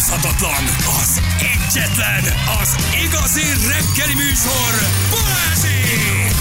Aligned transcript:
utánozhatatlan, 0.00 0.64
az 1.02 1.20
egyetlen, 1.38 2.22
az 2.60 2.76
igazi 3.04 3.42
reggeli 3.68 4.14
műsor, 4.14 4.72
Balázsék! 5.10 6.34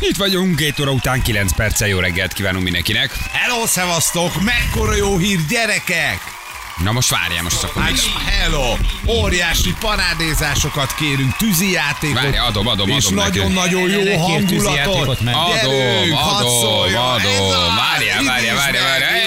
Itt 0.00 0.16
vagyunk, 0.16 0.56
2 0.56 0.82
óra 0.82 0.90
után 0.90 1.22
9 1.22 1.54
perccel 1.54 1.88
jó 1.88 1.98
reggelt 1.98 2.32
kívánunk 2.32 2.64
mindenkinek. 2.64 3.12
Hello, 3.32 3.66
szevasztok! 3.66 4.42
Mekkora 4.42 4.94
jó 4.94 5.16
hír, 5.16 5.38
gyerekek! 5.48 6.37
Na 6.82 6.92
most 6.92 7.10
várjál, 7.10 7.42
most 7.42 7.62
akkor 7.62 7.82
Hát, 7.82 7.90
mit? 7.90 8.02
hello! 8.28 8.74
Óriási 9.06 9.74
parádézásokat 9.80 10.94
kérünk, 10.94 11.36
tűzijátékot. 11.36 12.22
Várj, 12.22 12.36
adom, 12.36 12.66
adom, 12.66 12.88
És 12.88 13.04
adom 13.04 13.18
neki. 13.18 13.38
nagyon-nagyon 13.38 13.88
jó 13.90 14.02
kérj 14.02 14.14
hangulatot. 14.16 15.20
mert- 15.20 15.36
Adom, 15.36 15.72
Gyerünk, 15.72 16.18
adom, 16.18 16.96
adom. 16.96 17.76
Várjál, 17.76 18.22
várjál, 18.24 18.54
várjál, 18.54 18.54
meg, 18.54 18.82
várjál. 18.82 19.10
meg. 19.10 19.20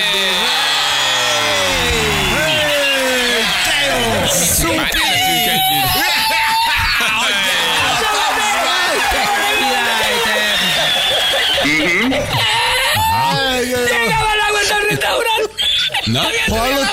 Szuper! 4.29 4.89
életünk 4.93 5.47
együtt. 5.47 5.99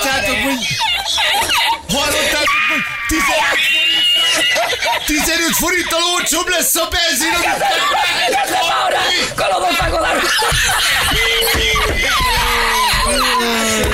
Na, 0.09 0.15
Hallottátok, 0.15 0.43
hogy... 0.43 0.57
Hallottátok, 1.93 2.61
hogy 2.69 2.83
15 3.07 3.25
forint... 5.05 5.05
15 5.05 5.55
forinttal 5.55 6.01
olcsóbb 6.13 6.47
lesz 6.47 6.75
a 6.75 6.87
benzin, 6.87 7.33
amit 7.33 7.47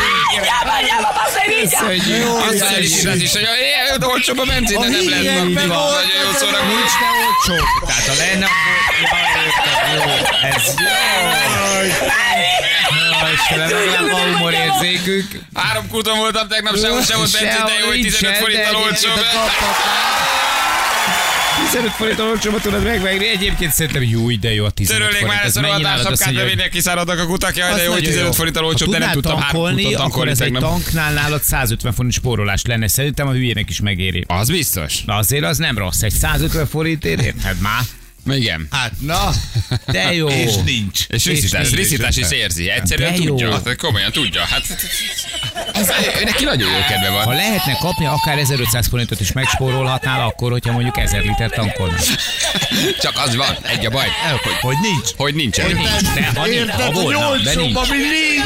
Köszönjük. 1.88 2.28
Azt 2.28 2.60
mondja, 2.60 2.78
is, 2.78 3.06
az 3.06 3.22
is, 3.22 3.32
hogy 3.32 3.48
olcsóbb 4.04 4.40
a 4.40 4.46
benzin, 4.46 4.80
de 4.80 4.88
nem 4.88 5.10
lesz. 5.10 5.20
hírek 5.20 5.44
meg 5.44 5.54
Nagyon 5.54 5.78
voltak, 5.78 6.12
jó 6.24 6.32
szórakozás. 6.32 6.68
Nincs 6.68 6.94
ne 7.02 7.08
olcsó. 7.26 7.66
Tehát 7.88 8.08
ha 8.08 8.14
lenne, 8.14 8.46
akkor... 8.46 8.76
Ez 10.52 10.74
jó. 10.78 10.86
Istenem, 13.34 13.70
legalább 13.70 14.12
van 14.12 14.34
humorérzékük. 14.34 15.32
Három 15.54 15.88
kúton 15.90 16.18
voltam 16.18 16.48
tegnap, 16.48 16.78
sehol 16.80 17.02
sem 17.02 17.18
volt 17.18 17.32
benzin, 17.32 17.66
de 17.66 17.74
jó, 17.80 17.88
hogy 17.88 18.02
15 18.02 18.38
forinttal 18.38 18.76
olcsóbb. 18.76 19.20
15 21.72 21.92
forint 21.92 22.20
olcsóban 22.20 22.60
tudod 22.62 22.84
megvenni, 22.84 23.28
egyébként 23.28 23.72
szerintem 23.72 24.04
jó, 24.04 24.32
de 24.32 24.54
jó 24.54 24.66
a 24.66 24.70
15 24.70 24.98
Törölnék 25.02 25.20
forint. 25.22 25.36
már 25.38 25.46
Ez 25.46 25.56
ezt 25.56 25.58
a 25.58 25.62
rohadássapkát, 25.62 26.36
hogy- 26.36 26.46
mindenki 26.46 26.80
száradnak 26.82 27.20
a 27.20 27.26
kutak, 27.26 27.56
jaj, 27.56 27.74
de 27.76 27.84
jó, 27.84 27.92
hogy 27.92 28.02
nagyon 28.02 28.06
15 28.10 28.26
jó. 28.26 28.32
forinttal 28.32 28.66
olcsóbb, 28.66 28.90
de 28.92 28.98
nem 28.98 29.12
tudtam 29.12 29.40
tankolni, 29.40 29.94
akkor 29.94 30.28
ez 30.28 30.42
egy 30.42 30.52
tanknál 30.54 31.14
nálad 31.14 31.42
150 31.44 31.94
forint 31.94 32.14
spórolás 32.14 32.62
lenne. 32.66 32.88
Szerintem 32.88 33.28
a 33.28 33.32
hülyének 33.32 33.70
is 33.70 33.80
megéri. 33.80 34.24
Az 34.28 34.50
biztos. 34.50 35.04
Azért 35.06 35.44
az 35.44 35.58
nem 35.58 35.78
rossz, 35.78 36.02
egy 36.02 36.12
150 36.14 36.68
forintért 36.68 37.22
érted 37.22 37.58
már? 37.62 37.82
Igen. 38.30 38.68
Hát 38.72 38.92
na, 39.00 39.32
De 39.86 40.14
jó. 40.14 40.28
és 40.28 40.56
nincs. 40.66 41.00
És 41.08 41.26
Riszitás, 41.26 41.62
nincs. 41.70 41.76
Riszitás 41.76 42.18
is 42.18 42.32
érzi. 42.32 42.70
Egyszerűen 42.70 43.14
De 43.14 43.18
jó. 43.24 43.26
tudja. 43.36 43.52
Hát 43.52 43.76
Komolyan 43.76 44.12
tudja. 44.12 44.42
Hát, 44.42 44.64
ez, 45.74 45.92
neki 46.24 46.44
nagyon 46.44 46.70
jó 46.72 46.78
kedve 46.88 47.08
Ha 47.08 47.26
van. 47.26 47.36
lehetne 47.36 47.78
kapni, 47.78 48.06
akár 48.06 48.38
1500 48.38 48.88
forintot 48.88 49.20
is 49.20 49.32
megspórolhatnál, 49.32 50.22
akkor, 50.28 50.52
hogyha 50.52 50.72
mondjuk 50.72 50.98
1000 50.98 51.22
liter 51.22 51.50
tankolnál. 51.50 52.00
Csak 53.02 53.14
az 53.26 53.36
van. 53.36 53.58
Egy 53.62 53.86
a 53.86 53.90
baj. 53.90 54.08
Hogy, 54.44 54.54
hogy 54.62 54.76
nincs. 54.82 55.10
Hogy 55.18 55.36
nincsen. 55.36 55.66
Hogy 55.66 55.76
nincs. 55.76 56.14
De 56.14 56.32
ha 56.40 56.46
nincs, 56.46 56.70
ha 56.70 56.92
volna, 56.92 57.38
de 57.38 57.56
nincs. 57.56 57.76
ami 57.76 57.98
nincs. 57.98 58.44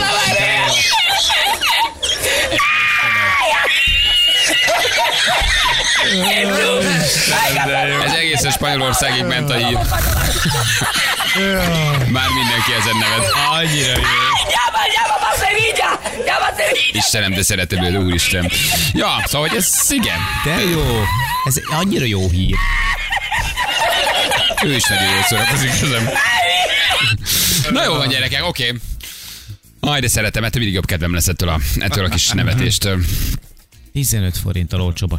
Ez 8.05 8.13
egészen 8.13 8.51
Spanyolországig 8.51 9.23
ment 9.23 9.49
a 9.49 9.53
hír. 9.53 9.77
Már 12.07 12.27
mindenki 12.29 12.73
ezen 12.79 12.97
nevet. 12.97 13.31
Annyira 13.51 13.97
jó. 13.97 14.03
Istenem, 16.91 17.31
de 17.31 17.43
szeretem 17.43 17.83
őt, 17.83 17.97
úristen. 17.97 18.51
Ja, 18.93 19.23
szóval, 19.25 19.47
hogy 19.47 19.57
ez 19.57 19.87
igen. 19.89 20.19
De 20.43 20.61
jó. 20.61 21.03
Ez 21.45 21.55
annyira 21.65 22.05
jó 22.05 22.29
hír. 22.29 22.55
Ő 24.63 24.75
is 24.75 24.83
nagyon 24.83 25.13
jól 25.13 25.23
szórakozik 25.23 25.79
közöm. 25.79 26.09
Na 27.69 27.83
jó 27.83 27.93
van, 27.93 28.07
gyerekek, 28.07 28.47
oké. 28.47 28.67
Okay. 28.67 28.79
Aj, 29.79 29.99
de 29.99 30.07
szeretem, 30.07 30.43
ettől 30.43 30.61
mindig 30.61 30.73
jobb 30.73 30.85
kedvem 30.85 31.13
lesz 31.13 31.27
ettől 31.27 31.49
a, 31.49 31.59
ettől 31.79 32.05
a 32.05 32.09
kis 32.09 32.29
nevetéstől. 32.29 32.99
15 33.93 34.37
forinttal 34.37 34.81
olcsóbb 34.81 35.11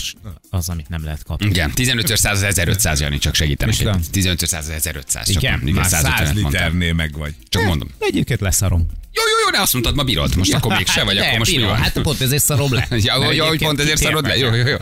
az, 0.51 0.69
amit 0.69 0.89
nem 0.89 1.05
lehet 1.05 1.23
kapni. 1.23 1.47
Igen, 1.47 1.71
15 1.71 2.17
100 2.17 2.37
az 2.37 2.43
1500, 2.43 3.01
Jani, 3.01 3.19
csak 3.19 3.35
segítenek. 3.35 3.79
Micsoda? 3.79 3.99
15 4.11 4.47
100 4.47 4.65
az 4.69 4.75
1500. 4.75 5.27
Csak 5.33 5.43
Igen, 5.43 5.61
igen, 5.63 5.75
Már 5.75 5.85
150 5.89 6.17
100 6.17 6.33
mondtam. 6.33 6.51
liternél 6.53 6.93
meg 6.93 7.19
vagy. 7.19 7.35
Csak 7.49 7.63
mondom. 7.65 7.89
Egyébként 7.99 8.41
leszarom. 8.41 8.87
Jó, 9.13 9.23
jó, 9.23 9.45
jó, 9.45 9.51
de 9.51 9.61
azt 9.61 9.73
mondtad, 9.73 9.95
ma 9.95 10.03
bírod. 10.03 10.37
Most 10.37 10.53
akkor 10.55 10.77
még 10.77 10.87
se 10.87 11.05
vagy, 11.05 11.15
Nem, 11.19 11.25
akkor 11.27 11.39
most 11.39 11.61
van? 11.61 11.77
Hát 11.77 11.99
pont 12.03 12.21
ezért 12.21 12.43
szarom 12.45 12.73
le. 12.73 12.87
Ja, 12.97 13.15
hogy, 13.15 13.39
hogy 13.39 13.59
pont 13.59 13.81
ezért 13.81 13.99
szarod 13.99 14.27
le? 14.27 14.37
Jó, 14.37 14.55
jó, 14.55 14.67
jó. 14.67 14.77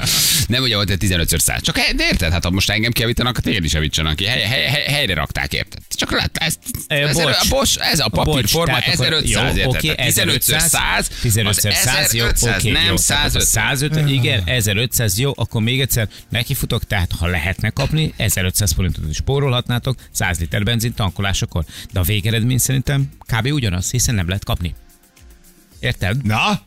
Nem 0.46 0.62
ugye 0.62 0.74
volt 0.74 0.90
egy 0.90 0.98
15 0.98 1.40
100. 1.40 1.62
Csak 1.62 1.76
de 1.76 2.04
érted, 2.10 2.32
hát 2.32 2.44
ha 2.44 2.50
most 2.50 2.70
engem 2.70 2.92
kiavítanak, 2.92 3.30
akkor 3.32 3.44
téged 3.44 3.64
is 3.64 3.72
javítsanak 3.72 4.16
ki. 4.16 4.24
Hely, 4.24 4.42
hely, 4.42 4.64
hely, 4.64 4.84
helyre 4.84 5.14
rakták, 5.14 5.52
érted? 5.52 5.82
Csak 5.88 6.10
lát, 6.10 6.30
ez, 6.36 6.54
ez, 6.86 7.16
bocs. 7.16 7.34
ez, 7.34 7.48
bocs, 7.48 7.76
ez 7.76 8.00
a 8.00 8.08
papírforma 8.08 8.78
tehát 8.78 8.94
akkor- 8.94 9.06
1500, 9.06 9.56
jó, 9.56 9.60
érted? 9.60 9.76
oké, 9.76 9.88
Tehát 9.94 10.06
15 10.06 10.42
100, 10.42 11.08
15 11.20 11.56
az 11.56 11.74
100, 11.74 12.12
jó, 12.14 12.24
1500, 12.24 12.56
oké, 12.56 12.70
nem 12.70 12.84
jó, 12.84 12.94
tehát 12.94 13.26
akkor 13.28 13.42
150. 13.78 14.08
150, 14.08 14.08
igen, 14.08 14.42
1500, 14.56 15.18
jó, 15.18 15.32
akkor 15.34 15.62
még 15.62 15.80
egyszer 15.80 16.08
nekifutok, 16.28 16.84
tehát 16.84 17.12
ha 17.12 17.26
lehetne 17.26 17.70
kapni, 17.70 18.12
1500 18.16 18.72
forintot 18.72 19.08
is 19.08 19.16
spórolhatnátok 19.16 19.96
100 20.10 20.38
liter 20.38 20.62
benzin 20.62 20.94
tankolásakor. 20.94 21.64
De 21.92 22.00
a 22.00 22.02
végeredmény 22.02 22.58
szerintem 22.58 23.10
kb. 23.18 23.52
ugyanaz, 23.52 23.90
hiszen 23.90 24.14
nem 24.14 24.28
lehet 24.28 24.44
kapni. 24.44 24.74
Érted? 25.80 26.24
Na, 26.24 26.60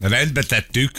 rendbe 0.00 0.42
tettük. 0.42 0.90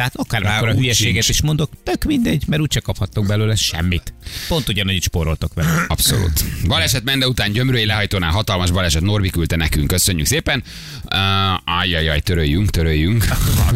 Tehát 0.00 0.16
akár 0.16 0.42
Rá 0.42 0.56
akkor 0.56 0.68
a 0.68 0.72
úgy 0.72 0.78
hülyeséget 0.78 1.22
sincs. 1.22 1.38
is 1.38 1.42
mondok, 1.42 1.70
tök 1.82 2.04
mindegy, 2.04 2.44
mert 2.46 2.62
úgyse 2.62 2.80
kaphattok 2.80 3.26
belőle 3.26 3.54
semmit. 3.54 4.14
Pont 4.48 4.68
ugyanúgy 4.68 5.02
spóroltok 5.02 5.54
vele. 5.54 5.84
Abszolút. 5.88 6.44
Baleset 6.66 7.04
Mende 7.04 7.28
után 7.28 7.52
gyömrői 7.52 7.86
lehajtónál 7.86 8.30
hatalmas 8.30 8.70
baleset 8.70 9.02
Norbi 9.02 9.30
küldte 9.30 9.56
nekünk, 9.56 9.86
köszönjük 9.86 10.26
szépen. 10.26 10.62
Uh, 11.04 11.78
ajjajaj, 11.78 12.20
töröljünk, 12.20 12.70
töröljünk. 12.70 13.24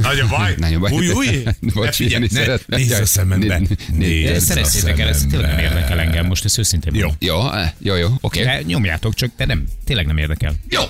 Nagy 0.02 0.18
a 0.18 0.26
baj. 0.26 0.54
Nagyon 0.58 0.80
baj. 0.80 0.92
Új, 0.92 1.08
új. 1.10 1.42
Bocs, 1.74 1.98
Ne 1.98 2.18
ne, 2.18 2.56
nézz 2.66 3.00
a 3.00 3.06
szemembe. 3.06 3.60
Szerezzétek 4.38 4.98
el, 4.98 5.08
ez 5.08 5.24
tényleg 5.30 5.50
nem 5.50 5.58
érdekel 5.58 6.00
engem, 6.00 6.26
most 6.26 6.44
ezt 6.44 6.58
őszintén 6.58 6.94
Jó. 6.94 7.10
Jó, 7.18 7.52
eh, 7.52 7.70
jó, 7.78 7.94
jó, 7.94 8.08
oké. 8.20 8.42
De 8.42 8.62
nyomjátok 8.66 9.14
csak, 9.14 9.30
de 9.36 9.46
nem, 9.46 9.64
tényleg 9.84 10.06
nem 10.06 10.18
érdekel. 10.18 10.54
Jó. 10.68 10.82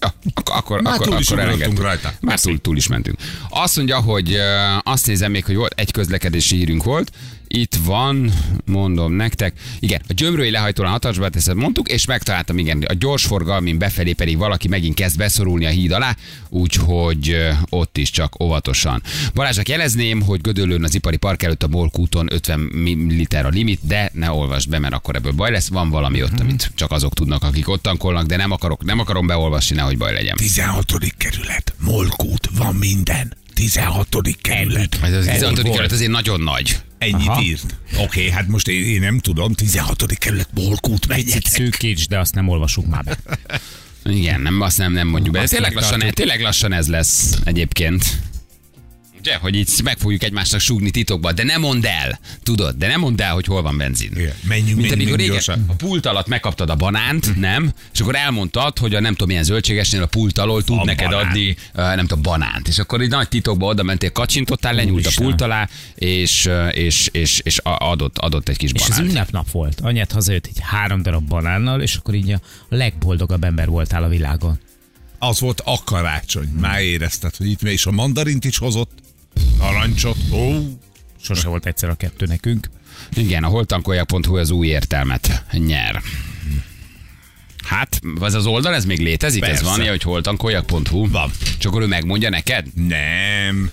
Ja, 0.00 0.14
akkor, 0.34 0.56
akkor, 0.56 0.82
Már 0.82 0.94
akkor, 0.94 1.06
túl 1.06 1.18
is 1.18 1.30
akkor 1.30 1.84
rajta. 1.84 2.12
Már 2.20 2.40
túl, 2.40 2.60
túl 2.60 2.76
is 2.76 2.86
mentünk. 2.86 3.18
Azt 3.48 3.76
mondja, 3.76 4.00
hogy 4.00 4.30
uh, 4.30 4.77
azt 4.84 5.06
nézem 5.06 5.30
még, 5.30 5.44
hogy 5.44 5.56
volt 5.56 5.72
egy 5.76 5.90
közlekedési 5.90 6.56
hírünk 6.56 6.82
volt. 6.82 7.12
Itt 7.50 7.74
van, 7.84 8.32
mondom 8.64 9.12
nektek. 9.12 9.52
Igen, 9.78 10.00
a 10.08 10.12
gyömrői 10.12 10.50
lehajtónál 10.50 10.92
hatalmasba 10.92 11.28
ezt 11.32 11.54
mondtuk, 11.54 11.88
és 11.88 12.06
megtaláltam, 12.06 12.58
igen, 12.58 12.82
a 12.82 12.92
gyorsforgalmin 12.92 13.78
befelé 13.78 14.12
pedig 14.12 14.36
valaki 14.36 14.68
megint 14.68 14.94
kezd 14.94 15.16
beszorulni 15.16 15.66
a 15.66 15.68
híd 15.68 15.90
alá, 15.90 16.16
úgyhogy 16.48 17.36
ott 17.68 17.98
is 17.98 18.10
csak 18.10 18.42
óvatosan. 18.42 19.02
Balázsnak 19.34 19.68
jelezném, 19.68 20.22
hogy 20.22 20.40
Gödöllőn 20.40 20.84
az 20.84 20.94
ipari 20.94 21.16
park 21.16 21.42
előtt 21.42 21.62
a 21.62 21.68
Molk 21.68 21.98
úton 21.98 22.32
50 22.32 22.60
ml 22.60 23.36
a 23.36 23.48
limit, 23.48 23.80
de 23.82 24.10
ne 24.12 24.30
olvasd 24.30 24.68
be, 24.68 24.78
mert 24.78 24.94
akkor 24.94 25.16
ebből 25.16 25.32
baj 25.32 25.50
lesz. 25.50 25.68
Van 25.68 25.90
valami 25.90 26.22
ott, 26.22 26.40
amit 26.40 26.70
csak 26.74 26.90
azok 26.90 27.14
tudnak, 27.14 27.42
akik 27.42 27.68
ott 27.68 27.82
tankolnak, 27.82 28.26
de 28.26 28.36
nem, 28.36 28.50
akarok, 28.50 28.84
nem 28.84 28.98
akarom 28.98 29.26
beolvasni, 29.26 29.76
nehogy 29.76 29.98
baj 29.98 30.12
legyen. 30.12 30.36
16. 30.36 30.92
kerület. 31.16 31.74
Molkút. 31.78 32.48
Van 32.56 32.74
minden. 32.74 33.36
16. 33.58 34.36
kerület. 34.40 34.98
Ez 35.02 35.12
az 35.12 35.26
Elég 35.26 35.40
16. 35.40 35.54
volt. 35.54 35.70
kerület 35.70 35.92
azért 35.92 36.10
nagyon 36.10 36.40
nagy. 36.40 36.76
Ennyit 36.98 37.28
Aha. 37.28 37.42
írt. 37.42 37.76
Oké, 37.92 38.02
okay, 38.02 38.30
hát 38.30 38.48
most 38.48 38.68
én, 38.68 38.84
én 38.84 39.00
nem 39.00 39.18
tudom. 39.18 39.52
16. 39.52 40.18
kerület. 40.18 40.48
Picit 40.54 41.06
Menjetek. 41.08 41.46
szűkíts, 41.46 42.06
de 42.08 42.18
azt 42.18 42.34
nem 42.34 42.48
olvasuk 42.48 42.86
már 42.86 43.04
be. 43.04 43.18
Igen, 44.04 44.40
nem, 44.40 44.60
azt 44.60 44.78
nem, 44.78 44.92
nem 44.92 45.08
mondjuk 45.08 45.34
be. 45.34 45.46
Tényleg 45.46 45.74
lassan, 45.74 45.90
megtartjuk. 45.90 46.14
tényleg 46.14 46.40
lassan 46.40 46.72
ez 46.72 46.86
lesz 46.88 47.38
egyébként. 47.44 48.04
Ugye, 49.18 49.36
hogy 49.36 49.54
így 49.54 49.68
meg 49.84 49.98
fogjuk 49.98 50.22
egymásnak 50.22 50.60
súgni 50.60 50.90
titokba, 50.90 51.32
de 51.32 51.44
nem 51.44 51.60
mondd 51.60 51.86
el, 51.86 52.18
tudod, 52.42 52.76
de 52.76 52.86
nem 52.86 53.00
mondd 53.00 53.22
el, 53.22 53.32
hogy 53.32 53.46
hol 53.46 53.62
van 53.62 53.76
benzin. 53.76 54.10
Igen, 54.16 54.32
menjünk, 54.48 54.76
Mint 54.80 54.90
menjünk 54.90 55.16
régen 55.16 55.32
gyorsan. 55.32 55.64
a 55.68 55.72
pult 55.74 56.06
alatt 56.06 56.26
megkaptad 56.26 56.70
a 56.70 56.74
banánt, 56.76 57.36
nem? 57.36 57.72
És 57.92 58.00
akkor 58.00 58.14
elmondtad, 58.16 58.78
hogy 58.78 58.94
a 58.94 59.00
nem 59.00 59.12
tudom 59.12 59.28
milyen 59.28 59.44
zöldségesnél 59.44 60.02
a 60.02 60.06
pult 60.06 60.38
alól 60.38 60.64
tud 60.64 60.76
Van 60.76 60.84
neked 60.86 61.08
banán. 61.10 61.26
adni, 61.26 61.56
nem 61.74 62.06
tudom, 62.06 62.22
banánt. 62.22 62.68
És 62.68 62.78
akkor 62.78 63.02
így 63.02 63.08
nagy 63.08 63.28
titokba 63.28 63.66
oda 63.66 63.82
mentél, 63.82 64.12
kacsintottál, 64.12 64.74
lenyúlt 64.74 64.96
a 64.96 65.00
Úristen. 65.00 65.24
pult 65.26 65.40
alá, 65.40 65.68
és, 65.94 66.48
és, 66.72 67.08
és, 67.12 67.40
és 67.44 67.58
a- 67.58 67.90
adott, 67.90 68.18
adott 68.18 68.48
egy 68.48 68.56
kis 68.56 68.70
És 68.74 68.80
az 68.82 68.88
banánt. 68.88 69.08
ünnepnap 69.08 69.50
volt. 69.50 69.80
Anyát 69.80 70.12
hazajött 70.12 70.46
így 70.46 70.58
három 70.60 71.02
darab 71.02 71.28
banánnal, 71.28 71.80
és 71.80 71.94
akkor 71.94 72.14
így 72.14 72.30
a 72.32 72.40
legboldogabb 72.68 73.44
ember 73.44 73.68
voltál 73.68 74.02
a 74.02 74.08
világon. 74.08 74.58
Az 75.18 75.40
volt 75.40 75.60
a 75.64 75.80
karácsony. 75.84 76.48
Már 76.60 76.80
érezted, 76.80 77.36
hogy 77.36 77.50
itt 77.50 77.62
és 77.62 77.86
a 77.86 77.90
mandarint 77.90 78.44
is 78.44 78.58
hozott. 78.58 78.90
Narancsot. 79.58 80.16
Ó, 80.32 80.52
Sose 81.20 81.48
volt 81.48 81.66
egyszer 81.66 81.88
a 81.88 81.94
kettő 81.94 82.26
nekünk. 82.26 82.70
Igen, 83.12 83.44
a 83.44 83.48
holtankoljak.hu 83.48 84.36
az 84.36 84.50
új 84.50 84.66
értelmet 84.66 85.44
nyer. 85.52 86.02
Hát, 87.64 88.00
az 88.20 88.34
az 88.34 88.46
oldal, 88.46 88.74
ez 88.74 88.84
még 88.84 88.98
létezik? 88.98 89.42
Ez 89.42 89.48
Persze. 89.48 89.64
van, 89.64 89.78
ilyen, 89.80 89.90
hogy 89.90 90.02
holtankoljak.hu? 90.02 91.10
Van. 91.10 91.30
Csak 91.58 91.70
akkor 91.70 91.82
ő 91.82 91.86
megmondja 91.86 92.30
neked? 92.30 92.66
nem. 92.74 93.70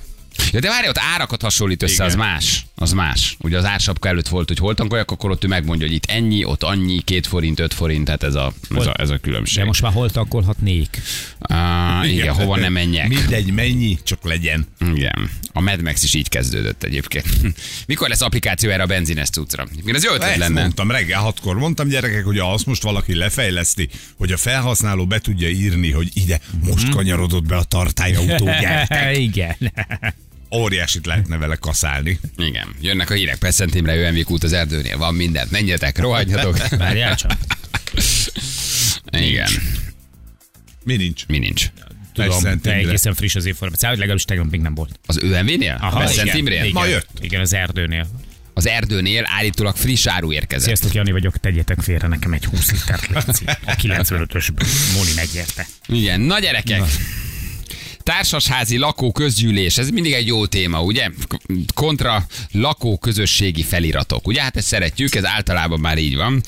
Ja, 0.51 0.59
de 0.59 0.69
várj, 0.69 0.87
ott 0.87 0.97
árakat 1.13 1.41
hasonlít 1.41 1.83
össze, 1.83 1.93
Igen. 1.93 2.05
az 2.05 2.15
más. 2.15 2.65
Az 2.75 2.91
más. 2.91 3.37
Ugye 3.39 3.57
az 3.57 3.65
ársapka 3.65 4.07
előtt 4.07 4.27
volt, 4.27 4.47
hogy 4.47 4.57
holtankoljak, 4.57 5.11
akkor 5.11 5.31
ott 5.31 5.43
ő 5.43 5.47
megmondja, 5.47 5.87
hogy 5.87 5.95
itt 5.95 6.05
ennyi, 6.05 6.43
ott 6.43 6.63
annyi, 6.63 7.01
két 7.01 7.27
forint, 7.27 7.59
öt 7.59 7.73
forint, 7.73 8.05
tehát 8.05 8.23
ez 8.23 8.35
a, 8.35 8.53
ez 8.77 8.85
a, 8.85 8.93
ez 8.97 9.09
a 9.09 9.17
különbség. 9.17 9.57
De 9.57 9.65
most 9.65 9.81
már 9.81 9.91
hol 9.91 10.09
tankolhatnék? 10.09 11.01
Ah, 11.39 12.11
igen, 12.11 12.33
hova 12.33 12.55
nem 12.55 12.73
menjek. 12.73 13.07
Mindegy, 13.07 13.51
mennyi, 13.51 13.97
csak 14.03 14.23
legyen. 14.23 14.67
Igen. 14.93 15.29
A 15.53 15.61
Mad 15.61 15.81
Max 15.81 16.03
is 16.03 16.13
így 16.13 16.29
kezdődött 16.29 16.83
egyébként. 16.83 17.25
Mikor 17.87 18.09
lesz 18.09 18.21
applikáció 18.21 18.69
erre 18.69 18.83
a 18.83 18.85
benzines 18.85 19.29
cuccra? 19.29 19.67
Ez 19.85 20.03
jó 20.03 20.13
ötlet 20.13 20.37
lenne. 20.37 20.61
mondtam 20.61 20.91
reggel 20.91 21.19
hatkor, 21.19 21.57
mondtam 21.57 21.87
gyerekek, 21.87 22.25
hogy 22.25 22.37
azt 22.37 22.65
most 22.65 22.83
valaki 22.83 23.15
lefejleszti, 23.15 23.89
hogy 24.17 24.31
a 24.31 24.37
felhasználó 24.37 25.05
be 25.05 25.19
tudja 25.19 25.49
írni, 25.49 25.91
hogy 25.91 26.09
ide 26.13 26.39
most 26.63 26.89
kanyarodott 26.89 27.45
be 27.45 27.55
a 27.55 27.63
tartályautó, 27.63 28.45
gyertek. 28.45 29.17
Igen. 29.27 29.55
Óriásit 30.51 31.05
lehetne 31.05 31.37
vele 31.37 31.55
kaszálni. 31.55 32.19
Igen, 32.37 32.67
jönnek 32.81 33.09
a 33.09 33.13
hírek 33.13 33.37
Peszentimre, 33.37 33.95
ÖMV 33.95 34.17
út 34.27 34.43
az 34.43 34.53
erdőnél, 34.53 34.97
van 34.97 35.15
mindent, 35.15 35.51
menjetek, 35.51 35.97
rohadjatok. 35.97 36.57
Várjál 36.77 37.15
csak. 37.15 37.31
Igen, 39.11 39.49
Mi 40.83 40.95
nincs? 40.95 41.25
mi 41.27 41.37
nincs. 41.37 41.65
Tudom, 42.13 42.43
de 42.43 42.51
Imre. 42.51 42.73
egészen 42.73 43.13
friss 43.13 43.35
az 43.35 43.45
információ, 43.45 43.87
hogy 43.89 43.97
legalábbis 43.97 44.25
tegnap 44.25 44.51
még 44.51 44.61
nem 44.61 44.75
volt. 44.75 44.99
Az 45.05 45.17
ÖMV-nél? 45.21 45.77
Aha, 45.81 45.99
Peszentimnél? 45.99 46.53
igen, 46.53 46.69
Ma 46.71 46.79
igen, 46.85 46.89
jött. 46.91 47.09
Igen, 47.19 47.41
az 47.41 47.53
erdőnél. 47.53 48.07
Az 48.53 48.67
erdőnél 48.67 49.23
állítólag 49.27 49.75
friss 49.75 50.05
áru 50.05 50.31
érkezett. 50.31 50.65
Sziasztok, 50.65 50.93
Jani 50.93 51.11
vagyok, 51.11 51.37
tegyetek 51.37 51.79
félre 51.81 52.07
nekem 52.07 52.33
egy 52.33 52.45
20 52.45 52.71
litert 52.71 53.07
léci. 53.07 53.43
A 53.65 53.75
95-ös 53.75 54.47
Móni 54.93 55.11
megérte. 55.15 55.67
Igen, 55.87 56.21
na 56.21 56.39
gyerekek. 56.39 56.81
Társasházi 58.05 58.77
lakóközgyűlés, 58.77 59.77
ez 59.77 59.89
mindig 59.89 60.13
egy 60.13 60.27
jó 60.27 60.45
téma, 60.45 60.81
ugye? 60.81 61.09
Kontra 61.73 62.25
lakóközösségi 62.51 63.63
feliratok. 63.63 64.27
Ugye 64.27 64.41
hát 64.41 64.57
ezt 64.57 64.67
szeretjük, 64.67 65.15
ez 65.15 65.25
általában 65.25 65.79
már 65.79 65.97
így 65.97 66.15
van, 66.15 66.43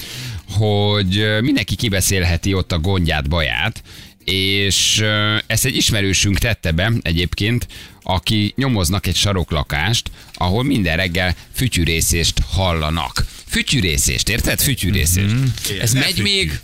hogy 0.49 1.27
mindenki 1.41 1.75
kibeszélheti 1.75 2.53
ott 2.53 2.71
a 2.71 2.79
gondját, 2.79 3.29
baját, 3.29 3.83
és 4.23 5.03
ezt 5.47 5.65
egy 5.65 5.75
ismerősünk 5.75 6.37
tette 6.37 6.71
be 6.71 6.91
egyébként, 7.01 7.67
aki 8.03 8.53
nyomoznak 8.55 9.07
egy 9.07 9.15
saroklakást, 9.15 10.11
ahol 10.33 10.63
minden 10.63 10.95
reggel 10.97 11.35
fütyűrészést 11.53 12.39
hallanak. 12.51 13.25
Fütyűrészést, 13.47 14.29
érted? 14.29 14.59
Fütyűrészést. 14.61 15.35
Ez 15.81 15.91
Ne 15.91 15.99
megy 15.99 16.09
fütyű. 16.09 16.21
még 16.23 16.59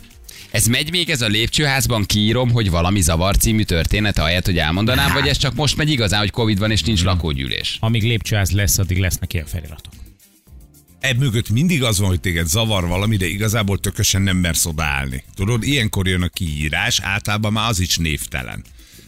ez 0.53 0.67
megy 0.67 0.91
még 0.91 1.09
ez 1.09 1.21
a 1.21 1.27
lépcsőházban, 1.27 2.05
kiírom, 2.05 2.51
hogy 2.51 2.69
valami 2.69 3.01
zavar 3.01 3.37
című 3.37 3.63
történet, 3.63 4.17
ahelyett, 4.17 4.45
hogy 4.45 4.57
elmondanám, 4.57 5.13
vagy 5.13 5.27
ez 5.27 5.37
csak 5.37 5.55
most 5.55 5.77
megy 5.77 5.89
igazán, 5.89 6.19
hogy 6.19 6.29
Covid 6.31 6.59
van 6.59 6.71
és 6.71 6.81
nincs 6.81 7.03
lakógyűlés. 7.03 7.77
Amíg 7.79 8.03
lépcsőház 8.03 8.51
lesz, 8.51 8.77
addig 8.77 8.97
lesznek 8.97 9.33
ilyen 9.33 9.45
feliratok. 9.45 9.93
Ebb 10.99 11.17
mögött 11.17 11.49
mindig 11.49 11.83
az 11.83 11.99
van, 11.99 12.07
hogy 12.07 12.19
téged 12.19 12.47
zavar 12.47 12.87
valami, 12.87 13.17
de 13.17 13.25
igazából 13.25 13.79
tökösen 13.79 14.21
nem 14.21 14.37
mersz 14.37 14.65
odaállni. 14.65 15.23
Tudod, 15.35 15.63
ilyenkor 15.63 16.07
jön 16.07 16.21
a 16.21 16.27
kiírás, 16.27 16.99
általában 16.99 17.53
már 17.53 17.69
az 17.69 17.79
is 17.79 17.97
névtelen 17.97 18.63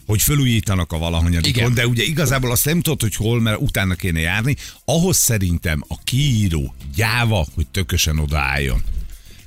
hogy 0.05 0.21
fölújítanak 0.21 0.91
a 0.91 0.97
valahanyadikon, 0.97 1.73
de 1.73 1.87
ugye 1.87 2.03
igazából 2.03 2.51
azt 2.51 2.65
nem 2.65 2.81
tudod, 2.81 3.01
hogy 3.01 3.15
hol, 3.15 3.41
mert 3.41 3.61
utána 3.61 3.95
kéne 3.95 4.19
járni. 4.19 4.55
Ahhoz 4.85 5.17
szerintem 5.17 5.83
a 5.87 5.99
kiíró 6.03 6.75
gyáva, 6.95 7.47
hogy 7.55 7.67
tökösen 7.67 8.19
odaálljon. 8.19 8.83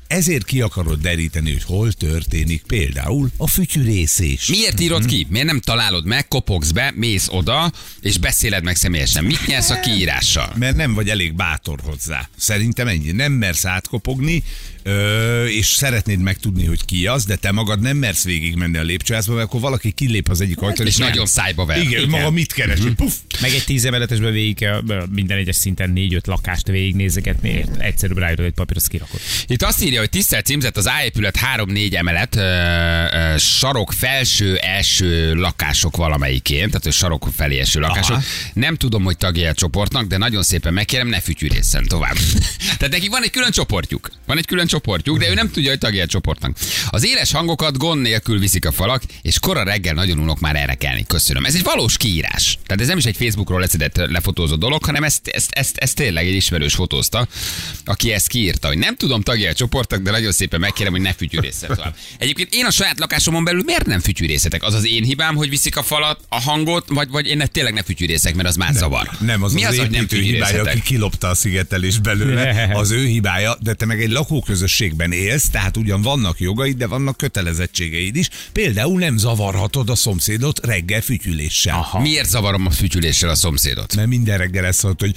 Ezért 0.09 0.45
ki 0.45 0.61
akarod 0.61 1.01
deríteni, 1.01 1.53
hogy 1.53 1.63
hol 1.65 1.93
történik 1.93 2.63
például 2.67 3.31
a 3.37 3.47
fütyűrészés. 3.47 4.47
Miért 4.47 4.81
írod 4.81 5.05
ki? 5.05 5.27
Miért 5.31 5.47
nem 5.47 5.61
találod 5.61 6.07
meg, 6.07 6.29
kopogsz 6.29 6.71
be, 6.71 6.93
mész 6.95 7.29
oda, 7.31 7.73
és 8.01 8.19
beszéled 8.19 8.65
meg 8.65 8.77
személyesen? 8.77 9.25
Mit 9.25 9.47
nyersz 9.47 9.71
a 9.71 9.81
kiírással? 9.81 10.53
mert 10.57 10.77
nem 10.77 10.95
vagy 10.95 11.09
elég 11.09 11.35
bátor 11.35 11.81
hozzá. 11.85 12.29
Szerintem 12.37 12.89
ennyi. 12.89 13.11
Nem 13.11 13.33
mersz 13.33 13.65
átkopogni, 13.65 14.43
ö, 14.83 15.45
és 15.47 15.67
szeretnéd 15.67 16.19
megtudni, 16.19 16.65
hogy 16.65 16.85
ki 16.85 17.07
az, 17.07 17.25
de 17.25 17.37
te 17.37 17.53
magad 17.53 17.81
nem 17.81 17.97
mersz 17.97 18.25
végigmenni 18.25 18.77
a 18.77 18.83
lépcsőházba, 18.83 19.35
mert 19.35 19.47
akkor 19.47 19.61
valaki 19.61 19.91
kilép 19.91 20.29
az 20.29 20.41
egyik 20.41 20.61
ajtón, 20.61 20.87
És 20.87 20.97
nagyon 20.97 21.27
szájba 21.27 21.65
ver. 21.65 21.79
Igen, 21.79 21.93
Igen. 21.93 22.09
maga 22.09 22.31
mit 22.31 22.53
keres? 22.53 22.81
hogy 22.81 22.95
Puff! 22.95 23.13
Meg 23.41 23.51
egy 23.51 23.65
tíz 23.65 23.85
emeletesben 23.85 24.33
végig 24.33 24.67
minden 25.11 25.39
egyes 25.39 25.57
szinten 25.57 25.91
négy-öt 25.91 26.27
lakást 26.27 26.67
végignézegetni, 26.67 27.49
ért? 27.49 27.81
egyszerűbb 27.81 28.19
ráírod 28.19 28.47
egy 28.47 28.53
papír, 28.53 28.77
azt 28.77 28.89
kirakod. 28.89 29.21
Itt 29.47 29.63
azt 29.63 29.83
írja, 29.83 29.99
hogy 29.99 30.11
tisztelt 30.11 30.47
címzett 30.47 30.77
az 30.77 30.87
A 30.87 31.05
épület 31.05 31.39
3-4 31.57 31.95
emelet, 31.95 32.37
ö, 32.37 32.41
ö, 32.41 33.39
sarok 33.39 33.93
felső, 33.93 34.57
első 34.57 35.35
lakások 35.35 35.97
valamelyiként, 35.97 36.71
tehát 36.71 36.87
a 36.87 36.91
sarok 36.91 37.29
felé 37.37 37.59
eső 37.59 37.81
lakások. 37.81 38.17
Aha. 38.17 38.25
Nem 38.53 38.77
tudom, 38.77 39.05
hogy 39.05 39.17
tagja 39.17 39.51
a 39.51 39.55
csoportnak, 39.55 40.07
de 40.07 40.17
nagyon 40.17 40.43
szépen 40.43 40.73
megkérem, 40.73 41.09
ne 41.09 41.21
fütyűrészen 41.21 41.85
tovább. 41.85 42.17
tehát 42.79 42.91
neki 42.91 43.09
van 43.09 43.23
egy 43.23 43.31
külön 43.31 43.51
csoportjuk. 43.51 44.11
Van 44.27 44.39
egy 44.39 44.47
külön 44.47 44.67
csoportjuk, 44.79 45.19
de 45.19 45.31
ő 45.31 45.35
nem 45.35 45.51
tudja, 45.51 45.71
hogy 45.71 45.79
tagja 45.79 46.03
a 46.03 46.07
csoportnak. 46.07 46.57
Az 46.91 47.07
éles 47.07 47.33
hangokat 47.33 47.79
gond 47.79 48.03
nélkül 48.03 48.39
viszik 48.39 48.67
a 48.67 48.73
falak, 48.73 49.03
és 49.23 49.39
kora 49.39 49.63
reggel 49.63 49.95
nagyon 49.95 50.19
unok 50.19 50.41
már 50.41 50.57
erre 50.57 50.75
kelni. 50.75 51.05
Köszönöm. 51.07 51.45
Ez 51.45 51.55
egy 51.55 51.63
valós 51.63 51.97
kiírás. 51.97 52.59
Tehát 52.67 52.83
ez 52.83 52.89
nem 52.89 52.99
is 52.99 53.05
egy 53.05 53.17
Facebookról 53.17 53.61
leszedett 53.61 53.97
lefotózott 53.97 54.59
dolog, 54.59 54.85
hanem 54.85 55.05
ezt, 55.05 55.29
ezt, 55.29 55.51
ezt, 55.51 55.77
ezt 55.77 55.95
tényleg 55.95 56.27
egy 56.27 56.35
ismerős 56.35 56.75
fotózta, 56.75 57.29
aki 57.85 58.13
ezt 58.13 58.29
kiírta, 58.29 58.69
hogy 58.69 58.79
nem 58.79 58.97
tudom 58.97 59.23
tagja 59.23 59.51
a 59.51 59.53
csoportnak, 59.53 60.03
de 60.03 60.11
nagyon 60.11 60.33
szépen 60.33 60.61
megkérem, 60.61 60.93
hogy 60.93 61.01
ne 61.01 61.13
fütyűrészen 61.13 61.69
tovább. 61.75 61.95
Egyébként 62.19 62.49
én 62.55 62.65
a 62.65 62.71
saját 62.71 62.99
lakásomon 62.99 63.45
belül 63.45 63.63
miért 63.65 63.87
nem 63.87 64.01
fütyűrészetek? 64.01 64.63
Az 64.63 64.75
az 64.75 64.87
én 64.87 65.05
hibám, 65.05 65.35
hogy 65.35 65.49
viszik 65.49 65.77
a 65.77 65.83
falat, 65.83 66.21
a 66.29 66.41
hangot, 66.41 66.85
vagy, 66.89 67.09
vagy 67.09 67.27
én 67.27 67.37
ne, 67.37 67.47
tényleg 67.47 67.75
ne 67.75 67.83
fütyűrészek, 67.83 68.35
mert 68.35 68.49
az 68.49 68.57
már 68.57 68.73
zavar. 68.73 69.11
Nem, 69.21 69.43
az 69.43 69.53
Mi 69.53 69.65
az, 69.65 69.73
az, 69.73 69.79
az 69.79 69.81
hogy 69.81 69.91
nem 69.91 70.03
építő 70.03 70.23
hibája, 70.23 70.41
aki 70.41 70.47
fütyűrészetek? 70.47 70.83
kilopta 70.83 71.29
a 71.29 71.35
szigetelés 71.35 71.99
belőle, 71.99 72.71
az 72.73 72.91
ő 72.91 73.07
hibája, 73.07 73.57
de 73.61 73.75
te 73.75 73.87
meg 73.87 74.03
egy 74.03 74.11
lakóközösségben 74.59 75.13
élsz, 75.13 75.49
tehát 75.49 75.77
ugyan 75.77 76.03
vannak 76.03 76.41
jogaid, 76.41 76.77
de 76.77 76.87
vannak 76.87 77.17
kötelezettségeid 77.17 78.17
is. 78.17 78.29
Például 78.53 78.99
nem 78.99 79.17
zavarhatod 79.17 79.91
a 79.91 79.95
szomszédot 79.95 80.67
reggel 80.67 81.01
fütyüléssel. 81.01 81.75
Aha. 81.75 82.01
Miért 82.01 82.29
zavarom 82.29 82.67
a 82.67 82.71
fütyüléssel 82.71 83.29
a 83.29 83.35
szomszédot? 83.35 83.95
Mert 83.97 84.09
minden 84.09 84.39
reggel 84.39 84.65
ezt 84.65 84.83
mondod, 84.83 85.01
hogy 85.01 85.17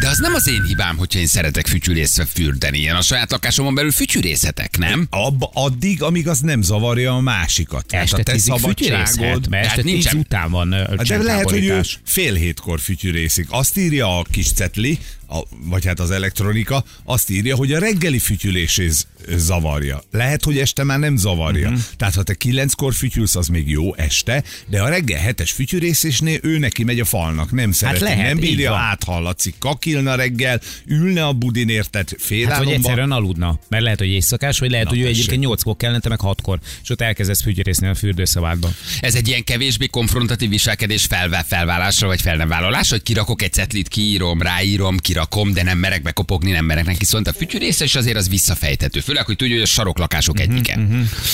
De 0.00 0.08
az 0.08 0.18
nem 0.18 0.34
az 0.34 0.48
én 0.48 0.62
hibám, 0.62 0.96
hogyha 0.96 1.18
én 1.18 1.26
szeretek 1.26 1.66
fütyülészve 1.66 2.24
fürdeni. 2.24 2.78
Én 2.78 2.94
a 2.94 3.02
saját 3.02 3.30
lakásomon 3.30 3.74
belül 3.74 3.90
fütyűrészetek, 3.90 4.78
nem? 4.78 5.06
abba, 5.10 5.50
addig, 5.54 6.02
amíg 6.02 6.28
az 6.28 6.40
nem 6.40 6.62
zavarja 6.62 7.14
a 7.14 7.20
másikat. 7.20 7.86
Tehát 7.86 8.04
Este 8.04 8.16
a 8.20 8.22
te 8.22 8.38
szabadságod, 8.38 9.48
mert 9.48 9.64
este 9.64 9.74
Hát 9.76 9.84
tíz 9.84 9.92
nincsen. 9.92 10.16
után 10.16 10.50
van 10.50 10.70
De 11.06 11.22
lehet, 11.22 11.50
hogy 11.50 11.64
ő 11.64 11.80
fél 12.04 12.34
hétkor 12.34 12.80
fütyűrészik. 12.80 13.46
Azt 13.50 13.76
írja 13.78 14.18
a 14.18 14.24
kis 14.30 14.52
cetli, 14.52 14.98
a, 15.28 15.38
vagy 15.50 15.86
hát 15.86 16.00
az 16.00 16.10
elektronika, 16.10 16.84
azt 17.04 17.30
írja, 17.30 17.56
hogy 17.56 17.72
a 17.72 17.78
reggeli 17.78 18.18
fütyülését 18.18 19.06
zavarja. 19.36 20.02
Lehet, 20.10 20.44
hogy 20.44 20.58
este 20.58 20.84
már 20.84 20.98
nem 20.98 21.16
zavarja. 21.16 21.68
Uh-huh. 21.68 21.82
Tehát 21.96 22.14
ha 22.14 22.22
te 22.22 22.34
kilenckor 22.34 22.94
fütyülsz, 22.94 23.36
az 23.36 23.46
még 23.46 23.70
jó 23.70 23.94
este, 23.94 24.42
de 24.66 24.82
a 24.82 24.88
reggel 24.88 25.20
hetes 25.20 25.52
fütyűrészésnél 25.52 26.38
ő 26.42 26.58
neki 26.58 26.84
megy 26.84 27.00
a 27.00 27.04
falnak. 27.04 27.52
Nem 27.52 27.72
szereti, 27.72 28.02
lehet, 28.02 28.26
nem 28.26 28.38
bírja, 28.38 28.74
áthallatszik, 28.74 29.54
kakilna 29.58 30.14
reggel, 30.14 30.60
ülne 30.86 31.24
a 31.26 31.32
budin 31.32 31.68
érted 31.68 32.08
Hát 32.08 32.10
vagy 32.10 32.20
félálomba. 32.20 32.70
egyszerűen 32.72 33.12
aludna, 33.12 33.58
mert 33.68 33.82
lehet, 33.82 33.98
hogy 33.98 34.08
éjszakás, 34.08 34.58
vagy 34.58 34.70
lehet, 34.70 34.84
Na, 34.86 34.90
hogy 34.90 35.00
ő 35.00 35.06
egyébként 35.06 35.40
nyolckor 35.40 35.76
kellene, 35.76 36.00
meg 36.08 36.20
hatkor, 36.20 36.58
és 36.82 36.90
ott 36.90 37.00
elkezdesz 37.00 37.42
fütyörészni 37.42 37.86
a 37.86 37.94
fürdőszobádban. 37.94 38.70
Ez 39.00 39.14
egy 39.14 39.28
ilyen 39.28 39.44
kevésbé 39.44 39.86
konfrontatív 39.86 40.48
viselkedés 40.48 41.04
felvá- 41.04 41.46
felvállásra 41.46 42.06
vagy 42.06 42.20
fel 42.20 42.36
nem 42.36 42.48
vállalásra, 42.48 42.94
hogy 42.94 43.04
kirakok 43.04 43.42
egy 43.42 43.52
cetlit, 43.52 43.88
kiírom, 43.88 44.42
ráírom, 44.42 44.96
kirakok 44.96 45.15
kirakom, 45.16 45.52
de 45.52 45.62
nem 45.62 45.78
merek 45.78 46.02
bekopogni, 46.02 46.50
nem 46.50 46.64
merek 46.64 46.84
neki 46.84 47.04
szólni. 47.04 47.28
A 47.28 47.32
fütyűrészes 47.32 47.94
azért 47.94 48.16
az 48.16 48.28
visszafejthető. 48.28 49.00
Főleg, 49.00 49.24
hogy 49.24 49.36
tudja, 49.36 49.54
hogy 49.54 49.62
a 49.62 49.66
saroklakások 49.66 50.40
egyike. 50.40 50.78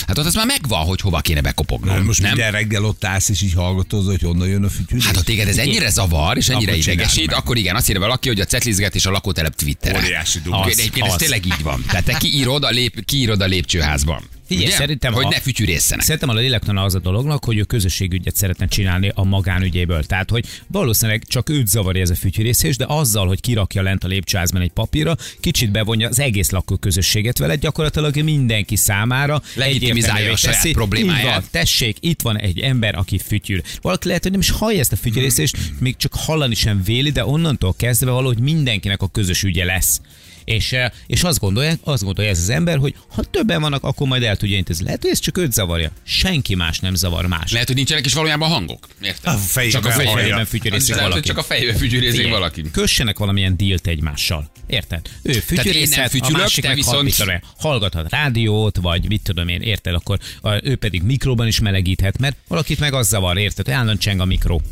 Hát 0.06 0.18
ott 0.18 0.26
az 0.26 0.34
már 0.34 0.46
megvan, 0.46 0.84
hogy 0.84 1.00
hova 1.00 1.20
kéne 1.20 1.40
bekopognom. 1.40 2.04
Most 2.04 2.20
nem? 2.20 2.30
minden 2.32 2.52
reggel 2.52 2.84
ott 2.84 3.04
állsz, 3.04 3.28
és 3.28 3.42
így 3.42 3.54
hallgatod, 3.54 4.06
hogy 4.06 4.22
honnan 4.22 4.48
jön 4.48 4.64
a 4.64 4.68
fütyülés. 4.68 5.06
Hát 5.06 5.16
ha 5.16 5.22
téged 5.22 5.48
ez 5.48 5.56
ennyire 5.56 5.90
zavar, 5.90 6.36
és 6.36 6.48
ennyire 6.48 6.72
Akkor 6.72 6.82
idegesít, 6.82 7.32
akkor 7.32 7.56
igen, 7.56 7.76
azt 7.76 7.88
írja 7.88 8.00
valaki, 8.00 8.28
hogy 8.28 8.40
a 8.40 8.44
cetlizget 8.44 8.94
és 8.94 9.06
a 9.06 9.10
lakótelep 9.10 9.54
Twitter. 9.54 9.96
Óriási. 9.96 10.38
Az, 10.44 10.66
Az, 10.66 10.78
Egyébként 10.78 11.06
ez 11.06 11.12
az. 11.12 11.18
tényleg 11.18 11.46
így 11.46 11.62
van. 11.62 11.84
Tehát 11.88 12.04
te 12.04 12.16
kiírod 12.18 12.64
a, 12.64 12.70
lép, 12.70 13.04
kiírod 13.04 13.40
a 13.40 13.46
lépcsőházban. 13.46 14.22
Figyelj, 14.52 14.66
Ugye? 14.68 14.76
szerintem 14.76 15.12
hogy 15.12 15.24
a- 15.24 15.28
ne 15.28 15.40
fütyűrészenek. 15.40 16.04
Szerintem 16.04 16.28
a 16.28 16.34
lélektana 16.34 16.82
az 16.82 16.94
a 16.94 16.98
dolognak, 16.98 17.44
hogy 17.44 17.58
ő 17.58 17.62
közösségügyet 17.62 18.36
szeretne 18.36 18.66
csinálni 18.66 19.10
a 19.14 19.24
magánügyéből. 19.24 20.04
Tehát, 20.04 20.30
hogy 20.30 20.44
valószínűleg 20.66 21.24
csak 21.26 21.48
őt 21.48 21.66
zavarja 21.68 22.02
ez 22.02 22.10
a 22.10 22.14
fütyűrészés, 22.14 22.76
de 22.76 22.84
azzal, 22.88 23.26
hogy 23.26 23.40
kirakja 23.40 23.82
lent 23.82 24.04
a 24.04 24.08
lépcsőházban 24.08 24.62
egy 24.62 24.70
papírra, 24.70 25.16
kicsit 25.40 25.70
bevonja 25.70 26.08
az 26.08 26.18
egész 26.18 26.50
lakóközösséget 26.50 27.38
vele, 27.38 27.56
gyakorlatilag 27.56 28.16
mindenki 28.16 28.76
számára 28.76 29.42
Legitimizálja 29.54 30.32
a 30.32 30.36
saját 30.36 30.56
teszi. 30.56 30.72
problémáját. 30.72 31.24
Így 31.24 31.30
van, 31.30 31.44
tessék, 31.50 31.96
itt 32.00 32.22
van 32.22 32.38
egy 32.38 32.58
ember, 32.60 32.94
aki 32.94 33.18
fütyül. 33.18 33.60
Valaki 33.80 34.06
lehet, 34.06 34.22
hogy 34.22 34.32
nem 34.32 34.40
is 34.40 34.50
hallja 34.50 34.78
ezt 34.80 34.92
a 34.92 34.96
fütyülészést, 34.96 35.56
még 35.80 35.96
csak 35.96 36.14
hallani 36.14 36.54
sem 36.54 36.82
véli, 36.84 37.10
de 37.10 37.24
onnantól 37.26 37.74
kezdve 37.76 38.10
valahogy 38.10 38.38
mindenkinek 38.40 39.02
a 39.02 39.08
közös 39.08 39.42
ügye 39.42 39.64
lesz. 39.64 40.00
És, 40.44 40.72
eh, 40.72 40.90
és 41.06 41.22
azt, 41.22 41.38
gondolja, 41.38 41.74
azt 41.84 42.02
gondolja 42.02 42.30
ez 42.30 42.38
az 42.38 42.48
ember, 42.48 42.78
hogy 42.78 42.94
ha 43.08 43.22
többen 43.22 43.60
vannak, 43.60 43.84
akkor 43.84 44.06
majd 44.06 44.22
el 44.22 44.36
tudja 44.36 44.56
intézni. 44.56 44.84
Lehet, 44.84 45.02
hogy 45.02 45.10
ez 45.10 45.18
csak 45.18 45.38
őt 45.38 45.52
zavarja. 45.52 45.90
Senki 46.04 46.54
más 46.54 46.78
nem 46.78 46.94
zavar 46.94 47.26
más. 47.26 47.52
Lehet, 47.52 47.66
hogy 47.66 47.76
nincsenek 47.76 48.06
is 48.06 48.14
valójában 48.14 48.48
hangok. 48.48 48.88
Érted? 49.00 49.34
A 49.34 49.36
fejében 49.36 49.82
csak 49.82 49.90
a 49.90 49.94
fejében 49.94 50.46
hogy 50.50 50.94
valaki. 50.94 51.20
csak 51.20 51.38
a 51.38 51.42
fejében 51.42 51.76
fütyűrézik 51.76 52.14
Figyelj, 52.14 52.32
valaki. 52.32 52.70
Kössenek 52.70 53.18
valamilyen 53.18 53.56
dílt 53.56 53.86
egymással. 53.86 54.50
Érted? 54.66 55.00
Ő 55.22 55.32
fütyülészhet, 55.32 56.14
a 56.20 56.30
másik 56.30 56.64
te 56.64 56.74
viszont- 56.74 57.04
viszont... 57.04 57.40
hallgathat 57.58 58.10
rádiót, 58.10 58.76
vagy 58.76 59.08
mit 59.08 59.22
tudom 59.22 59.48
én, 59.48 59.60
érted? 59.60 59.94
Akkor 59.94 60.18
ő 60.62 60.76
pedig 60.76 61.02
mikróban 61.02 61.46
is 61.46 61.60
melegíthet, 61.60 62.18
mert 62.18 62.36
valakit 62.48 62.78
meg 62.78 62.94
az 62.94 63.08
zavar, 63.08 63.38
érted? 63.38 63.64
hogy 63.64 63.74
Állandóan 63.74 63.98
cseng 63.98 64.20
a 64.20 64.24
mikró. 64.24 64.62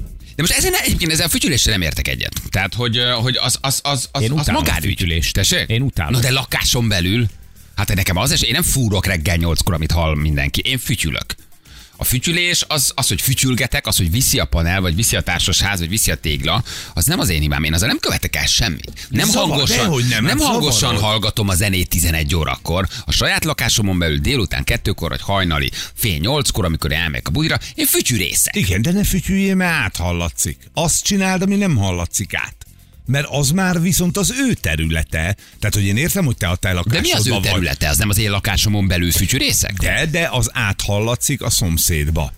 De 0.40 0.46
most 0.46 0.58
ezen 0.58 0.74
egyébként 0.74 1.12
ezzel 1.12 1.26
a 1.26 1.28
fütyüléssel 1.28 1.72
nem 1.72 1.82
értek 1.82 2.08
egyet. 2.08 2.32
Tehát, 2.50 2.74
hogy, 2.74 2.98
hogy 3.22 3.36
az, 3.36 3.58
az, 3.60 3.80
az, 3.82 4.08
az, 4.12 4.22
Én 4.22 4.30
az 4.30 4.40
utálom 4.40 4.62
a 4.62 4.64
magánügy. 4.64 5.30
Tessék? 5.32 5.68
Én 5.68 5.82
utálom. 5.82 6.12
Na 6.12 6.18
de 6.20 6.30
lakáson 6.30 6.88
belül, 6.88 7.26
hát 7.76 7.94
nekem 7.94 8.16
az 8.16 8.30
es, 8.30 8.42
én 8.42 8.52
nem 8.52 8.62
fúrok 8.62 9.06
reggel 9.06 9.36
nyolckor, 9.36 9.74
amit 9.74 9.92
hall 9.92 10.16
mindenki. 10.16 10.60
Én 10.64 10.78
fütyülök. 10.78 11.34
A 12.00 12.04
fütyülés, 12.04 12.64
az, 12.68 12.92
az, 12.94 13.08
hogy 13.08 13.20
fütyülgetek, 13.20 13.86
az, 13.86 13.96
hogy 13.96 14.10
viszi 14.10 14.38
a 14.38 14.44
panel, 14.44 14.80
vagy 14.80 14.94
viszi 14.94 15.16
a 15.16 15.20
társasház, 15.20 15.78
vagy 15.78 15.88
viszi 15.88 16.10
a 16.10 16.14
tégla, 16.14 16.62
az 16.94 17.04
nem 17.04 17.18
az 17.18 17.28
én 17.28 17.40
hibám. 17.40 17.64
Én 17.64 17.74
azzal 17.74 17.88
nem 17.88 17.98
követek 17.98 18.36
el 18.36 18.46
semmit. 18.46 19.06
Nem 19.08 19.28
Zavar, 19.28 19.48
hangosan, 19.48 19.76
dehogy 19.76 20.04
nem, 20.08 20.24
nem 20.24 20.38
hát 20.38 20.48
hangosan 20.48 20.78
zavarod. 20.78 21.02
hallgatom 21.02 21.48
a 21.48 21.54
zenét 21.54 21.88
11 21.88 22.34
órakor. 22.34 22.88
A 23.04 23.12
saját 23.12 23.44
lakásomon 23.44 23.98
belül 23.98 24.18
délután 24.18 24.64
kettőkor, 24.64 25.08
vagy 25.08 25.20
hajnali 25.22 25.70
fél 25.94 26.18
nyolckor, 26.18 26.64
amikor 26.64 26.92
elmegyek 26.92 27.28
a 27.28 27.30
budira, 27.30 27.58
én 27.74 27.86
fütyűrészek. 27.86 28.56
Igen, 28.56 28.82
de 28.82 28.92
ne 28.92 29.04
fütyüljél, 29.04 29.54
mert 29.54 29.72
áthallatszik. 29.72 30.70
Azt 30.74 31.04
csináld, 31.04 31.42
ami 31.42 31.56
nem 31.56 31.76
hallatszik 31.76 32.34
át. 32.34 32.59
Mert 33.10 33.26
az 33.30 33.50
már 33.50 33.80
viszont 33.80 34.16
az 34.16 34.32
ő 34.48 34.54
területe. 34.54 35.36
Tehát, 35.58 35.74
hogy 35.74 35.84
én 35.84 35.96
értem, 35.96 36.24
hogy 36.24 36.36
te 36.36 36.48
a 36.48 36.56
te 36.56 36.72
De 36.72 37.00
mi 37.00 37.10
az 37.10 37.26
ő 37.26 37.30
lakásodban 37.30 37.40
vagy. 37.40 37.50
területe? 37.50 37.88
Az 37.88 37.98
nem 37.98 38.08
az 38.08 38.18
én 38.18 38.30
lakásomon 38.30 38.88
belül 38.88 39.10
fütyűrészek? 39.10 39.72
De, 39.72 40.06
de 40.06 40.28
az 40.32 40.50
áthallatszik 40.52 41.42
a 41.42 41.50
szomszédba. 41.50 42.32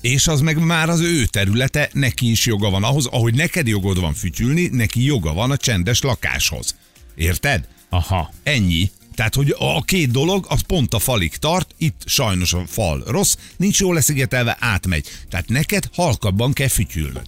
És 0.00 0.26
az 0.26 0.40
meg 0.40 0.58
már 0.58 0.88
az 0.88 1.00
ő 1.00 1.24
területe, 1.24 1.90
neki 1.92 2.30
is 2.30 2.46
joga 2.46 2.70
van 2.70 2.84
ahhoz, 2.84 3.06
ahogy 3.06 3.34
neked 3.34 3.66
jogod 3.66 4.00
van 4.00 4.14
fütyülni, 4.14 4.68
neki 4.72 5.04
joga 5.04 5.32
van 5.32 5.50
a 5.50 5.56
csendes 5.56 6.00
lakáshoz. 6.00 6.76
Érted? 7.14 7.68
Aha. 7.88 8.32
Ennyi. 8.42 8.90
Tehát, 9.14 9.34
hogy 9.34 9.54
a 9.58 9.82
két 9.82 10.10
dolog, 10.10 10.46
az 10.48 10.60
pont 10.66 10.94
a 10.94 10.98
falig 10.98 11.36
tart, 11.36 11.74
itt 11.78 12.02
sajnos 12.04 12.52
a 12.52 12.64
fal 12.66 13.02
rossz, 13.06 13.36
nincs 13.56 13.80
jól 13.80 13.94
leszigetelve, 13.94 14.56
átmegy. 14.60 15.06
Tehát 15.30 15.48
neked 15.48 15.88
halkabban 15.92 16.52
kell 16.52 16.68
fütyülnöd. 16.68 17.26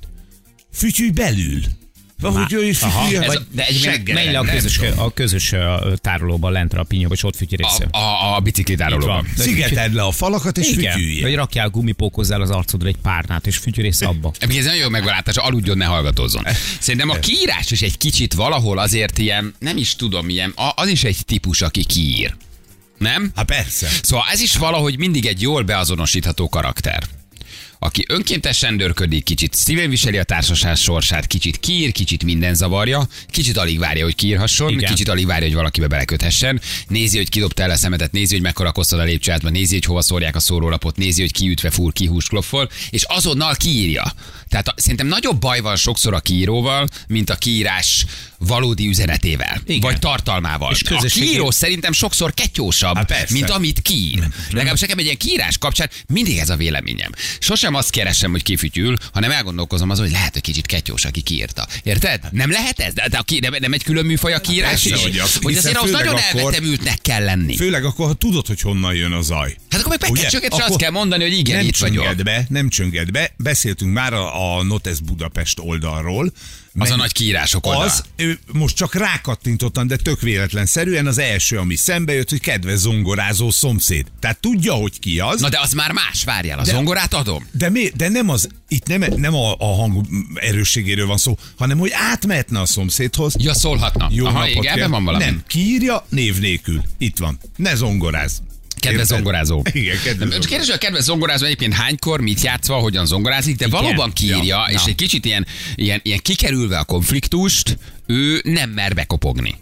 Fütyülj 0.72 1.10
belül. 1.10 1.60
Vagy 2.20 2.52
ő 2.52 2.64
is 2.64 2.80
ez 2.82 3.26
vagy 3.26 3.36
a, 3.36 3.40
de 3.50 3.64
seggel, 3.64 4.14
menj 4.14 4.30
le 4.32 4.38
a 4.38 4.42
közös, 4.44 4.78
a 4.96 5.12
közös 5.12 5.54
tárolóba 5.96 6.48
lentre 6.50 6.80
a 6.80 6.82
pinyóba, 6.82 7.14
és 7.14 7.22
ott 7.22 7.36
fütyülészél. 7.36 7.88
A, 7.90 7.98
a, 7.98 8.36
a 8.36 8.40
biciklitárolóban. 8.40 9.24
Itt 9.30 9.36
van. 9.36 9.46
Szigeted 9.46 9.92
le 9.94 10.02
a 10.02 10.10
falakat, 10.10 10.58
és 10.58 10.70
Igen, 10.70 10.92
fütyülj. 10.92 11.20
vagy 11.20 11.34
rakjál 11.34 11.68
gumipókozzál 11.68 12.40
az 12.40 12.50
arcodra 12.50 12.88
egy 12.88 12.96
párnát, 13.02 13.46
és 13.46 13.56
fütyülész 13.56 14.00
abba. 14.00 14.30
Egyébként 14.34 14.60
ez 14.60 14.66
nagyon 14.66 14.82
jó 14.82 14.88
megvalátás, 14.88 15.36
aludjon, 15.36 15.76
ne 15.76 15.84
hallgatózzon. 15.84 16.46
Szerintem 16.80 17.10
a 17.10 17.14
kiírás 17.18 17.70
is 17.70 17.82
egy 17.82 17.98
kicsit 17.98 18.34
valahol 18.34 18.78
azért 18.78 19.18
ilyen, 19.18 19.54
nem 19.58 19.76
is 19.76 19.96
tudom, 19.96 20.28
ilyen, 20.28 20.52
a- 20.56 20.72
az 20.76 20.88
is 20.88 21.04
egy 21.04 21.16
típus, 21.26 21.62
aki 21.62 21.84
kiír. 21.84 22.34
Nem? 22.98 23.30
Hát 23.34 23.44
persze. 23.46 23.88
Szóval 24.02 24.24
ez 24.32 24.40
is 24.40 24.56
valahogy 24.56 24.98
mindig 24.98 25.26
egy 25.26 25.40
jól 25.40 25.62
beazonosítható 25.62 26.48
karakter. 26.48 27.02
Aki 27.84 28.04
önkéntesen 28.08 28.76
dörködik, 28.76 29.24
kicsit 29.24 29.54
szívén 29.54 29.90
viseli 29.90 30.18
a 30.18 30.22
társaság 30.24 30.76
sorsát, 30.76 31.26
kicsit 31.26 31.60
kiír, 31.60 31.92
kicsit 31.92 32.24
minden 32.24 32.54
zavarja, 32.54 33.08
kicsit 33.30 33.56
alig 33.56 33.78
várja, 33.78 34.04
hogy 34.04 34.14
kiírhasson, 34.14 34.72
Igen. 34.72 34.90
kicsit 34.90 35.08
alig 35.08 35.26
várja, 35.26 35.46
hogy 35.46 35.54
valakibe 35.56 35.86
beleköthessen, 35.86 36.60
nézi, 36.88 37.16
hogy 37.16 37.28
kidobta 37.28 37.62
el 37.62 37.70
a 37.70 37.76
szemetet, 37.76 38.12
nézi, 38.12 38.34
hogy 38.34 38.42
mekkora 38.42 38.72
kosztod 38.72 38.98
a 38.98 39.02
lépcsőházban, 39.02 39.52
nézi, 39.52 39.74
hogy 39.74 39.84
hova 39.84 40.02
szórják 40.02 40.36
a 40.36 40.40
szórólapot, 40.40 40.96
nézi, 40.96 41.20
hogy 41.20 41.32
kiütve 41.32 41.70
fúr, 41.70 41.92
ki 41.92 42.06
húskloffol, 42.06 42.70
és 42.90 43.02
azonnal 43.02 43.54
kiírja. 43.54 44.12
Tehát 44.48 44.68
a, 44.68 44.74
szerintem 44.76 45.06
nagyobb 45.06 45.40
baj 45.40 45.60
van 45.60 45.76
sokszor 45.76 46.14
a 46.14 46.20
kiíróval, 46.20 46.88
mint 47.06 47.30
a 47.30 47.34
kiírás 47.36 48.04
valódi 48.38 48.88
üzenetével, 48.88 49.60
Igen. 49.66 49.80
vagy 49.80 49.98
tartalmával. 49.98 50.72
És 50.72 50.82
a 50.82 50.94
közösségi- 50.94 51.26
kiíró 51.26 51.50
szerintem 51.50 51.92
sokszor 51.92 52.34
ketyósabb, 52.34 52.96
Hát 52.96 53.06
persze. 53.06 53.32
mint 53.32 53.50
amit 53.50 53.80
kiír. 53.82 54.28
Legalábbis 54.50 54.80
nekem 54.80 54.98
egy 54.98 55.04
ilyen 55.04 55.16
kiírás 55.16 55.58
kapcsán 55.58 55.90
mindig 56.06 56.36
ez 56.38 56.48
a 56.50 56.56
véleményem. 56.56 57.10
Sosem 57.38 57.73
azt 57.74 57.90
keresem, 57.90 58.30
hogy 58.30 58.42
kifütyül, 58.42 58.94
hanem 59.12 59.30
elgondolkozom 59.30 59.90
azon, 59.90 60.04
hogy 60.04 60.12
lehet, 60.14 60.32
hogy 60.32 60.42
kicsit 60.42 60.66
ketyós, 60.66 61.04
aki 61.04 61.20
kiírta. 61.20 61.66
Érted? 61.82 62.20
Nem 62.30 62.50
lehet 62.50 62.80
ez? 62.80 62.92
De, 62.94 63.08
de 63.08 63.18
a 63.18 63.22
ki, 63.22 63.38
nem, 63.40 63.54
nem 63.58 63.72
egy 63.72 63.82
külön 63.84 64.04
műfaj 64.06 64.32
a 64.32 64.40
kiírás 64.40 64.70
persze, 64.70 64.88
is? 64.96 65.02
hogy 65.02 65.18
az- 65.18 65.38
hogy 65.42 65.56
azért 65.56 65.76
az 65.76 65.84
főleg 65.84 66.04
nagyon 66.04 66.18
akkor- 66.18 66.40
elvetemültnek 66.40 66.98
kell 67.02 67.24
lenni. 67.24 67.56
Főleg 67.56 67.84
akkor, 67.84 68.06
ha 68.06 68.12
tudod, 68.14 68.46
hogy 68.46 68.60
honnan 68.60 68.94
jön 68.94 69.12
a 69.12 69.22
zaj. 69.22 69.56
Hát 69.70 69.80
akkor 69.80 69.96
meg 70.00 70.10
Ugye? 70.10 70.20
bekecsöket, 70.20 70.52
és 70.52 70.58
azt 70.58 70.76
kell 70.76 70.90
mondani, 70.90 71.22
hogy 71.22 71.38
igen, 71.38 71.56
nem 71.56 71.66
itt 71.66 71.76
vagyok. 71.76 72.14
be, 72.22 72.46
nem 72.48 72.68
csönged 72.68 73.10
be. 73.10 73.34
Beszéltünk 73.36 73.92
már 73.92 74.12
a, 74.12 74.56
a 74.58 74.62
Notes 74.62 75.00
Budapest 75.00 75.58
oldalról. 75.60 76.32
Az 76.78 76.90
a 76.90 76.96
nagy 76.96 77.12
kiírások 77.12 77.66
oldal. 77.66 77.82
Az, 77.82 78.04
ő, 78.16 78.38
most 78.52 78.76
csak 78.76 78.94
rákattintottam, 78.94 79.86
de 79.86 79.96
tök 79.96 80.20
véletlenszerűen 80.20 81.06
az 81.06 81.18
első, 81.18 81.58
ami 81.58 81.76
szembe 81.76 82.12
jött, 82.12 82.30
hogy 82.30 82.40
kedves 82.40 82.78
zongorázó 82.78 83.50
szomszéd. 83.50 84.06
Tehát 84.20 84.40
tudja, 84.40 84.72
hogy 84.72 84.98
ki 84.98 85.18
az. 85.20 85.40
Na 85.40 85.48
de 85.48 85.60
az 85.60 85.72
már 85.72 85.92
más, 85.92 86.24
várjál, 86.24 86.58
a 86.58 86.64
De- 86.64 86.72
zongorát 86.72 87.14
adom. 87.14 87.46
De, 87.52 87.68
mi, 87.68 87.90
de 87.96 88.08
nem 88.08 88.28
az, 88.28 88.48
itt 88.68 88.86
nem, 88.86 89.04
nem 89.16 89.34
a, 89.34 89.54
a 89.58 89.74
hang 89.74 90.06
erősségéről 90.34 91.06
van 91.06 91.16
szó, 91.16 91.38
hanem 91.56 91.78
hogy 91.78 91.90
átmehetne 91.92 92.60
a 92.60 92.66
szomszédhoz. 92.66 93.34
Ja, 93.38 93.54
szólhatna. 93.54 94.08
Jó 94.12 94.26
Aha, 94.26 94.38
napot 94.38 94.54
igen, 94.64 94.76
kell. 94.76 94.88
van 94.88 95.04
valami. 95.04 95.24
Nem, 95.24 95.42
kiírja 95.46 96.06
név 96.08 96.38
nélkül. 96.38 96.82
Itt 96.98 97.18
van. 97.18 97.38
Ne 97.56 97.74
zongoráz. 97.74 98.42
Kedves 98.80 99.06
zongorázó. 99.06 99.62
Igen, 99.72 99.96
kedves 100.04 100.36
Most 100.36 100.48
kérdés, 100.48 100.66
hogy 100.66 100.76
a 100.76 100.78
kedves 100.78 101.02
zongorázó 101.02 101.44
egyébként 101.44 101.72
hánykor, 101.72 102.20
mit 102.20 102.40
játszva, 102.40 102.74
hogyan 102.74 103.06
zongorázik, 103.06 103.56
de 103.56 103.68
valóban 103.68 104.12
kiírja, 104.12 104.42
Ja. 104.44 104.66
és 104.68 104.82
Na. 104.82 104.88
egy 104.88 104.94
kicsit 104.94 105.24
ilyen, 105.24 105.46
ilyen, 105.74 106.00
ilyen 106.02 106.18
kikerülve 106.22 106.78
a 106.78 106.84
konfliktust, 106.84 107.78
ő 108.06 108.40
nem 108.44 108.70
mer 108.70 108.94
bekopogni. 108.94 109.54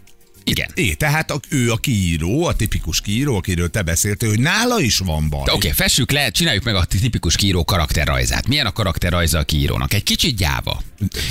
Igen. 0.43 0.69
É, 0.73 0.93
tehát 0.93 1.31
a, 1.31 1.39
ő 1.49 1.71
a 1.71 1.77
kiíró, 1.77 2.45
a 2.45 2.53
tipikus 2.55 3.01
kiíró, 3.01 3.35
akiről 3.35 3.69
te 3.69 3.81
beszéltél, 3.81 4.29
hogy 4.29 4.39
nála 4.39 4.79
is 4.79 4.97
van 4.97 5.29
baj. 5.29 5.41
Oké, 5.41 5.51
okay, 5.51 5.71
fessük 5.71 6.11
le, 6.11 6.29
csináljuk 6.29 6.63
meg 6.63 6.75
a 6.75 6.83
tipikus 6.83 7.35
kiíró 7.35 7.63
karakterrajzát. 7.63 8.47
Milyen 8.47 8.65
a 8.65 8.71
karakterrajza 8.71 9.39
a 9.39 9.43
kiírónak? 9.43 9.93
Egy 9.93 10.03
kicsit 10.03 10.35
gyáva, 10.35 10.81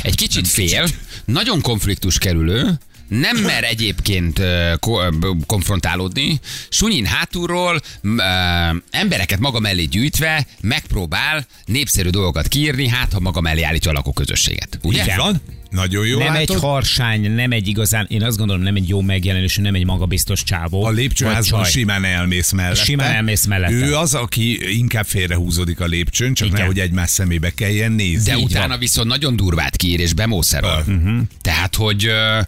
egy 0.03 0.15
kicsit 0.15 0.49
fél, 0.49 0.89
nagyon 1.25 1.61
konfliktus 1.61 2.19
kerülő, 2.19 2.79
nem 3.21 3.37
mer 3.37 3.65
egyébként 3.65 4.39
ö, 4.39 4.73
ko- 4.81 5.15
ö, 5.23 5.31
konfrontálódni, 5.47 6.41
sunyin 6.69 7.07
hátulról, 7.07 7.81
ö, 8.03 8.23
embereket 8.91 9.39
maga 9.39 9.61
mellé 9.61 9.85
gyűjtve 9.85 10.47
megpróbál 10.61 11.47
népszerű 11.65 12.09
dolgokat 12.09 12.49
kiírni, 12.49 12.89
hát 12.89 13.13
ha 13.13 13.21
maga 13.21 13.41
mellé 13.41 13.63
állítja 13.63 13.91
a 13.91 13.95
lakóközösséget. 13.95 14.79
Ugye? 14.83 15.03
Így 15.03 15.13
van? 15.17 15.41
Nagyon 15.71 16.07
jó 16.07 16.19
nem 16.19 16.35
egy 16.35 16.49
látod. 16.49 16.63
harsány, 16.63 17.31
nem 17.31 17.53
egy 17.53 17.69
igazán, 17.69 18.07
én 18.11 18.23
azt 18.23 18.37
gondolom, 18.37 18.63
nem 18.63 18.75
egy 18.77 18.89
jó 18.89 19.01
megjelenés, 19.01 19.57
nem 19.57 19.75
egy 19.75 19.85
magabiztos 19.85 20.43
csávó. 20.43 20.85
A 20.85 20.91
lépcsőházban 20.91 21.65
simán 21.65 22.05
elmész 22.05 22.51
mellette. 22.53 22.83
Simán 22.83 23.13
elmész 23.15 23.45
mellette. 23.47 23.75
Ő 23.75 23.95
az, 23.97 24.15
aki 24.15 24.77
inkább 24.79 25.07
félrehúzódik 25.07 25.81
a 25.81 25.87
lépcsőn, 25.87 26.35
csak 26.35 26.47
Igen. 26.47 26.61
nehogy 26.61 26.79
egymás 26.81 27.11
szemébe 27.11 27.51
kelljen 27.51 27.93
nézni. 27.93 28.31
De 28.31 28.37
Így 28.37 28.45
utána 28.45 28.69
van. 28.69 28.79
viszont 28.79 29.09
nagyon 29.09 29.37
durvát 29.37 29.77
kiír 29.77 30.01
és 30.01 30.13
bemószerol. 30.13 30.85
Uh-huh. 30.87 31.21
Tehát, 31.41 31.75
hogy, 31.75 32.07
ö, 32.07 32.41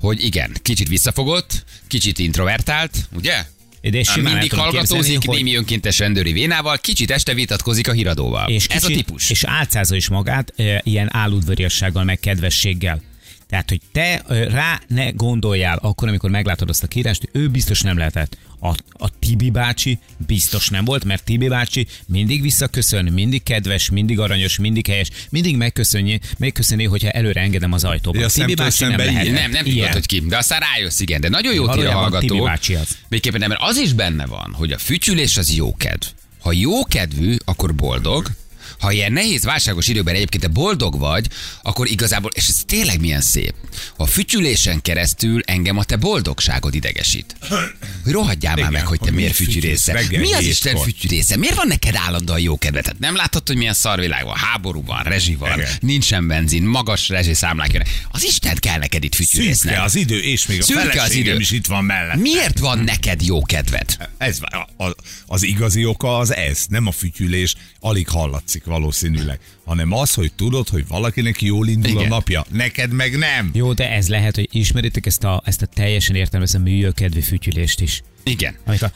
hogy 0.00 0.24
igen, 0.24 0.56
kicsit 0.62 0.88
visszafogott, 0.88 1.64
kicsit 1.86 2.18
introvertált, 2.18 3.08
ugye? 3.16 3.44
De 3.80 4.02
simán 4.02 4.32
Mindig 4.32 4.52
hallgatózik, 4.52 5.18
hogy- 5.24 5.36
némi 5.36 5.56
önkéntes 5.56 5.98
rendőri 5.98 6.32
vénával, 6.32 6.78
kicsit 6.78 7.10
este 7.10 7.34
vitatkozik 7.34 7.88
a 7.88 7.92
híradóval. 7.92 8.48
És 8.48 8.66
Ez 8.66 8.84
a 8.84 8.86
kicsit- 8.86 9.04
típus. 9.06 9.30
És 9.30 9.44
álcázza 9.44 9.96
is 9.96 10.08
magát 10.08 10.52
e, 10.56 10.80
ilyen 10.84 11.08
áludvariassággal, 11.14 12.04
meg 12.04 12.18
kedvességgel. 12.20 13.02
Tehát, 13.48 13.68
hogy 13.68 13.80
te 13.92 14.22
rá 14.28 14.80
ne 14.88 15.10
gondoljál 15.10 15.78
akkor, 15.82 16.08
amikor 16.08 16.30
meglátod 16.30 16.68
azt 16.68 16.82
a 16.82 16.86
kírást, 16.86 17.28
ő 17.32 17.48
biztos 17.48 17.80
nem 17.82 17.96
lehetett. 17.98 18.38
A, 18.60 18.68
a 18.92 19.18
Tibi 19.18 19.50
bácsi 19.50 19.98
biztos 20.26 20.68
nem 20.68 20.84
volt, 20.84 21.04
mert 21.04 21.24
Tibi 21.24 21.48
bácsi 21.48 21.86
mindig 22.06 22.42
visszaköszön, 22.42 23.04
mindig 23.04 23.42
kedves, 23.42 23.90
mindig 23.90 24.18
aranyos, 24.18 24.58
mindig 24.58 24.86
helyes, 24.86 25.08
mindig 25.30 25.56
megköszönje, 25.56 26.18
megköszöni, 26.38 26.84
hogyha 26.84 27.10
előre 27.10 27.40
engedem 27.40 27.72
az 27.72 27.84
ajtóba. 27.84 28.18
Ja, 28.18 28.26
a 28.26 28.30
Tibi 28.30 28.54
bácsi 28.54 28.84
nem 28.84 28.96
lehet. 28.96 29.22
ilyen. 29.24 29.34
Nem, 29.34 29.50
nem 29.50 29.64
Ilyen. 29.66 29.76
tudod, 29.76 29.92
hogy 29.92 30.06
ki. 30.06 30.20
De 30.20 30.36
aztán 30.36 30.60
rájössz, 30.60 31.00
igen. 31.00 31.20
De 31.20 31.28
nagyon 31.28 31.54
jó 31.54 31.62
ír 31.62 31.68
a 31.68 31.72
Valójában 31.72 32.10
Tibi 32.10 32.26
hallgató. 32.26 32.44
bácsi 32.44 32.74
az. 32.74 32.98
Végképpen 33.08 33.40
nem, 33.40 33.48
mert 33.48 33.60
az 33.62 33.76
is 33.76 33.92
benne 33.92 34.26
van, 34.26 34.52
hogy 34.54 34.72
a 34.72 34.78
fütyülés 34.78 35.36
az 35.36 35.54
jókedv. 35.54 36.06
Ha 36.40 36.52
jókedvű, 36.52 37.36
akkor 37.44 37.74
boldog. 37.74 38.26
Ha 38.78 38.92
ilyen 38.92 39.12
nehéz, 39.12 39.44
válságos 39.44 39.88
időben 39.88 40.14
egyébként 40.14 40.42
te 40.42 40.48
boldog 40.48 40.98
vagy, 40.98 41.26
akkor 41.62 41.88
igazából, 41.88 42.30
és 42.34 42.48
ez 42.48 42.62
tényleg 42.66 43.00
milyen 43.00 43.20
szép, 43.20 43.54
a 43.96 44.06
fütyülésen 44.06 44.82
keresztül 44.82 45.42
engem 45.44 45.76
a 45.78 45.84
te 45.84 45.96
boldogságod 45.96 46.74
idegesít. 46.74 47.36
Hogy 48.04 48.12
rohadjál 48.12 48.56
már 48.56 48.70
meg, 48.70 48.86
hogy 48.86 49.00
te 49.00 49.10
miért 49.10 49.36
reggel 49.86 50.20
Mi 50.20 50.32
az? 50.32 50.44
Isten 50.44 50.76
fütyülésze? 50.76 51.36
Miért 51.36 51.54
van 51.54 51.66
neked 51.66 51.94
állandóan 51.96 52.40
jó 52.40 52.58
kedved? 52.58 52.82
Tehát 52.82 52.98
nem 52.98 53.16
látod, 53.16 53.46
hogy 53.46 53.56
milyen 53.56 53.74
szarvilág 53.74 54.24
van? 54.24 54.36
Háború 54.36 54.84
van, 54.84 55.02
rezsi 55.02 55.34
van, 55.34 55.58
Igen. 55.58 55.70
nincsen 55.80 56.26
benzin, 56.26 56.62
magas 56.62 57.08
rezsi 57.08 57.34
számlák 57.34 57.72
jönnek. 57.72 57.88
Az 58.10 58.24
Isten 58.24 58.56
kell 58.56 58.78
neked 58.78 59.04
itt 59.04 59.14
fütyülésznek. 59.14 59.72
Szűke 59.72 59.84
az 59.84 59.94
idő, 59.94 60.20
és 60.20 60.46
még 60.46 60.60
a 60.60 60.64
Szürke 60.64 61.02
az 61.02 61.14
idő. 61.14 61.38
is 61.38 61.50
itt 61.50 61.66
van 61.66 61.84
mellett. 61.84 62.16
Miért 62.16 62.58
van 62.58 62.78
neked 62.78 63.22
jó 63.22 63.42
kedved? 63.42 63.96
Ez, 64.18 64.38
az 65.26 65.42
igazi 65.42 65.84
oka 65.84 66.18
az 66.18 66.34
ez, 66.34 66.64
nem 66.68 66.86
a 66.86 66.92
fütyülés, 66.92 67.54
alig 67.80 68.08
hallatszik 68.08 68.64
valószínűleg, 68.68 69.40
hanem 69.64 69.92
az, 69.92 70.14
hogy 70.14 70.32
tudod, 70.32 70.68
hogy 70.68 70.86
valakinek 70.88 71.42
jól 71.42 71.68
indul 71.68 71.90
Igen. 71.90 72.04
a 72.04 72.08
napja, 72.08 72.44
neked 72.50 72.92
meg 72.92 73.18
nem. 73.18 73.50
Jó, 73.52 73.72
de 73.72 73.90
ez 73.90 74.08
lehet, 74.08 74.34
hogy 74.34 74.48
ismeritek 74.52 75.06
ezt 75.06 75.24
a, 75.24 75.42
ezt 75.44 75.62
a 75.62 75.66
teljesen 75.66 76.16
értelmező 76.16 76.58
műjökedvű 76.58 77.20
fütyülést 77.20 77.80
is. 77.80 78.02
Igen. 78.24 78.56
Amikor 78.64 78.90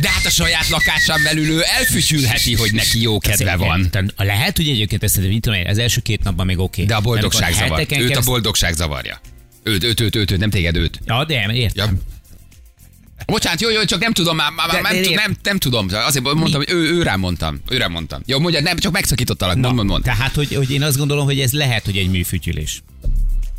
De 0.00 0.10
hát 0.10 0.24
a 0.24 0.30
saját 0.30 0.68
lakásán 0.68 1.22
belül 1.22 1.48
ő 1.48 1.62
elfütyülheti, 1.78 2.54
hogy 2.54 2.72
neki 2.72 3.02
jó 3.02 3.18
kedve 3.18 3.56
van. 3.56 3.90
Lehet, 4.16 4.56
hogy 4.56 4.68
egyébként 4.68 5.02
ezt 5.02 5.20
mit 5.20 5.40
tudom 5.40 5.58
én, 5.58 5.66
az 5.66 5.78
első 5.78 6.00
két 6.00 6.22
napban 6.22 6.46
még 6.46 6.58
oké. 6.58 6.84
De 6.84 6.94
a 6.94 7.00
boldogság 7.00 7.52
zavar. 7.52 7.86
Őt 7.98 8.16
a 8.16 8.22
boldogság 8.24 8.74
zavarja. 8.74 9.20
Őt, 9.62 9.84
őt, 9.84 10.00
őt, 10.00 10.16
őt, 10.16 10.30
őt, 10.30 10.38
nem 10.38 10.50
téged 10.50 10.76
őt. 10.76 11.00
Ja, 11.04 11.24
de 11.24 11.52
értem. 11.52 11.84
Ja. 11.94 12.11
Bocsánat, 13.26 13.60
jó, 13.60 13.70
jó, 13.70 13.84
csak 13.84 14.00
nem 14.00 14.12
tudom, 14.12 14.36
már, 14.36 14.50
már, 14.56 14.82
nem, 14.82 14.94
ér- 14.94 15.14
nem, 15.14 15.36
nem, 15.42 15.58
tudom. 15.58 15.86
Azért 15.90 16.24
mondtam, 16.24 16.62
hogy 16.64 16.70
ő, 16.70 16.92
őrám 16.92 17.20
mondtam. 17.20 17.60
Őrám 17.68 17.90
mondtam. 17.92 18.22
Jó, 18.26 18.38
mondja, 18.38 18.60
nem, 18.60 18.76
csak 18.76 18.92
megszakítottalak. 18.92 19.56
Mond, 19.56 19.74
mond, 19.74 19.88
mond. 19.88 20.02
Tehát, 20.04 20.34
hogy, 20.34 20.54
hogy 20.54 20.70
én 20.70 20.82
azt 20.82 20.96
gondolom, 20.96 21.24
hogy 21.24 21.40
ez 21.40 21.52
lehet, 21.52 21.84
hogy 21.84 21.96
egy 21.96 22.10
műfütyülés. 22.10 22.82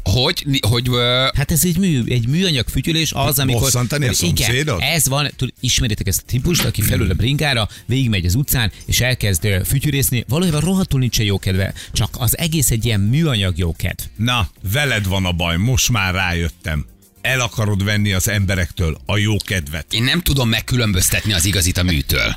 Hogy, 0.03 0.43
mi- 0.48 0.60
hogy, 0.67 0.88
ö, 0.89 1.27
Hát 1.36 1.51
ez 1.51 1.63
egy 1.63 1.77
mű, 1.77 2.03
egy 2.08 2.27
műanyag 2.27 2.67
fütyülés 2.67 3.12
az, 3.13 3.39
amikor... 3.39 3.62
Bosszantani 3.62 4.08
a 4.08 4.12
igen, 4.22 4.79
ez 4.79 5.08
van, 5.08 5.32
tud, 5.36 5.53
ismeritek 5.60 6.08
ezt 6.08 6.20
a 6.20 6.25
típust, 6.25 6.63
aki 6.65 6.82
felül 6.82 7.10
a 7.10 7.13
bringára, 7.13 7.67
végigmegy 7.86 8.25
az 8.25 8.36
utcán, 8.36 8.72
és 8.86 9.01
elkezd 9.01 9.48
fütyülészni. 9.65 10.25
Valójában 10.27 10.62
rohadtul 10.62 11.00
nincsen 11.00 11.25
jó 11.25 11.39
kedve, 11.39 11.74
csak 11.93 12.10
az 12.20 12.38
egész 12.38 12.72
egy 12.72 12.86
ilyen 12.86 13.00
műanyag 13.00 13.58
jó 13.58 13.75
kedv. 13.75 14.01
Na, 14.17 14.50
veled 14.72 15.08
van 15.08 15.25
a 15.25 15.32
baj, 15.32 15.58
most 15.58 15.89
már 15.89 16.13
rájöttem. 16.13 16.86
El 17.24 17.39
akarod 17.39 17.84
venni 17.84 18.13
az 18.13 18.27
emberektől 18.27 18.98
a 19.06 19.18
jó 19.18 19.36
kedvet. 19.46 19.94
én 19.94 20.03
nem 20.03 20.22
tudom 20.22 20.50
megkülönböztetni 20.50 21.34
az 21.34 21.46
igazit 21.46 21.77
a 21.77 21.84
műtől. 21.84 22.36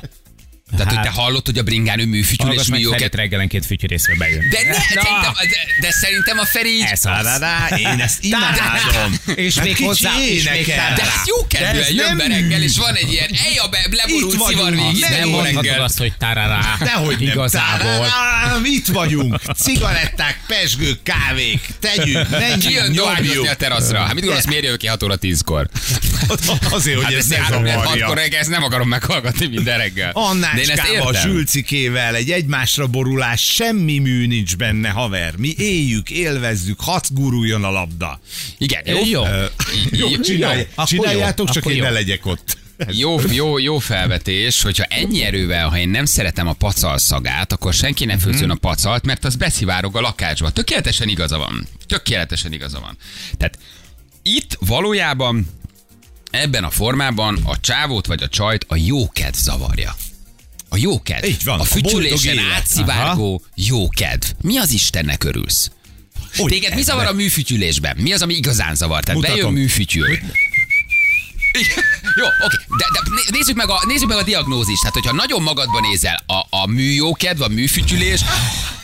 Tehát, 0.77 0.93
hogy 0.93 1.01
te 1.01 1.09
hallod, 1.09 1.45
hogy 1.45 1.57
a 1.57 1.63
bringán 1.63 1.99
ő 1.99 2.05
műfütyül, 2.05 2.51
és 2.53 2.63
mi 2.65 2.71
meg 2.71 2.79
jó 2.79 2.89
Ferit 2.89 3.03
kedve. 3.05 3.21
reggelenként 3.21 3.65
fütyülészre 3.65 4.15
bejön. 4.15 4.49
De, 4.49 4.57
ne, 4.67 4.73
szerintem, 4.73 5.33
de, 5.33 5.57
de 5.81 5.91
szerintem 5.91 6.37
a 6.39 6.45
Feri 6.45 6.69
így... 6.69 6.85
Ez 6.91 7.03
én 7.77 7.87
ezt 7.99 8.23
imádom. 8.31 9.19
És 9.35 9.55
Hát 9.55 9.65
még 9.65 9.77
hozzá- 9.77 10.19
és 10.19 10.43
még 10.43 10.53
énekel. 10.67 10.95
De 10.95 11.03
hát 11.03 11.27
jó 11.27 11.35
De 11.41 11.57
kedvűen 11.57 11.93
jön 11.93 12.05
nem 12.05 12.17
be 12.17 12.27
reggel, 12.27 12.61
és 12.61 12.77
van 12.77 12.95
egy 12.95 13.11
ilyen 13.11 13.29
eja 13.45 13.67
be, 13.67 13.87
leborult 13.91 14.41
szivar 14.47 14.71
végig, 14.75 14.99
nem 14.99 15.09
nem 15.11 15.19
Nem 15.19 15.29
mondhatod 15.29 15.77
azt, 15.79 15.97
hogy 15.97 16.13
tarará. 16.17 16.75
Dehogy 16.79 17.19
nem. 17.19 17.27
Igazából. 17.29 18.07
Itt 18.63 18.87
vagyunk. 18.87 19.39
Cigaretták, 19.57 20.39
pesgők, 20.47 21.03
kávék. 21.03 21.67
Tegyük, 21.79 22.29
menjünk, 22.39 22.59
Ki 22.61 22.71
jön 22.73 22.93
dohányozni 22.93 23.31
a 23.31 23.35
nyomjuk. 23.35 23.55
teraszra? 23.55 23.99
Hát 23.99 24.13
mit 24.13 24.23
gondolsz, 24.23 24.45
miért 24.45 24.63
jövök 24.63 24.79
ki 24.79 24.87
6 24.87 25.03
óra 25.03 25.15
10-kor? 25.21 25.69
Azért, 26.71 26.95
hogy 26.95 27.03
Hát 27.05 27.13
ez 27.13 27.19
ezt 27.19 27.29
ne 27.29 27.37
három 27.37 27.61
mert 27.63 27.73
zavarja. 27.79 28.05
hatkor 28.05 28.21
reggel, 28.23 28.39
ezt 28.39 28.49
nem 28.49 28.63
akarom 28.63 28.87
meghallgatni 28.87 29.47
minden 29.47 29.77
reggel. 29.77 30.11
De 30.55 30.56
én 30.57 30.69
ezt 30.69 30.79
Annácskával, 30.79 31.13
értem. 31.13 31.31
Zsülcikével, 31.31 32.15
egy 32.15 32.31
egymásra 32.31 32.87
borulás, 32.87 33.41
semmi 33.41 33.97
mű 33.97 34.27
nincs 34.27 34.57
benne, 34.57 34.89
haver. 34.89 35.35
Mi 35.35 35.53
éljük, 35.57 36.09
élvezzük, 36.09 36.79
hadd 36.81 37.03
guruljon 37.09 37.63
a 37.63 37.71
labda. 37.71 38.19
Igen, 38.57 38.81
jó, 38.85 38.97
Jó. 39.05 39.23
Jó, 39.91 40.09
Jó, 40.09 40.19
csinálj, 40.19 40.67
akkor 40.75 40.85
csináljátok, 40.85 41.47
jó, 41.47 41.53
csak 41.53 41.65
én 41.65 41.75
jó. 41.75 41.83
ne 41.83 41.89
legyek 41.89 42.25
ott. 42.25 42.57
jó, 42.91 43.19
jó, 43.31 43.57
jó 43.57 43.79
felvetés, 43.79 44.61
hogyha 44.61 44.83
ennyi 44.83 45.23
erővel, 45.23 45.69
ha 45.69 45.77
én 45.77 45.89
nem 45.89 46.05
szeretem 46.05 46.47
a 46.47 46.53
pacal 46.53 46.97
szagát, 46.97 47.51
akkor 47.51 47.73
senki 47.73 48.05
nem 48.05 48.19
főzön 48.19 48.49
a 48.49 48.55
pacalt, 48.55 49.05
mert 49.05 49.25
az 49.25 49.35
beszivárog 49.35 49.95
a 49.95 50.01
lakásba. 50.01 50.49
Tökéletesen 50.49 51.07
igaza 51.07 51.37
van. 51.37 51.67
Tökéletesen 51.87 52.53
igaza 52.53 52.79
van. 52.79 52.97
Tehát 53.37 53.57
itt 54.21 54.57
valójában 54.59 55.47
ebben 56.31 56.63
a 56.63 56.69
formában 56.69 57.39
a 57.43 57.59
csávót 57.59 58.05
vagy 58.05 58.23
a 58.23 58.27
csajt 58.27 58.65
a 58.67 58.75
jókedv 58.75 59.35
zavarja. 59.35 59.95
A 60.69 60.77
jókedv. 60.77 61.25
Így 61.25 61.43
van, 61.43 61.59
A 61.59 61.63
fütyülésen 61.63 62.37
átszivárgó 62.39 63.41
jókedv. 63.55 64.27
Mi 64.41 64.57
az 64.57 64.71
Istennek 64.71 65.23
örülsz? 65.23 65.71
Hogy 66.35 66.51
Téged 66.51 66.75
mi 66.75 66.81
zavar 66.81 67.05
a 67.05 67.13
műfütyülésben? 67.13 67.97
Mi 67.99 68.13
az, 68.13 68.21
ami 68.21 68.33
igazán 68.33 68.75
zavar? 68.75 69.03
Tehát 69.03 69.21
Mutatom. 69.21 69.39
bejön 69.39 69.53
műfütyül. 69.53 70.17
Igen. 71.59 71.83
Jó, 72.15 72.25
oké, 72.45 72.55
de, 72.77 72.85
de 72.93 72.99
né- 73.15 73.29
nézzük, 73.31 73.55
meg 73.55 73.69
a, 73.69 73.83
nézzük 73.87 74.07
meg 74.07 74.17
a 74.17 74.23
diagnózist. 74.23 74.79
Tehát, 74.79 74.93
hogyha 74.93 75.13
nagyon 75.13 75.41
magadban 75.41 75.81
nézel, 75.81 76.23
a, 76.27 76.57
a 76.57 76.67
műjókedv, 76.67 77.41
a 77.41 77.47
műfütyülés, 77.47 78.21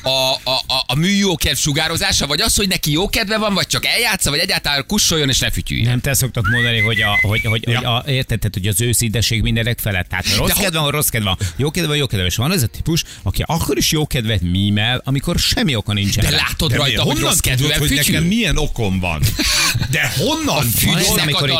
a, 0.03 0.09
a, 0.43 0.51
a, 0.67 0.83
a 0.87 0.95
műjókedv 0.95 1.57
sugározása, 1.57 2.27
vagy 2.27 2.41
az, 2.41 2.55
hogy 2.55 2.67
neki 2.67 2.91
jó 2.91 3.09
kedve 3.09 3.37
van, 3.37 3.53
vagy 3.53 3.67
csak 3.67 3.85
eljátsza, 3.85 4.29
vagy 4.29 4.39
egyáltalán 4.39 4.85
kussoljon 4.87 5.29
és 5.29 5.39
ne 5.39 5.51
fütyüljön. 5.51 5.89
Nem 5.89 5.99
te 5.99 6.13
szoktad 6.13 6.49
mondani, 6.51 6.79
hogy, 6.79 7.01
a, 7.01 7.17
hogy, 7.21 7.41
hogy, 7.43 7.63
Ja. 7.67 7.75
hogy 7.77 7.85
a, 7.85 8.03
érted, 8.11 8.39
tehát, 8.39 8.53
hogy 8.53 8.67
az 8.67 8.81
őszintesség 8.81 9.41
mindenek 9.41 9.79
felett. 9.79 10.09
Tehát 10.09 10.27
ha 10.29 10.35
rossz 10.37 10.47
De 10.47 10.61
kedve 10.63 10.79
van, 10.79 10.91
rossz 10.91 11.07
kedve 11.07 11.27
van. 11.29 11.47
Jó 11.55 11.71
kedve 11.71 11.87
van, 11.87 11.97
jó 11.97 12.03
kedve 12.05 12.17
van. 12.21 12.27
És 12.29 12.35
van 12.35 12.51
ez 12.51 12.63
a 12.63 12.67
típus, 12.67 13.03
aki 13.23 13.43
akkor 13.45 13.77
is 13.77 13.91
jó 13.91 14.07
kedvet 14.07 14.41
mímel, 14.41 15.01
amikor 15.05 15.39
semmi 15.39 15.75
oka 15.75 15.93
nincsen. 15.93 16.23
De 16.23 16.29
látod 16.31 16.71
De 16.71 16.77
rajta, 16.77 17.01
honnan 17.01 17.21
rossz 17.21 17.39
kedvűen 17.39 17.79
hogy 17.79 17.89
nekem 17.89 18.23
milyen 18.23 18.57
okom 18.57 18.99
van? 18.99 19.21
De 19.89 20.13
honnan? 20.17 20.57
A 20.57 20.61
fű- 20.61 20.85
Van 20.89 20.97
ez, 20.97 21.05
Fűznek 21.05 21.23
amikor 21.23 21.49
a 21.49 21.55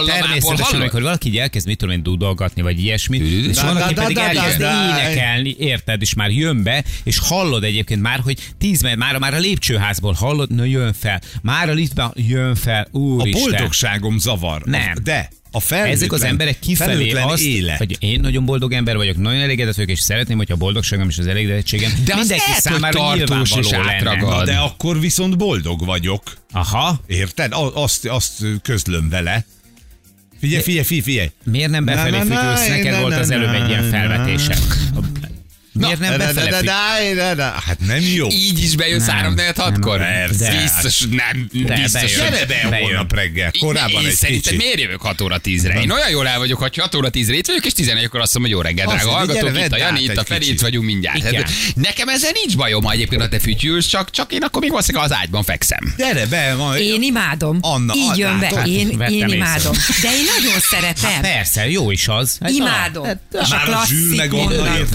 amikor 0.73 1.01
valaki 1.03 1.29
így 1.29 1.37
elkezd, 1.37 1.67
mit 1.67 1.77
tudom 1.77 1.93
én, 1.95 2.03
dudolgatni, 2.03 2.61
vagy 2.61 2.83
ilyesmi, 2.83 3.17
és 3.17 3.61
van, 3.61 3.77
aki 3.77 3.93
pedig 3.93 4.17
elkezd 4.17 4.59
énekelni, 4.61 5.55
érted, 5.59 6.01
és 6.01 6.13
már 6.13 6.29
jön 6.31 6.63
be, 6.63 6.83
és 7.03 7.17
hallod 7.19 7.63
egyébként 7.63 8.01
már, 8.01 8.19
hogy 8.19 8.37
tíz, 8.57 8.81
már, 8.81 9.17
már 9.17 9.33
a 9.33 9.39
lépcsőházból 9.39 10.13
hallod, 10.13 10.55
na 10.55 10.63
jön 10.63 10.93
fel, 10.93 11.21
már 11.41 11.69
a 11.69 11.73
liftben 11.73 12.11
jön 12.15 12.55
fel, 12.55 12.87
A 12.91 12.97
úristen. 12.97 13.41
boldogságom 13.41 14.17
zavar. 14.17 14.61
Nem. 14.65 14.93
De 15.03 15.29
a 15.55 15.59
felnőtlen, 15.59 15.95
Ezek 15.95 16.11
az 16.11 16.23
emberek 16.23 16.59
kifelé 16.59 17.11
azt, 17.11 17.43
élet. 17.43 17.77
hogy 17.77 17.95
én 17.99 18.19
nagyon 18.19 18.45
boldog 18.45 18.73
ember 18.73 18.95
vagyok, 18.95 19.17
nagyon 19.17 19.41
elégedett 19.41 19.75
vagyok, 19.75 19.89
és 19.89 19.99
szeretném, 19.99 20.37
hogyha 20.37 20.53
a 20.53 20.57
boldogságom 20.57 21.09
és 21.09 21.17
az 21.17 21.27
elégedettségem 21.27 21.91
De 22.05 22.15
mindenki 22.15 22.43
lehet, 22.47 22.63
hogy 22.63 22.71
számára 22.71 23.15
nyilvánvaló 23.15 23.69
lenne. 23.71 24.15
Na, 24.15 24.43
de 24.43 24.55
akkor 24.55 24.99
viszont 24.99 25.37
boldog 25.37 25.85
vagyok. 25.85 26.23
Aha, 26.51 27.01
Érted? 27.07 27.51
A- 27.53 27.83
Azt, 27.83 28.05
azt 28.05 28.43
közlöm 28.61 29.09
vele. 29.09 29.45
Figyelj, 30.43 30.61
figyelj, 30.61 30.85
figyelj, 30.85 31.01
figyelj. 31.03 31.29
miért 31.43 31.71
nem 31.71 31.85
befelé 31.85 32.19
fütyülsz? 32.19 32.67
Neked 32.67 32.99
volt 33.01 33.13
az 33.13 33.31
előbb 33.31 33.53
egy 33.53 33.69
ilyen 33.69 33.83
felvetése. 33.83 34.55
Miért 35.73 35.99
nem 35.99 36.11
Da, 36.11 36.17
da, 36.17 36.25
befele 36.25 36.49
da, 36.49 36.57
fütyülsz? 36.57 37.15
da, 37.15 37.23
da, 37.23 37.35
da. 37.35 37.61
Hát 37.65 37.79
nem 37.79 38.01
jó. 38.13 38.27
Így 38.29 38.63
is 38.63 38.75
bejön 38.75 38.99
Nem, 38.99 39.15
3 39.15 39.33
4 39.33 39.45
6 39.55 39.79
kor 39.79 39.99
nem. 39.99 40.29
Biztos, 40.61 40.99
nem, 41.09 41.47
De 41.65 41.75
biztos. 41.75 42.15
Gyere 42.15 42.45
be 42.45 42.67
Bejön. 42.69 42.81
holnap 42.87 43.13
reggel. 43.13 43.51
Korábban 43.59 44.05
egy 44.05 44.11
szerintem 44.13 44.55
miért 44.55 44.79
jövök 44.79 45.01
6 45.01 45.21
óra 45.21 45.37
10-re? 45.43 45.81
Én 45.81 45.91
olyan 45.91 46.09
jól 46.09 46.27
el 46.27 46.37
vagyok, 46.37 46.59
hogy 46.59 46.77
6 46.77 46.95
óra 46.95 47.09
10-re 47.09 47.35
itt 47.35 47.47
vagyok, 47.47 47.65
és 47.65 47.71
11-kor 47.75 48.19
azt 48.21 48.33
mondom, 48.33 48.41
hogy 48.41 48.49
jó 48.51 48.61
reggel, 48.61 48.85
drága 48.87 49.09
hallgatók, 49.09 49.57
itt 49.57 49.71
a 49.71 49.77
Jani, 49.77 50.01
itt 50.03 50.17
a 50.17 50.23
Feri, 50.23 50.49
itt 50.49 50.61
vagyunk 50.61 50.85
mindjárt. 50.85 51.17
Igen. 51.17 51.33
Hát, 51.33 51.51
nekem 51.75 52.07
ezzel 52.09 52.31
nincs 52.33 52.55
bajom, 52.57 52.83
ha 52.83 52.91
egyébként 52.91 53.21
ha 53.21 53.27
te 53.27 53.39
fütyülsz, 53.39 53.87
csak, 53.87 54.09
csak 54.11 54.33
én 54.33 54.41
akkor 54.43 54.61
még 54.61 54.69
valószínűleg 54.69 55.05
az 55.11 55.15
ágyban 55.17 55.43
fekszem. 55.43 55.93
Gyere 55.97 56.25
be, 56.25 56.53
ma. 56.57 56.77
Én 56.77 57.01
imádom. 57.01 57.57
Anna, 57.61 57.93
Így 57.95 58.17
jön 58.17 58.39
be. 58.39 58.63
Én, 58.65 58.89
én 59.09 59.27
imádom. 59.27 59.73
De 60.01 60.09
én 60.13 60.25
nagyon 60.39 60.59
szeretem. 60.59 61.21
Persze, 61.21 61.69
jó 61.69 61.91
is 61.91 62.07
az. 62.07 62.37
Hát, 62.41 62.51
Imádom. 62.51 63.05
És 63.41 63.49
a 63.49 63.55
a 63.55 63.59
klasszik? 63.65 64.33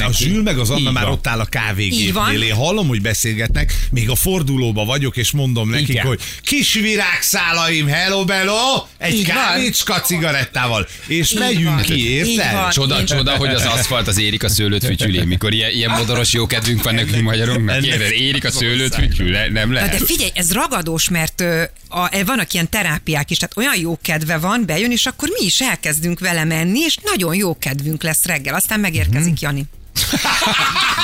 A 0.05 0.13
Zsül 0.13 0.43
meg 0.43 0.59
az 0.59 0.68
az 0.71 0.77
Anna 0.77 0.89
Így 0.89 0.95
már 0.95 1.05
van. 1.05 1.13
ott 1.13 1.27
áll 1.27 1.39
a 1.39 1.43
Így 1.43 1.49
kávégépnél. 1.49 2.43
Én 2.43 2.55
hallom, 2.55 2.89
hogy 2.89 3.01
beszélgetnek, 3.03 3.75
még 3.91 4.11
a 4.11 4.15
fordulóba 4.15 4.85
vagyok, 4.85 5.17
és 5.17 5.31
mondom 5.31 5.71
nekik, 5.71 5.89
Igen. 5.89 6.07
hogy 6.07 6.21
kis 6.43 6.73
virágszálaim, 6.73 7.87
hello, 7.87 8.25
bello, 8.25 8.85
egy 8.99 9.15
Így 9.15 9.27
van. 9.27 9.37
kávécska 9.37 10.01
cigarettával, 10.01 10.89
és 11.07 11.33
megyünk 11.33 11.75
van. 11.75 11.83
ki, 11.83 11.95
Így 11.95 12.29
érted? 12.37 12.73
Csoda, 12.73 12.99
Én- 12.99 13.05
csoda, 13.05 13.37
hogy 13.37 13.49
az 13.49 13.65
aszfalt 13.65 14.09
az 14.09 14.19
érik 14.19 14.45
a 14.45 14.49
szőlőt 14.49 14.85
fütyülé, 14.85 15.25
mikor 15.25 15.53
ilyen, 15.53 15.71
ilyen 15.71 15.91
modoros 15.91 16.33
jókedvünk 16.33 16.83
van 16.83 16.95
nekünk 16.95 17.23
magyarunknak. 17.23 17.87
Érik 18.11 18.45
a 18.45 18.51
szőlőt 18.51 18.95
fütyül, 18.95 19.37
nem 19.53 19.73
lehet. 19.73 19.99
de 19.99 20.05
figyelj, 20.05 20.31
ez 20.35 20.53
ragadós, 20.53 21.09
mert 21.09 21.41
a, 21.89 22.25
vannak 22.25 22.53
ilyen 22.53 22.69
terápiák 22.71 23.31
is, 23.31 23.37
tehát 23.39 23.57
olyan 23.57 23.79
jó 23.81 23.99
kedve 24.03 24.39
van, 24.39 24.63
bejön, 24.67 24.91
és 24.91 25.07
akkor 25.07 25.29
mi 25.41 25.47
is 25.47 25.61
elkezdünk 25.61 26.19
vele 26.21 26.45
menni, 26.45 26.81
és 26.81 26.97
nagyon 27.03 27.35
jó 27.35 27.59
kedvünk 27.59 28.03
lesz 28.03 28.25
reggel, 28.25 28.55
aztán 28.55 28.81
megérkezik 28.81 29.41
Jani. 29.41 29.65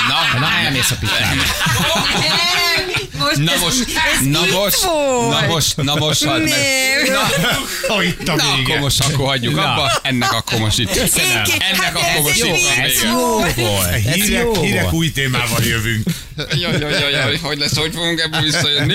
Não, 0.08 0.40
não 0.40 0.48
é 0.48 0.68
a 0.68 0.76
esa 0.76 0.96
pichada. 0.96 1.42
É, 2.24 2.93
Most 3.24 3.36
Na 3.36 3.52
ez- 3.52 3.60
most, 3.60 3.84
ez 4.20 4.26
na 4.26 4.40
most, 4.40 4.84
volt. 4.84 5.30
na 5.40 5.46
most, 5.46 5.76
na 5.76 5.94
most, 5.94 6.24
meg. 6.24 6.42
Nem. 6.42 7.12
Na, 7.12 7.48
Ha 7.94 8.02
itt 8.02 8.28
a 8.28 8.34
na 8.34 8.42
akkor 8.52 8.78
most 8.78 9.00
akkor 9.00 9.26
hagyjuk 9.26 9.56
abba, 9.56 9.92
ennek 10.02 10.32
akkor 10.32 10.58
most 10.58 10.78
itt. 10.78 10.92
Ki- 10.92 11.00
Ennek 11.58 11.76
hát 11.82 11.94
akkor 11.94 12.08
ez 12.08 12.22
most 12.22 12.40
van 12.40 12.52
vicc 12.52 13.00
vége. 13.00 13.12
volt. 13.12 13.54
volt. 13.54 13.86
Ez 13.92 14.12
Hírek, 14.14 14.42
jó 14.42 14.62
hírek 14.62 14.92
új 14.92 15.12
témával 15.12 15.62
jövünk. 15.64 16.02
Jaj, 16.36 16.78
jaj, 16.80 16.90
jaj, 17.00 17.10
jaj, 17.12 17.38
hogy 17.38 17.58
lesz, 17.58 17.76
hogy 17.76 17.92
fogunk 17.94 18.20
ebből 18.20 18.40
visszajönni? 18.42 18.94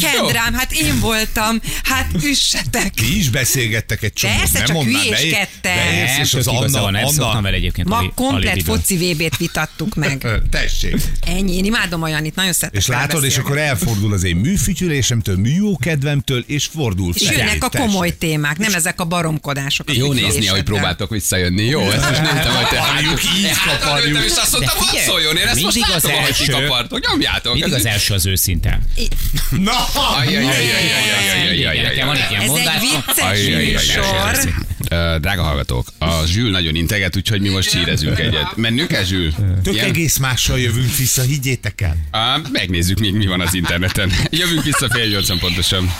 Kendrám, 0.00 0.54
hát 0.54 0.72
én 0.72 1.00
voltam, 1.00 1.60
hát 1.84 2.06
üssetek. 2.22 2.90
Ti 2.94 3.18
is 3.18 3.28
beszélgettek 3.30 4.02
egy 4.02 4.12
csomót, 4.12 4.36
Persze, 4.38 4.58
nem 4.58 4.66
csak 4.66 4.82
hülyéskedtek. 4.82 5.48
beér- 5.62 5.84
beérsz, 5.90 6.18
és 6.18 6.34
az 6.34 6.46
Anna, 6.46 6.80
van, 6.80 6.94
Anna, 6.94 7.40
vele 7.42 7.56
egyébként. 7.56 7.88
Ma 7.88 8.12
komplet 8.14 8.62
foci 8.64 8.96
VB-t 8.96 9.36
vitattuk 9.36 9.94
meg. 9.94 10.26
Tessék. 10.50 10.94
Ennyi, 11.26 11.56
én 11.56 11.64
imádom 11.64 12.02
a 12.02 12.08
Janit, 12.08 12.34
nagyon 12.34 12.52
szeretek 12.52 12.80
És 12.80 12.86
vele 12.86 13.00
tudod, 13.24 13.44
és 13.44 13.50
akkor 13.50 13.58
elfordul 13.58 14.12
az 14.12 14.24
én 14.24 14.36
műfütyülésemtől, 14.36 15.36
műjókedvemtől, 15.36 16.44
és 16.46 16.66
fordul 16.66 17.12
fel. 17.12 17.32
És 17.32 17.38
jönnek 17.38 17.64
a 17.64 17.68
komoly 17.68 18.08
test. 18.08 18.18
témák, 18.18 18.58
nem 18.58 18.74
ezek 18.74 19.00
a 19.00 19.04
baromkodások. 19.04 19.88
A 19.88 19.92
jó 19.94 20.12
nézni, 20.12 20.48
ahogy 20.48 20.62
próbáltok 20.62 21.10
visszajönni. 21.10 21.64
Jó, 21.64 21.80
ezt 21.90 22.08
most 22.08 22.22
nem 22.22 22.38
tudom, 22.38 22.56
hogy 22.56 22.68
te 22.68 22.80
hányuk 22.82 23.20
így 23.24 23.46
hát, 23.46 23.78
kaparjuk. 23.80 24.24
És 24.24 24.32
azt 24.36 24.52
mondtam, 24.52 24.76
hadd 24.78 24.98
szóljon, 25.06 25.36
én 25.36 25.46
ezt 25.46 25.62
most 25.62 25.88
látom, 25.88 26.14
ahogy 26.14 26.36
kikapartok. 26.36 27.08
Nyomjátok. 27.08 27.52
Mindig 27.52 27.72
az 27.72 27.86
első 27.86 28.14
az 28.14 28.26
őszinte. 28.26 28.80
Na! 29.50 29.72
Nekem 31.82 32.06
van 32.06 32.16
egy 32.16 32.30
ilyen 32.30 32.44
mondás. 32.46 32.82
Ez 33.16 33.28
egy 33.28 33.56
vicces 33.56 33.96
műsor. 33.96 34.63
Drága 35.20 35.42
hallgatók, 35.42 35.86
a 35.98 36.24
Zsül 36.26 36.50
nagyon 36.50 36.74
integet, 36.74 37.16
úgyhogy 37.16 37.40
mi 37.40 37.48
most 37.48 37.72
hírezünk 37.72 38.18
egyet. 38.18 38.56
Mennünk 38.56 38.92
el, 38.92 39.04
Zsül? 39.04 39.32
Tök 39.62 39.74
Igen? 39.74 39.84
egész 39.88 40.16
mással 40.16 40.58
jövünk 40.60 40.96
vissza, 40.96 41.22
higgyétek 41.22 41.80
el. 41.80 41.96
Á, 42.10 42.40
megnézzük 42.52 42.98
még 42.98 43.14
mi 43.14 43.26
van 43.26 43.40
az 43.40 43.54
interneten. 43.54 44.12
Jövünk 44.30 44.62
vissza 44.64 44.90
fél 44.90 45.06
nyolcan 45.06 45.38
pontosan. 45.38 45.90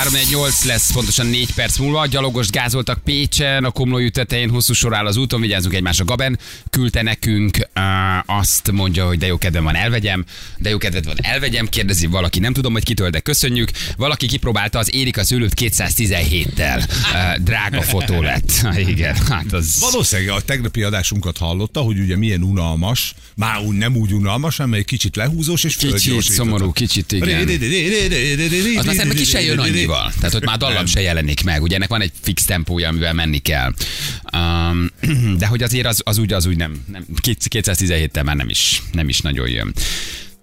318 0.00 0.64
lesz 0.64 0.92
pontosan 0.92 1.26
4 1.26 1.54
perc 1.54 1.78
múlva. 1.78 2.06
Gyalogost 2.06 2.50
gázoltak 2.50 3.02
Pécsen, 3.04 3.64
a 3.64 3.70
Komlói 3.70 4.10
tetején 4.10 4.50
hosszú 4.50 4.72
sor 4.72 4.94
áll 4.94 5.06
az 5.06 5.16
úton, 5.16 5.40
vigyázzunk 5.40 5.74
egymásra. 5.74 6.04
Gaben 6.04 6.38
küldte 6.70 7.02
nekünk, 7.02 7.56
uh, 7.56 8.38
azt 8.38 8.70
mondja, 8.72 9.06
hogy 9.06 9.18
de 9.18 9.26
jó 9.26 9.38
kedvem 9.38 9.64
van, 9.64 9.76
elvegyem. 9.76 10.24
De 10.58 10.70
jó 10.70 10.78
kedved 10.78 11.04
van, 11.04 11.14
elvegyem. 11.22 11.68
Kérdezi 11.68 12.06
valaki, 12.06 12.38
nem 12.38 12.52
tudom, 12.52 12.72
hogy 12.72 12.84
kitől, 12.84 13.10
de 13.10 13.20
köszönjük. 13.20 13.70
Valaki 13.96 14.26
kipróbálta 14.26 14.78
az 14.78 14.94
Érika 14.94 15.24
szőlőt 15.24 15.52
217-tel. 15.60 16.88
Uh, 16.88 17.42
drága 17.44 17.82
fotó 17.82 18.22
lett. 18.22 18.66
Igen, 18.76 19.16
hát 19.28 19.52
az... 19.52 19.76
Valószínűleg 19.80 20.34
a 20.34 20.40
tegnapi 20.40 20.82
adásunkat 20.82 21.38
hallotta, 21.38 21.80
hogy 21.80 21.98
ugye 21.98 22.16
milyen 22.16 22.42
unalmas, 22.42 23.14
már 23.36 23.58
úgy 23.58 23.76
nem 23.76 23.96
úgy 23.96 24.12
unalmas, 24.12 24.56
hanem 24.56 24.72
egy 24.72 24.84
kicsit 24.84 25.16
lehúzós 25.16 25.64
és 25.64 25.76
Kicsit 25.76 26.22
szomorú, 26.22 26.72
kicsit, 26.72 27.12
igen. 27.12 27.48
Az 28.76 28.84
szerintem 28.84 29.10
ki 29.10 29.24
se 29.24 29.40
jön 29.42 29.58
annyival. 29.90 30.12
Tehát, 30.16 30.32
hogy 30.32 30.42
már 30.42 30.56
dallam 30.56 30.86
se 30.86 31.00
jelenik 31.00 31.44
meg. 31.44 31.62
Ugye 31.62 31.74
ennek 31.74 31.88
van 31.88 32.00
egy 32.00 32.12
fix 32.20 32.44
tempója, 32.44 32.88
amivel 32.88 33.12
menni 33.12 33.38
kell. 33.38 33.72
Um, 34.32 34.90
de 35.38 35.46
hogy 35.46 35.62
azért 35.62 35.86
az, 35.86 36.00
az 36.04 36.18
úgy, 36.18 36.32
az 36.32 36.46
úgy 36.46 36.56
nem, 36.56 36.84
nem 36.86 37.04
217-tel 37.22 38.24
már 38.24 38.36
nem 38.36 38.48
is, 38.48 38.82
nem 38.92 39.08
is 39.08 39.20
nagyon 39.20 39.48
jön. 39.48 39.72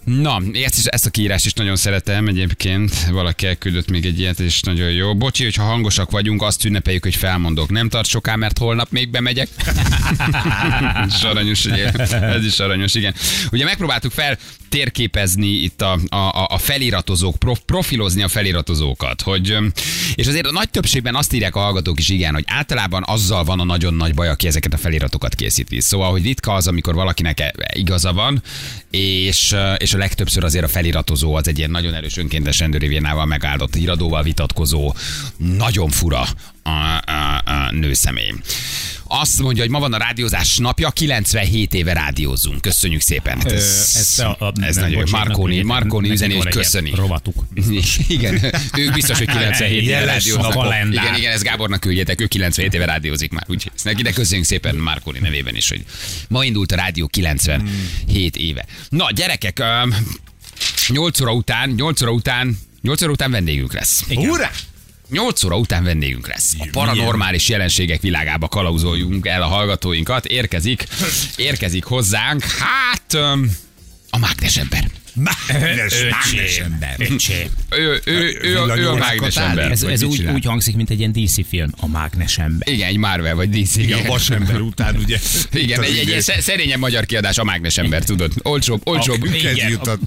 Na, 0.03 0.41
ezt, 0.53 0.77
is, 0.77 0.85
ezt 0.85 1.05
a 1.05 1.09
kiírást 1.09 1.45
is 1.45 1.53
nagyon 1.53 1.75
szeretem 1.75 2.27
egyébként. 2.27 3.05
Valaki 3.09 3.47
elküldött 3.47 3.89
még 3.89 4.05
egy 4.05 4.19
ilyet, 4.19 4.39
és 4.39 4.61
nagyon 4.61 4.91
jó. 4.91 5.15
Bocsi, 5.15 5.43
hogyha 5.43 5.63
hangosak 5.63 6.11
vagyunk, 6.11 6.41
azt 6.41 6.65
ünnepeljük, 6.65 7.03
hogy 7.03 7.15
felmondok. 7.15 7.69
Nem 7.69 7.89
tart 7.89 8.07
soká, 8.07 8.35
mert 8.35 8.57
holnap 8.57 8.91
még 8.91 9.09
bemegyek. 9.09 9.47
is 11.15 11.23
aranyos, 11.23 11.65
ugye? 11.65 11.91
ez 11.91 12.45
is 12.45 12.59
aranyos, 12.59 12.95
igen. 12.95 13.13
Ugye 13.51 13.63
megpróbáltuk 13.63 14.11
fel 14.11 14.37
térképezni 14.69 15.47
itt 15.47 15.81
a, 15.81 15.99
a, 16.09 16.45
a 16.49 16.57
feliratozók, 16.57 17.37
prof, 17.37 17.59
profilozni 17.65 18.23
a 18.23 18.27
feliratozókat, 18.27 19.21
hogy, 19.21 19.57
és 20.15 20.27
azért 20.27 20.45
a 20.45 20.51
nagy 20.51 20.69
többségben 20.69 21.15
azt 21.15 21.33
írják 21.33 21.55
a 21.55 21.59
hallgatók 21.59 21.99
is, 21.99 22.09
igen, 22.09 22.33
hogy 22.33 22.43
általában 22.47 23.03
azzal 23.05 23.43
van 23.43 23.59
a 23.59 23.63
nagyon 23.63 23.93
nagy 23.93 24.13
baj, 24.13 24.29
aki 24.29 24.47
ezeket 24.47 24.73
a 24.73 24.77
feliratokat 24.77 25.35
készíti. 25.35 25.81
Szóval, 25.81 26.11
hogy 26.11 26.23
ritka 26.23 26.53
az, 26.53 26.67
amikor 26.67 26.95
valakinek 26.95 27.39
e- 27.39 27.53
igaza 27.73 28.13
van, 28.13 28.41
és, 28.91 29.55
és 29.77 29.93
a 29.93 29.97
legtöbbször 29.97 30.43
azért 30.43 30.65
a 30.65 30.67
feliratozó 30.67 31.35
az 31.35 31.47
egy 31.47 31.57
ilyen 31.57 31.71
nagyon 31.71 31.93
erős 31.93 32.17
önkéntes 32.17 32.59
rendőrévénával 32.59 33.25
megáldott 33.25 33.75
iradóval 33.75 34.23
vitatkozó, 34.23 34.93
nagyon 35.37 35.89
fura 35.89 36.27
a, 36.67 37.01
a, 37.11 37.41
a 37.45 37.71
nőszemély. 37.71 38.33
Azt 39.09 39.39
mondja, 39.41 39.61
hogy 39.63 39.71
ma 39.71 39.79
van 39.79 39.93
a 39.93 39.97
rádiózás 39.97 40.57
napja, 40.57 40.89
97 40.89 41.73
éve 41.73 41.93
rádiózunk. 41.93 42.61
Köszönjük 42.61 43.01
szépen. 43.01 43.37
Hát 43.37 43.51
Ö, 43.51 43.55
ez, 43.55 43.93
ez 43.95 44.19
a- 44.19 44.35
a- 44.39 44.51
ez 44.61 44.75
nem, 44.75 44.83
nagyon 44.83 44.89
jó. 44.89 44.99
bocsánat, 44.99 45.27
Marconi, 45.27 45.61
Marconi 45.61 46.09
üzeni, 46.09 46.35
hogy 46.35 46.65
ilyen 46.81 46.95
rovatuk. 46.95 47.43
Igen, 48.07 48.53
ők 48.77 48.93
biztos, 48.93 49.17
hogy 49.17 49.27
97 49.27 49.81
éve 49.81 50.05
rádióznak. 50.05 50.53
Igen, 50.91 51.15
igen, 51.15 51.31
ezt 51.31 51.43
Gábornak 51.43 51.79
küldjetek, 51.79 52.21
ő 52.21 52.25
97 52.27 52.73
éve 52.73 52.85
rádiózik 52.85 53.31
már. 53.31 53.43
Úgyhogy 53.47 53.71
ezt 53.75 53.85
neki, 53.85 54.01
de 54.01 54.11
köszönjük 54.11 54.45
szépen 54.45 54.75
Marconi 54.75 55.19
nevében 55.19 55.55
is, 55.55 55.69
hogy 55.69 55.83
ma 56.27 56.43
indult 56.45 56.71
a 56.71 56.75
rádió 56.75 57.07
97 57.07 58.35
éve. 58.35 58.65
Na, 58.89 59.11
gyerekek, 59.11 59.63
8 60.87 61.21
óra 61.21 61.33
után, 61.33 61.69
8 61.69 62.01
óra 62.01 62.11
után, 62.11 62.59
8 62.81 63.01
óra 63.01 63.11
után 63.11 63.31
vendégünk 63.31 63.73
lesz. 63.73 64.03
Igen. 64.07 64.29
Hurrá! 64.29 64.51
8 65.09 65.43
óra 65.43 65.57
után 65.57 65.83
vendégünk 65.83 66.27
lesz. 66.27 66.53
A 66.59 66.67
paranormális 66.71 67.49
jelenségek 67.49 68.01
világába 68.01 68.47
kalauzoljunk 68.47 69.25
el 69.27 69.41
a 69.41 69.47
hallgatóinkat. 69.47 70.25
Érkezik, 70.25 70.87
érkezik 71.35 71.83
hozzánk, 71.83 72.43
hát 72.43 73.13
a 74.09 74.17
mágnes 74.17 74.57
ember. 74.57 74.87
Mágnes, 75.13 75.93
mágnes 76.09 76.57
ember. 76.57 76.95
öcsém. 76.97 77.47
Ő, 77.69 78.01
ő, 78.05 78.11
ő, 78.13 78.39
ő, 78.41 78.59
a- 78.61 78.77
ő 78.77 78.89
a 78.89 78.95
mágnes 78.95 79.35
ember. 79.37 79.71
Ez, 79.71 79.83
ez 79.83 80.03
úgy, 80.03 80.25
úgy 80.25 80.45
hangzik, 80.45 80.75
mint 80.75 80.89
egy 80.89 80.99
ilyen 80.99 81.11
DC 81.11 81.47
film, 81.47 81.69
a 81.79 81.87
mágnes 81.87 82.37
ember. 82.37 82.67
Igen, 82.73 82.87
egy 82.87 82.97
Marvel 82.97 83.35
vagy 83.35 83.49
DC. 83.49 83.75
Igen, 83.75 83.99
a 83.99 84.07
vasember 84.07 84.59
után 84.61 84.95
ugye. 84.95 85.19
Igen, 85.53 85.83
egy, 85.83 85.97
egy, 85.97 86.09
egy 86.11 86.21
sze- 86.21 86.41
szerényen 86.41 86.79
magyar 86.79 87.05
kiadás, 87.05 87.37
a 87.37 87.43
mágnes 87.43 87.77
ember, 87.77 88.03
tudod. 88.03 88.33
Olcsóbb, 88.41 88.81
olcsóbb, 88.83 89.21
A- 89.23 89.35
Igen, 89.35 89.73
a- 89.75 89.97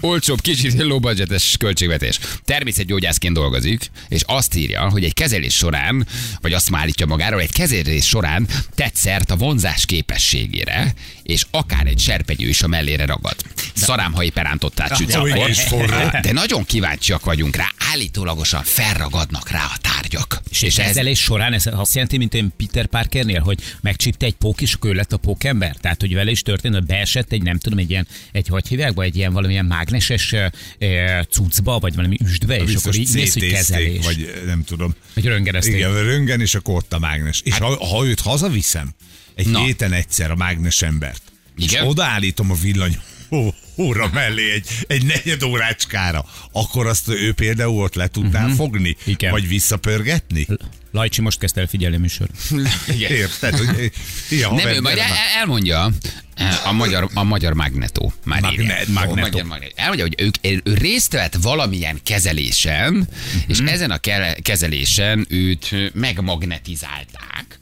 olcsóbb, 0.00 0.40
kicsit 0.40 0.82
low 0.82 0.98
budgetes 0.98 1.56
költségvetés. 1.58 2.18
Természetgyógyászként 2.44 3.34
dolgozik, 3.34 3.90
és 4.08 4.22
azt 4.26 4.56
írja, 4.56 4.88
hogy 4.88 5.04
egy 5.04 5.14
kezelés 5.14 5.54
során, 5.54 6.06
vagy 6.40 6.52
azt 6.52 6.68
állítja 6.72 7.06
magáról, 7.06 7.40
egy 7.40 7.52
kezelés 7.52 8.06
során 8.06 8.48
tett 8.74 8.94
szert 8.94 9.30
a 9.30 9.36
vonzás 9.36 9.86
képességére, 9.86 10.94
és 11.24 11.46
akár 11.50 11.86
egy 11.86 11.98
serpenyő 11.98 12.48
is 12.48 12.62
a 12.62 12.66
mellére 12.66 13.06
ragad. 13.06 13.36
Szarám, 13.74 14.12
ha 14.12 14.22
éppen 14.24 14.44
rántottál 14.44 14.88
akkor. 14.90 16.20
De 16.22 16.32
nagyon 16.32 16.64
kíváncsiak 16.64 17.24
vagyunk 17.24 17.56
rá, 17.56 17.72
állítólagosan 17.92 18.62
felragadnak 18.62 19.50
rá 19.50 19.64
a 19.64 19.78
tárgyak. 19.80 20.42
És, 20.50 20.62
és 20.62 20.74
kezelés 20.74 21.20
során 21.20 21.52
ez 21.52 21.66
azt 21.66 21.94
jelenti, 21.94 22.16
mint 22.16 22.34
én 22.34 22.52
Peter 22.56 22.86
Parkernél, 22.86 23.40
hogy 23.40 23.58
megcsípte 23.80 24.26
egy 24.26 24.34
pók, 24.34 24.60
és 24.60 24.76
ő 24.82 24.92
lett 24.92 25.12
a 25.12 25.16
pókember? 25.16 25.76
Tehát, 25.76 26.00
hogy 26.00 26.14
vele 26.14 26.30
is 26.30 26.42
történt, 26.42 26.74
hogy 26.74 26.84
beesett 26.84 27.32
egy, 27.32 27.42
nem 27.42 27.58
tudom, 27.58 27.78
egy 27.78 27.90
ilyen, 27.90 28.06
egy 28.32 28.48
hogy 28.48 28.68
hívják, 28.68 28.92
vagy 28.92 29.06
egy 29.06 29.16
ilyen 29.16 29.32
valamilyen 29.32 29.64
mágneses 29.64 30.32
e, 30.32 30.52
cuccba, 31.30 31.78
vagy 31.78 31.94
valami 31.94 32.16
üstbe, 32.24 32.56
és 32.56 32.74
akkor 32.74 32.94
így 32.94 33.08
néz, 33.12 33.32
hogy 33.32 33.50
kezelés. 33.50 34.04
Vagy 34.04 34.42
nem 34.46 34.64
tudom. 34.64 34.94
Vagy 35.14 35.24
röngenezték. 35.24 35.74
Igen, 35.74 35.92
röngen, 35.92 36.40
és 36.40 36.54
akkor 36.54 36.74
ott 36.74 36.92
a 36.92 36.98
mágnes. 36.98 37.40
És 37.44 37.58
ha, 37.58 37.86
ha 37.86 38.06
őt 38.06 38.20
hazaviszem, 38.20 38.94
egy 39.34 39.46
Na. 39.48 39.64
héten 39.64 39.92
egyszer 39.92 40.30
a 40.30 40.36
mágnes 40.36 40.82
embert, 40.82 41.22
Igen? 41.56 41.82
és 41.82 41.88
odaállítom 41.90 42.50
a 42.50 42.54
villany 42.54 42.98
óra 43.76 44.10
mellé 44.12 44.52
egy, 44.52 44.66
egy 44.86 45.04
negyed 45.04 45.42
órácskára, 45.42 46.24
akkor 46.52 46.86
azt 46.86 47.08
ő 47.08 47.32
például 47.32 47.82
ott 47.82 47.94
le 47.94 48.06
tudná 48.06 48.42
uh-huh. 48.42 48.56
fogni? 48.56 48.96
Igen. 49.04 49.30
Vagy 49.30 49.48
visszapörgetni? 49.48 50.46
Lajcsi 50.90 51.20
most 51.20 51.38
kezdte 51.38 51.60
el 51.60 51.66
figyelni 51.66 51.96
műsor. 51.96 52.28
Érted? 53.08 53.56
Hogy, 53.58 53.92
ja, 54.30 54.52
Nem, 54.52 54.68
ő 54.68 54.80
majd 54.80 54.98
el- 54.98 55.04
el- 55.04 55.38
elmondja 55.38 55.90
eh, 56.34 56.66
a 56.66 56.72
magyar, 56.72 57.10
a 57.14 57.22
magyar 57.22 57.52
Magnetó. 57.52 58.12
Már 58.24 58.40
Magnet- 58.40 58.60
régen. 58.60 58.92
Magneto. 58.92 59.18
A 59.18 59.20
magyar 59.20 59.44
Magneto. 59.44 59.72
Elmondja, 59.76 60.04
hogy 60.04 60.14
ők, 60.20 60.34
ő 60.64 60.74
részt 60.74 61.12
vett 61.12 61.34
valamilyen 61.34 62.00
kezelésen, 62.02 63.08
és 63.46 63.58
ezen 63.58 63.90
a 63.90 63.98
ke- 63.98 64.42
kezelésen 64.42 65.26
őt 65.28 65.68
eh, 65.72 65.86
megmagnetizálták, 65.94 67.58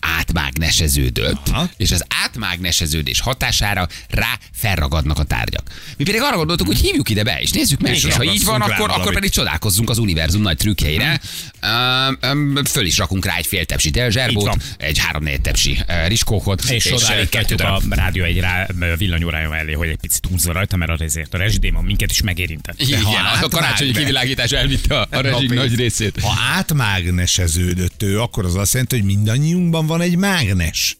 átmágneseződött, 0.00 1.48
Aha. 1.48 1.70
és 1.76 1.90
az 1.90 2.04
átmágneseződés 2.24 3.20
hatására 3.20 3.88
rá 4.08 4.38
felragadnak 4.52 5.18
a 5.18 5.22
tárgyak. 5.22 5.70
Mi 5.96 6.04
pedig 6.04 6.20
arra 6.20 6.36
gondoltuk, 6.36 6.66
hogy 6.66 6.78
hívjuk 6.78 7.08
ide 7.08 7.22
be, 7.22 7.38
és 7.40 7.50
nézzük 7.50 7.80
meg, 7.80 7.94
és 7.94 8.04
ha 8.14 8.24
így 8.24 8.44
van, 8.44 8.60
akkor, 8.60 8.90
akkor 8.90 9.14
pedig 9.14 9.30
csodálkozzunk 9.30 9.90
az 9.90 9.98
univerzum 9.98 10.42
nagy 10.42 10.56
trükkjeire. 10.56 11.20
Öm, 11.60 12.18
öm, 12.20 12.64
Föl 12.64 12.86
is 12.86 12.98
rakunk 12.98 13.24
rá 13.24 13.36
egy 13.36 13.46
fél 13.46 13.64
tepsi 13.64 13.88
Így 13.88 14.10
zserbót, 14.10 14.44
van. 14.44 14.60
egy 14.78 14.98
három-négy 14.98 15.40
tepsi 15.40 15.78
ö, 15.88 16.06
rizskókot, 16.06 16.62
És 16.62 16.86
ö, 16.86 16.94
odaállítjuk 16.94 17.60
a 17.60 17.80
rádió 17.88 18.24
egy 18.24 18.40
rá, 18.40 18.66
villanyórája 18.96 19.48
mellé, 19.48 19.72
hogy 19.72 19.88
egy 19.88 19.96
picit 19.96 20.26
húzza 20.26 20.52
rajta, 20.52 20.76
mert 20.76 21.00
azért 21.00 21.34
a 21.34 21.38
rezsidéma 21.38 21.80
minket 21.80 22.10
is 22.10 22.22
megérintett. 22.22 22.80
Igen, 22.80 23.02
ha 23.02 23.44
a 23.44 23.48
karácsonyi 23.48 23.92
kivilágítás 23.92 24.50
elvitte 24.50 25.00
a, 25.00 25.06
a 25.10 25.20
rezsik 25.20 25.52
nagy 25.52 25.74
részét. 25.74 26.20
Ha 26.20 26.38
átmágneseződött 26.56 28.02
ő, 28.02 28.20
akkor 28.20 28.44
az 28.44 28.54
azt 28.54 28.72
jelenti, 28.72 28.96
hogy 28.96 29.04
mindannyiunkban 29.30 29.86
van 29.86 30.00
egy 30.00 30.16
mágnes. 30.16 30.98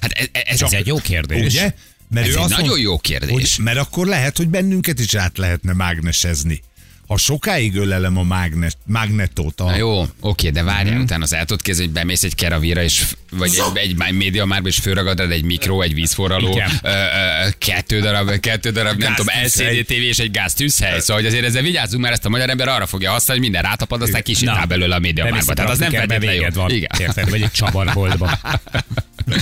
Hát 0.00 0.12
ez, 0.12 0.26
ez, 0.32 0.62
Ez 0.62 0.72
egy 0.72 0.86
jó 0.86 0.96
kérdés. 0.96 1.44
Ugye? 1.54 1.72
Mert 2.10 2.26
Ez 2.26 2.32
ő 2.32 2.36
egy 2.36 2.42
azt 2.42 2.50
nagyon 2.50 2.68
mond- 2.68 2.80
jó 2.82 2.98
kérdés. 2.98 3.30
Hogy, 3.30 3.64
mert 3.64 3.78
akkor 3.78 4.06
lehet, 4.06 4.36
hogy 4.36 4.48
bennünket 4.48 4.98
is 5.00 5.14
át 5.14 5.38
lehetne 5.38 5.72
mágnesezni. 5.72 6.62
Ha 7.08 7.16
sokáig 7.16 7.76
ölelem 7.76 8.16
a 8.16 8.22
mágnes, 8.22 8.72
mágnetót, 8.86 9.60
a, 9.60 9.64
Na 9.64 9.76
jó, 9.76 10.06
oké, 10.20 10.50
de 10.50 10.62
várjál, 10.62 10.98
mm. 10.98 11.00
utána 11.00 11.22
az 11.22 11.32
el 11.32 11.44
tudod 11.44 11.62
képzelni, 11.62 11.90
hogy 11.90 12.00
bemész 12.00 12.22
egy 12.22 12.34
keravira, 12.34 12.82
és, 12.82 13.04
vagy 13.30 13.62
egy, 13.74 13.94
egy 13.98 14.14
média 14.14 14.44
márba, 14.44 14.68
és 14.68 14.78
fölragad 14.78 15.18
rád 15.18 15.30
egy 15.30 15.44
mikro, 15.44 15.80
egy 15.80 15.94
vízforraló, 15.94 16.62
ö, 16.82 16.88
ö, 16.88 17.48
kettő 17.58 18.00
darab, 18.00 18.40
kettő 18.40 18.70
darab, 18.70 18.98
nem 18.98 19.14
tudom. 19.14 19.34
LCD 19.44 19.84
TV 19.84 19.92
és 19.92 20.18
egy 20.18 20.30
gáztűzhely. 20.30 21.00
Szóval, 21.00 21.16
hogy 21.16 21.26
azért 21.26 21.44
ezzel 21.44 21.62
vigyázzunk, 21.62 22.02
mert 22.02 22.14
ezt 22.14 22.24
a 22.24 22.28
magyar 22.28 22.50
ember 22.50 22.68
arra 22.68 22.86
fogja 22.86 23.10
használni, 23.10 23.42
hogy 23.42 23.50
minden 23.52 23.70
rátapad, 23.70 24.02
aztán 24.02 24.22
kisétál 24.22 24.66
belőle 24.66 24.94
a 24.94 24.98
média 24.98 25.24
márba. 25.30 25.54
Tehát 25.54 25.70
az 25.70 25.78
nem 25.78 25.90
feltétlenül 25.90 26.40
jó. 26.40 26.48
van. 26.54 26.70
Igen. 26.70 26.90
Érted? 26.98 27.30
Vagy 27.30 27.42
egy 27.42 27.50
csavarboltba. 27.60 28.38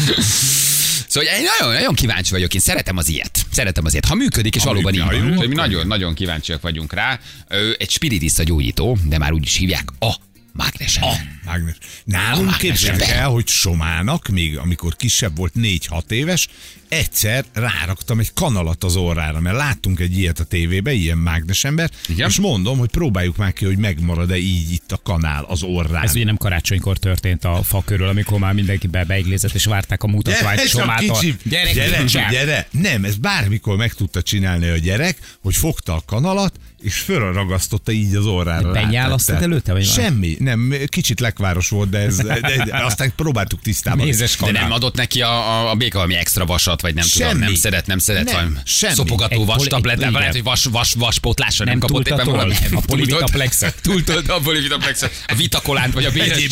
Szóval 1.08 1.28
én 1.38 1.46
nagyon, 1.58 1.74
nagyon 1.74 1.94
kíváncsi 1.94 2.30
vagyok, 2.30 2.54
én 2.54 2.60
szeretem 2.60 2.96
az 2.96 3.08
ilyet. 3.08 3.46
Szeretem 3.52 3.84
az 3.84 3.92
ilyet. 3.92 4.04
Ha 4.04 4.14
működik, 4.14 4.54
és 4.54 4.62
Ha 4.62 4.68
valóban 4.68 4.94
így 4.94 5.00
van. 5.00 5.30
Úgyhogy 5.30 5.48
mi 5.48 5.54
nagyon, 5.54 5.86
nagyon 5.86 6.14
kíváncsiak 6.14 6.60
vagyunk 6.62 6.92
rá. 6.92 7.18
Ö, 7.48 7.70
Egy 7.78 7.90
spiritista 7.90 8.42
gyógyító, 8.42 8.98
de 9.04 9.18
már 9.18 9.32
úgy 9.32 9.44
is 9.44 9.56
hívják 9.56 9.84
a 9.98 10.14
mágnesen. 10.56 11.02
A. 11.02 11.12
mágnes. 11.44 11.76
Nálunk 12.04 12.48
A 12.50 12.56
képzeljük 12.56 13.02
el, 13.02 13.28
hogy 13.28 13.48
Somának, 13.48 14.28
még 14.28 14.58
amikor 14.58 14.96
kisebb 14.96 15.36
volt, 15.36 15.52
4-6 15.58 16.10
éves, 16.10 16.48
egyszer 16.88 17.44
ráraktam 17.52 18.18
egy 18.18 18.32
kanalat 18.34 18.84
az 18.84 18.96
orrára, 18.96 19.40
mert 19.40 19.56
láttunk 19.56 20.00
egy 20.00 20.18
ilyet 20.18 20.40
a 20.40 20.44
tévébe, 20.44 20.92
ilyen 20.92 21.18
mágnesember, 21.18 21.90
Igen. 22.08 22.28
és 22.28 22.38
mondom, 22.38 22.78
hogy 22.78 22.88
próbáljuk 22.90 23.36
már 23.36 23.52
ki, 23.52 23.64
hogy 23.64 23.78
megmarad-e 23.78 24.36
így 24.36 24.72
itt 24.72 24.92
a 24.92 25.00
kanál 25.02 25.44
az 25.44 25.62
orrán. 25.62 26.02
Ez 26.02 26.14
ugye 26.14 26.24
nem 26.24 26.36
karácsonykor 26.36 26.98
történt 26.98 27.44
a 27.44 27.62
fa 27.62 27.82
körül, 27.84 28.08
amikor 28.08 28.38
már 28.38 28.52
mindenki 28.54 28.86
be 28.86 29.04
beiglizett, 29.04 29.54
és 29.54 29.64
várták 29.64 30.02
a 30.02 30.06
mutatványt 30.06 30.56
Gyere, 30.56 30.68
Somától. 30.68 31.18
kicsi, 31.18 31.34
Gyerek, 31.44 31.74
gyere, 31.74 31.98
nincsen. 31.98 32.30
gyere. 32.30 32.68
Nem, 32.70 33.04
ez 33.04 33.16
bármikor 33.16 33.76
meg 33.76 33.92
tudta 33.92 34.22
csinálni 34.22 34.68
a 34.68 34.76
gyerek, 34.76 35.36
hogy 35.42 35.56
fogta 35.56 35.94
a 35.94 36.02
kanalat, 36.06 36.58
és 36.86 36.98
fölragasztotta 36.98 37.92
így 37.92 38.14
az 38.14 38.26
orrára. 38.26 38.70
Benyálasztad 38.70 39.34
rátette. 39.34 39.50
előtte, 39.52 39.72
vagy? 39.72 39.84
Semmi, 39.84 40.36
nem, 40.38 40.74
kicsit 40.86 41.20
lekváros 41.20 41.68
volt, 41.68 41.88
de, 41.88 41.98
ez, 41.98 42.16
de, 42.16 42.40
de 42.64 42.84
aztán 42.84 43.12
próbáltuk 43.16 43.60
tisztában. 43.60 44.06
Mézes 44.06 44.36
De 44.36 44.50
nem 44.50 44.72
adott 44.72 44.94
neki 44.96 45.22
a, 45.22 45.28
a, 45.30 45.70
a 45.70 45.74
béka 45.74 45.96
valami 45.96 46.14
extra 46.14 46.44
vasat, 46.44 46.80
vagy 46.80 46.94
nem 46.94 47.04
tudom, 47.12 47.28
Semmi. 47.28 47.40
nem 47.40 47.54
szeret, 47.54 47.86
nem 47.86 47.98
szeret, 47.98 48.32
Nem, 48.32 48.60
semmi. 48.64 48.94
szopogató 48.94 49.40
Egy 49.40 49.46
vas 49.46 49.56
poli- 49.56 49.68
tablettát, 49.68 50.00
igen. 50.00 50.12
lehet, 50.12 50.32
hogy 50.32 50.42
vas, 50.42 50.64
vas, 50.64 50.92
vaspótlásra 50.92 51.64
nem, 51.64 51.78
Nem 51.78 51.88
kapott 51.88 52.06
éppen 52.08 52.26
valami. 52.26 52.54
a 52.74 52.80
polivitaplexet. 52.86 53.78
Túltolt 53.82 54.28
a 54.28 54.38
polivitaplexet, 54.40 55.24
a 55.28 55.34
vitakolánt, 55.34 55.92
vagy 55.92 56.04
a 56.04 56.10
béres 56.10 56.46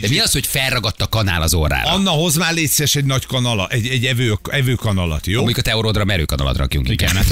De 0.00 0.08
mi 0.08 0.18
az, 0.18 0.32
hogy 0.32 0.46
felragadt 0.46 1.02
a 1.02 1.06
kanál 1.06 1.42
az 1.42 1.54
órára? 1.54 1.90
Anna, 1.90 2.10
hoz 2.10 2.36
már 2.36 2.54
légy 2.54 2.68
szíves 2.70 2.96
egy 2.96 3.04
nagy 3.04 3.26
kanala, 3.26 3.68
egy, 3.68 3.86
egy 3.86 4.04
evő, 4.06 4.38
evőkanalat, 4.50 5.26
jó? 5.26 5.42
Amikor 5.42 5.62
te 5.62 5.76
orrodra 5.76 6.04
merőkanalat 6.04 6.56
rakjunk. 6.56 6.88
Igen, 6.88 7.16
hát 7.16 7.30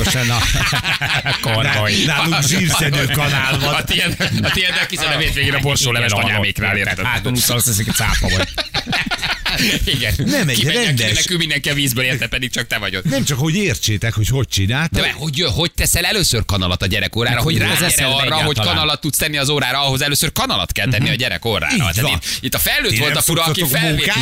karvaj. 1.53 1.95
Nálunk 2.07 2.43
zsírszedő 2.43 3.07
kanál 3.07 3.59
van. 3.59 3.75
A 3.75 3.85
tiéd, 3.85 4.17
a 4.43 4.51
tiéddel 4.51 4.87
kiszedem 4.87 5.19
hétvégén 5.19 5.55
a 5.55 5.61
borsóleves 5.61 6.13
anyáméknál, 6.13 6.77
érted? 6.77 7.05
Hátul 7.05 7.33
utalsz, 7.33 7.67
ezek 7.67 7.87
a 7.89 7.93
cápa 7.93 8.29
vagy. 8.37 8.49
Igen. 9.85 10.15
Nem 10.25 10.49
egy 10.49 10.59
Kimegyek, 10.59 10.85
rendes- 10.85 11.15
Nekünk 11.15 11.39
mindenki 11.39 11.69
a 11.69 11.75
vízből 11.75 12.05
érte, 12.05 12.27
pedig 12.27 12.51
csak 12.51 12.67
te 12.67 12.79
vagy 12.79 12.97
ott. 12.97 13.05
Nem 13.05 13.25
csak, 13.25 13.39
hogy 13.39 13.55
értsétek, 13.57 14.13
hogy 14.15 14.29
hogy 14.29 14.49
csinálta. 14.49 15.01
De 15.01 15.11
hogy, 15.11 15.41
hogy 15.55 15.73
teszel 15.73 16.05
először 16.05 16.45
kanalat 16.45 16.83
a 16.83 16.87
gyerek 16.87 17.17
órára, 17.17 17.41
hogy 17.43 17.53
hogy 17.53 17.63
rágyere 17.63 18.05
arra, 18.07 18.35
hogy 18.35 18.43
egyáltalán? 18.51 18.75
kanalat 18.75 19.01
tudsz 19.01 19.19
tenni 19.19 19.37
az 19.37 19.49
órára, 19.49 19.81
ahhoz 19.87 20.03
először 20.03 20.33
kanalat 20.33 20.73
kell 20.73 20.89
tenni 20.89 21.09
a 21.09 21.15
gyerek 21.15 21.45
órára. 21.45 21.75
Így 21.75 22.01
van. 22.01 22.13
itt, 22.13 22.23
itt 22.41 22.55
a 22.55 22.59
felnőtt 22.59 22.99
volt 22.99 23.17
a 23.17 23.23
fura, 23.23 23.43
aki 23.45 23.65
felvét. 23.65 24.13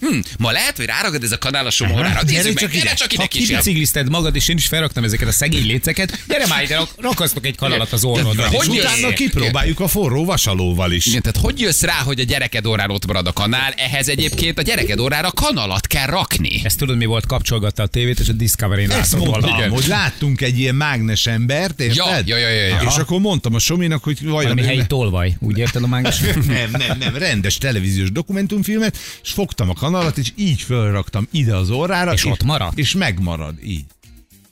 Hm, 0.00 0.18
ma 0.38 0.50
lehet, 0.50 0.76
hogy 0.76 0.86
ráragad 0.86 1.22
ez 1.22 1.32
a 1.32 1.38
kanál 1.38 1.66
a 1.66 1.70
soma 1.70 1.94
órára. 1.94 2.22
gyere 2.22 2.42
Nézzük 2.42 2.58
csak 2.58 2.74
ide. 2.74 2.94
csak 2.94 3.08
Ha 3.08 3.14
ide 3.22 3.26
kis 3.26 3.46
kibiciklizted 3.46 4.08
magad, 4.10 4.36
és 4.36 4.48
én 4.48 4.56
is 4.56 4.66
felraktam 4.66 5.04
ezeket 5.04 5.28
a 5.28 5.32
szegény 5.32 5.66
léceket, 5.66 6.18
gyere 6.28 6.46
már 6.46 6.62
ide, 6.62 6.74
rak- 6.76 7.00
rakasztok 7.00 7.46
egy 7.46 7.56
kanalat 7.56 7.92
az 7.92 8.04
orrodra. 8.04 8.46
Hogy 8.48 8.68
utána 8.68 9.08
kipróbáljuk 9.12 9.80
a 9.80 9.88
forró 9.88 10.24
vasalóval 10.24 10.92
is. 10.92 11.06
Igen, 11.06 11.22
tehát 11.22 11.38
hogy 11.40 11.60
jössz 11.60 11.82
rá, 11.82 11.92
hogy 11.94 12.20
a 12.20 12.24
gyereked 12.24 12.66
órára 12.66 12.92
ott 12.92 13.06
marad 13.06 13.26
a 13.26 13.32
kanál, 13.32 13.72
ehhez 13.76 14.08
egyébként 14.08 14.33
a 14.54 14.62
gyereked 14.62 15.00
órára 15.00 15.30
kanalat 15.30 15.86
kell 15.86 16.06
rakni. 16.06 16.60
Ezt 16.64 16.78
tudod, 16.78 16.96
mi 16.96 17.04
volt? 17.04 17.26
Kapcsolgatta 17.26 17.82
a 17.82 17.86
tévét, 17.86 18.20
és 18.20 18.28
a 18.28 18.32
Discovery-n 18.32 18.90
Ezt 18.90 19.16
mondtam, 19.16 19.70
hogy 19.70 19.86
láttunk 19.86 20.40
egy 20.40 20.58
ilyen 20.58 20.74
mágnes 20.74 21.26
embert, 21.26 21.80
érted? 21.80 22.26
Ja, 22.26 22.38
ja, 22.38 22.48
ja, 22.48 22.48
ja, 22.48 22.66
ja. 22.66 22.82
És 22.88 22.96
akkor 22.96 23.20
mondtam 23.20 23.54
a 23.54 23.58
Sominak, 23.58 24.04
hogy 24.04 24.18
vajon 24.22 24.42
Valami 24.42 24.62
helyi 24.62 24.86
tolvaj. 24.86 25.36
Úgy 25.40 25.58
érted 25.58 25.82
a 25.82 25.86
mágnes? 25.86 26.18
nem, 26.46 26.70
nem, 26.70 26.98
nem, 26.98 27.16
rendes 27.16 27.58
televíziós 27.58 28.12
dokumentumfilmet, 28.12 28.96
és 29.22 29.30
fogtam 29.30 29.70
a 29.70 29.74
kanalat, 29.74 30.18
és 30.18 30.32
így 30.36 30.60
fölraktam 30.60 31.28
ide 31.30 31.56
az 31.56 31.70
órára. 31.70 32.12
És 32.12 32.24
ott 32.24 32.42
maradt? 32.42 32.78
És 32.78 32.94
megmarad, 32.94 33.54
így. 33.64 33.84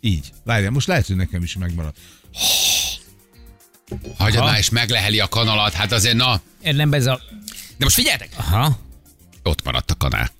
Így. 0.01 0.33
Várjál, 0.45 0.71
most 0.71 0.87
lehet, 0.87 1.07
hogy 1.07 1.17
nekem 1.17 1.43
is 1.43 1.57
megmarad. 1.57 1.93
Hagyjad 4.19 4.45
már, 4.45 4.59
és 4.59 4.71
megleheli 4.71 5.21
a 5.21 5.29
kanalat, 5.29 5.73
hát 5.73 5.93
azért 5.93 6.17
na. 6.17 6.41
Nem 6.63 6.93
ez 6.93 7.07
a... 7.07 7.21
De 7.77 7.85
most 7.85 7.95
figyeljetek, 7.95 8.29
Aha. 8.37 8.79
Ott 9.43 9.65
maradt 9.65 9.91
a 9.91 9.95
kanál. 9.95 10.31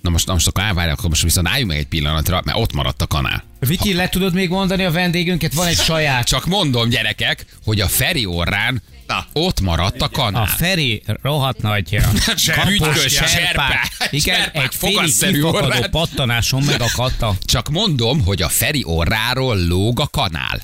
Na 0.00 0.10
most, 0.10 0.26
na 0.26 0.32
most 0.32 0.46
akkor 0.46 0.62
elvárják, 0.62 0.96
akkor 0.98 1.08
most 1.08 1.22
viszont 1.22 1.48
álljunk 1.48 1.70
meg 1.70 1.78
egy 1.78 1.86
pillanatra, 1.86 2.42
mert 2.44 2.58
ott 2.58 2.72
maradt 2.72 3.02
a 3.02 3.06
kanál. 3.06 3.44
Viki, 3.58 3.92
le 3.94 4.08
tudod 4.08 4.34
még 4.34 4.48
mondani 4.48 4.84
a 4.84 4.90
vendégünket? 4.90 5.52
Van 5.54 5.66
egy 5.66 5.78
saját. 5.78 6.26
Csak 6.26 6.46
mondom, 6.46 6.88
gyerekek, 6.88 7.44
hogy 7.64 7.80
a 7.80 7.88
Feri 7.88 8.26
orrán 8.26 8.82
Na. 9.06 9.26
ott 9.32 9.60
maradt 9.60 10.02
a 10.02 10.08
kanál. 10.08 10.42
A 10.42 10.46
Feri 10.46 11.02
rohadt 11.22 11.62
nagy 11.62 11.98
Bütykös 12.66 13.12
cserpák. 13.32 13.88
Igen, 14.10 14.36
Cserpák 14.36 14.62
egy 14.62 14.78
kifakadó 15.18 15.48
orrát. 15.48 15.88
pattanáson 15.90 16.62
megakadt 16.62 17.22
a... 17.22 17.34
Csak 17.44 17.68
mondom, 17.68 18.24
hogy 18.24 18.42
a 18.42 18.48
Feri 18.48 18.82
orráról 18.86 19.66
lóg 19.66 20.00
a 20.00 20.06
kanál. 20.06 20.60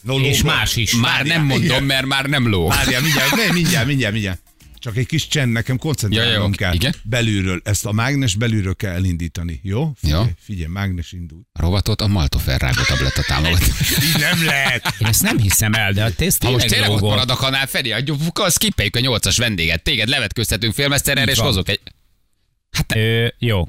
No, 0.00 0.18
És 0.20 0.42
más 0.42 0.76
is. 0.76 0.92
Már 0.94 1.02
Várjál, 1.16 1.36
nem 1.36 1.46
mondom, 1.46 1.64
igen. 1.64 1.82
mert 1.84 2.06
már 2.06 2.24
nem 2.26 2.48
lóg. 2.48 2.68
Várjál, 2.68 3.00
mindjárt, 3.00 3.52
mindjárt, 3.52 3.86
mindjárt, 3.86 4.12
mindjárt. 4.12 4.40
Csak 4.82 4.96
egy 4.96 5.06
kis 5.06 5.26
csend, 5.28 5.52
nekem 5.52 5.74
Ja, 5.74 5.80
ja, 5.82 5.88
koncentrálnom 5.88 6.46
oké. 6.48 6.56
kell. 6.56 6.72
Igen? 6.74 6.94
Belülről, 7.02 7.60
ezt 7.64 7.86
a 7.86 7.92
mágnes 7.92 8.34
belülről 8.34 8.74
kell 8.74 8.92
elindítani, 8.92 9.60
jó? 9.62 9.92
Figyelj, 9.96 10.24
Ja. 10.24 10.30
figyelj 10.38 10.66
mágnes 10.72 11.12
indul. 11.12 11.40
A 11.52 11.60
rovatot 11.60 12.00
a 12.00 12.06
Maltofer 12.06 12.60
rágó 12.60 12.82
tabletta 12.82 13.22
támogat. 13.22 13.60
Így 14.14 14.20
nem 14.20 14.44
lehet. 14.44 14.94
Én 14.98 15.06
ezt 15.06 15.22
nem 15.22 15.38
hiszem 15.38 15.72
el, 15.72 15.92
de 15.92 16.04
a 16.04 16.12
teszt 16.12 16.42
Ha 16.42 16.50
most 16.50 16.66
tényleg 16.66 16.90
ott 16.90 17.00
marad 17.00 17.30
a 17.30 17.34
kanál, 17.36 17.66
Feri, 17.66 17.92
adjuk, 17.92 18.20
skippeljük 18.50 18.96
a 18.96 19.00
nyolcas 19.00 19.36
vendéget. 19.36 19.82
Téged 19.82 20.08
levetköztetünk 20.08 20.74
félmeszterrel, 20.74 21.28
és 21.28 21.38
hozok 21.38 21.68
egy... 21.68 21.80
Ö, 22.94 23.26
jó. 23.38 23.68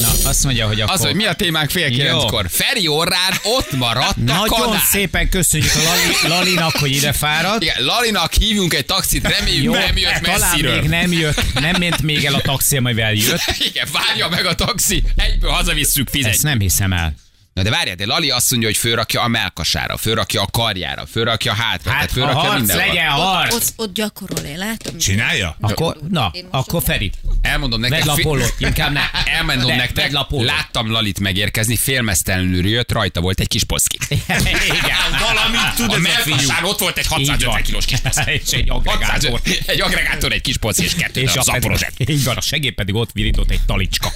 Na, 0.00 0.28
azt 0.28 0.44
mondja, 0.44 0.66
hogy 0.66 0.80
akkor... 0.80 0.94
Az, 0.94 1.00
hogy 1.04 1.14
mi 1.14 1.24
a 1.26 1.32
témánk 1.32 1.70
fél 1.70 1.90
kilenckor. 1.90 2.46
Feri 2.50 2.88
orrán 2.88 3.32
ott 3.42 3.72
maradt 3.72 4.16
a 4.16 4.20
Nagyon 4.22 4.48
kanál. 4.48 4.80
szépen 4.90 5.28
köszönjük 5.28 5.70
a 5.74 5.78
Lali, 5.82 6.34
Lalinak, 6.34 6.76
hogy 6.76 6.90
ide 6.90 7.12
fáradt. 7.12 7.62
Igen, 7.62 7.84
Lalinak 7.84 8.32
hívjunk 8.32 8.74
egy 8.74 8.86
taxit, 8.86 9.28
reméljük 9.28 9.64
Jó, 9.64 9.72
nem 9.72 9.96
jött 9.96 10.12
talán 10.22 10.40
messziről. 10.40 10.80
még 10.80 10.88
nem 10.90 11.12
jött, 11.12 11.52
nem 11.60 11.74
ment 11.78 12.02
még 12.02 12.24
el 12.24 12.34
a 12.34 12.40
taxi, 12.40 12.76
amivel 12.76 13.12
jött. 13.12 13.40
Igen, 13.70 13.88
várja 13.92 14.28
meg 14.28 14.46
a 14.46 14.54
taxi, 14.54 15.02
egyből 15.16 15.50
hazavisszük, 15.50 16.08
fizetj. 16.08 16.32
Ezt 16.34 16.42
nem 16.42 16.58
hiszem 16.60 16.92
el. 16.92 17.14
Na 17.56 17.62
de 17.62 17.70
várjál, 17.70 17.94
de 17.94 18.06
Lali 18.06 18.30
azt 18.30 18.50
mondja, 18.50 18.68
hogy 18.68 18.76
fölrakja 18.78 19.20
a 19.22 19.28
melkasára, 19.28 19.96
fölrakja 19.96 20.42
a 20.42 20.46
karjára, 20.46 21.06
fölrakja 21.06 21.52
a 21.52 21.54
hátra, 21.54 21.90
Hát, 21.90 21.98
tehát 21.98 22.12
fölrakja 22.12 22.38
harc 22.40 22.58
mindenhol. 22.58 22.86
legyen 22.86 23.08
harc. 23.08 23.54
Ott, 23.54 23.72
ott 23.76 23.94
gyakorol, 23.94 24.38
én 24.38 24.58
látom. 24.58 24.98
Csinálja? 24.98 25.56
Akkor, 25.60 25.96
na, 26.08 26.32
akkor 26.50 26.82
Feri, 26.82 27.12
Elmondom 27.42 27.80
nektek. 27.80 28.20
pólót, 28.22 28.54
inkább 28.58 28.92
ne. 28.92 29.00
Elmondom 29.36 29.70
Ne, 29.70 29.76
nektek, 29.76 30.26
pólót. 30.28 30.46
láttam 30.46 30.90
Lalit 30.90 31.20
megérkezni, 31.20 31.76
félmeztelenül 31.76 32.66
jött, 32.68 32.92
rajta 32.92 33.20
volt 33.20 33.40
egy 33.40 33.48
kis 33.48 33.64
poszki. 33.64 33.98
Igen, 34.08 34.96
Valamit 35.20 35.74
tud 35.76 35.92
A 35.92 35.98
melkasán 35.98 36.64
ott 36.64 36.78
volt 36.78 36.98
egy 36.98 37.04
Így 37.04 37.28
650 37.28 37.50
van. 37.50 37.62
kilós 37.62 37.84
kis 37.84 37.98
poszki. 38.00 38.30
És 38.44 38.50
egy 38.52 38.70
agregátor. 38.70 39.30
650 39.30 39.62
Egy 39.66 39.80
agregátor, 39.80 40.32
egy 40.32 40.40
kis 40.40 40.56
poszki 40.56 40.84
és 40.84 40.94
kettő 40.94 41.20
És 41.20 41.34
a 41.36 41.42
zaporozsák. 41.42 41.92
pedig, 41.96 42.14
így 42.16 42.24
van, 42.24 42.36
a 42.36 42.40
segéd 42.40 42.74
pedig 42.74 42.94
ott 42.94 43.10
virított 43.12 43.50
egy 43.50 43.60
talicska. 43.66 44.12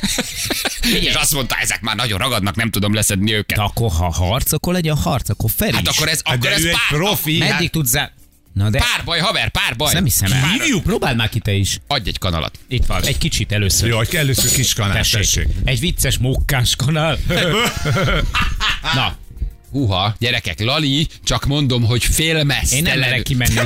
És 1.01 1.15
azt 1.15 1.33
mondta, 1.33 1.55
ezek 1.61 1.81
már 1.81 1.97
nagyon 1.97 2.19
ragadnak, 2.19 2.55
nem 2.57 2.71
tudom 2.71 2.95
leszedni 2.95 3.30
őket. 3.33 3.57
De 3.59 3.63
akkor, 3.65 3.91
ha 3.91 4.13
harc, 4.13 4.53
akkor 4.53 4.73
legyen 4.73 4.97
harc, 4.97 5.29
akkor 5.29 5.51
Feri 5.57 5.73
Hát 5.73 5.83
is. 5.83 5.97
akkor 5.97 6.09
ez, 6.09 6.21
Hát 6.25 6.37
akkor 6.37 6.51
ez 6.51 6.65
egy 6.65 6.71
pár, 6.71 6.99
profi. 6.99 7.41
hát 7.41 7.51
Meddig 7.51 7.71
tudsz 7.71 7.89
zá... 7.91 8.13
Na 8.55 8.71
de 8.71 8.79
Párbaj, 8.95 9.19
haver, 9.19 9.49
párbaj. 9.51 9.87
ezt 9.87 9.95
nem 9.95 10.05
hiszem 10.05 10.33
el. 10.33 10.49
Hívjuk? 10.49 10.83
Próbáld 10.83 11.17
már 11.17 11.29
ki 11.29 11.39
te 11.39 11.53
is. 11.53 11.79
Adj 11.87 12.09
egy 12.09 12.19
kanalat. 12.19 12.59
Itt 12.69 12.87
van, 12.87 13.03
egy 13.05 13.19
kicsit 13.19 13.53
először. 13.53 13.89
Jó, 13.89 13.97
hogy 13.97 14.15
először 14.15 14.51
kis 14.53 14.73
kanál, 14.75 14.93
tessék. 14.93 15.21
tessék. 15.21 15.47
Egy 15.65 15.81
vicces 15.81 16.19
mókkás 16.19 16.77
kanál. 16.77 17.19
Na, 18.95 19.17
Húha, 19.71 20.15
gyerekek, 20.19 20.61
Lali, 20.61 21.07
csak 21.25 21.45
mondom, 21.47 21.85
hogy 21.85 22.03
én 22.03 22.11
félmeztelenül. 22.11 22.91
nem 22.91 22.99
merek 23.01 23.23
kimenni. 23.23 23.61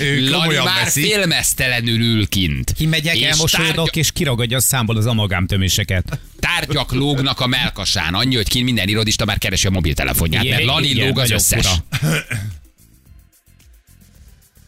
Ő 0.00 0.30
Lali 0.30 0.56
már 0.56 0.84
veszi. 0.84 1.02
félmeztelenül 1.02 2.00
ül 2.00 2.28
kint. 2.28 2.72
Kimegyek, 2.72 3.16
És 3.16 3.22
elmosódok, 3.22 3.66
tárgya- 3.74 3.96
és 3.96 4.12
kiragadja 4.12 4.56
a 4.56 4.60
számból 4.60 4.96
az 4.96 5.06
amalgámtöméseket. 5.06 6.18
Tárgyak 6.58 6.92
lógnak 6.92 7.40
a 7.40 7.46
melkasán. 7.46 8.14
Annyi, 8.14 8.34
hogy 8.34 8.48
kint 8.48 8.64
minden 8.64 8.88
irodista 8.88 9.24
már 9.24 9.38
keresi 9.38 9.66
a 9.66 9.70
mobiltelefonját, 9.70 10.44
mert 10.44 10.64
Lali 10.64 10.90
Igen, 10.90 11.06
lóg 11.06 11.18
az 11.18 11.30
összes. 11.30 11.66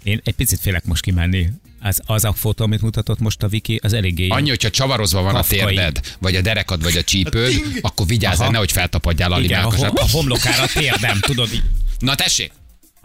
Én 0.02 0.20
egy 0.24 0.34
picit 0.34 0.60
félek 0.60 0.84
most 0.84 1.02
kimenni. 1.02 1.48
Az, 1.80 2.00
az 2.06 2.24
a 2.24 2.32
fotó, 2.32 2.64
amit 2.64 2.80
mutatott 2.80 3.18
most 3.18 3.42
a 3.42 3.48
Viki, 3.48 3.80
az 3.82 3.92
eléggé... 3.92 4.28
Annyi, 4.28 4.48
hogyha 4.48 4.70
csavarozva 4.70 5.22
van 5.22 5.32
Kafkai. 5.32 5.58
a 5.60 5.66
térded, 5.66 6.00
vagy 6.18 6.36
a 6.36 6.40
derekad, 6.40 6.82
vagy 6.82 6.96
a 6.96 7.02
csípőd, 7.02 7.62
akkor 7.80 8.06
vigyázz, 8.06 8.40
Aha. 8.40 8.50
nehogy 8.50 8.72
feltapadjál 8.72 9.28
Lali 9.28 9.44
Igen, 9.44 9.64
a, 9.64 9.90
a 9.94 10.08
homlokára 10.10 10.62
a 10.62 10.66
térdem, 10.74 11.20
tudod? 11.20 11.52
így. 11.52 11.62
Na 11.98 12.14
tessék, 12.14 12.52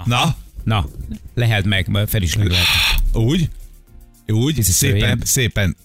Na, 0.05 0.35
Na, 0.63 0.89
lehet 1.35 1.65
meg, 1.65 1.87
fel 2.07 2.21
is 2.21 2.35
meg 2.35 2.47
lehet. 2.49 2.65
úgy, 3.13 3.49
úgy, 4.27 4.63
szépen, 4.63 5.21
szépen, 5.23 5.75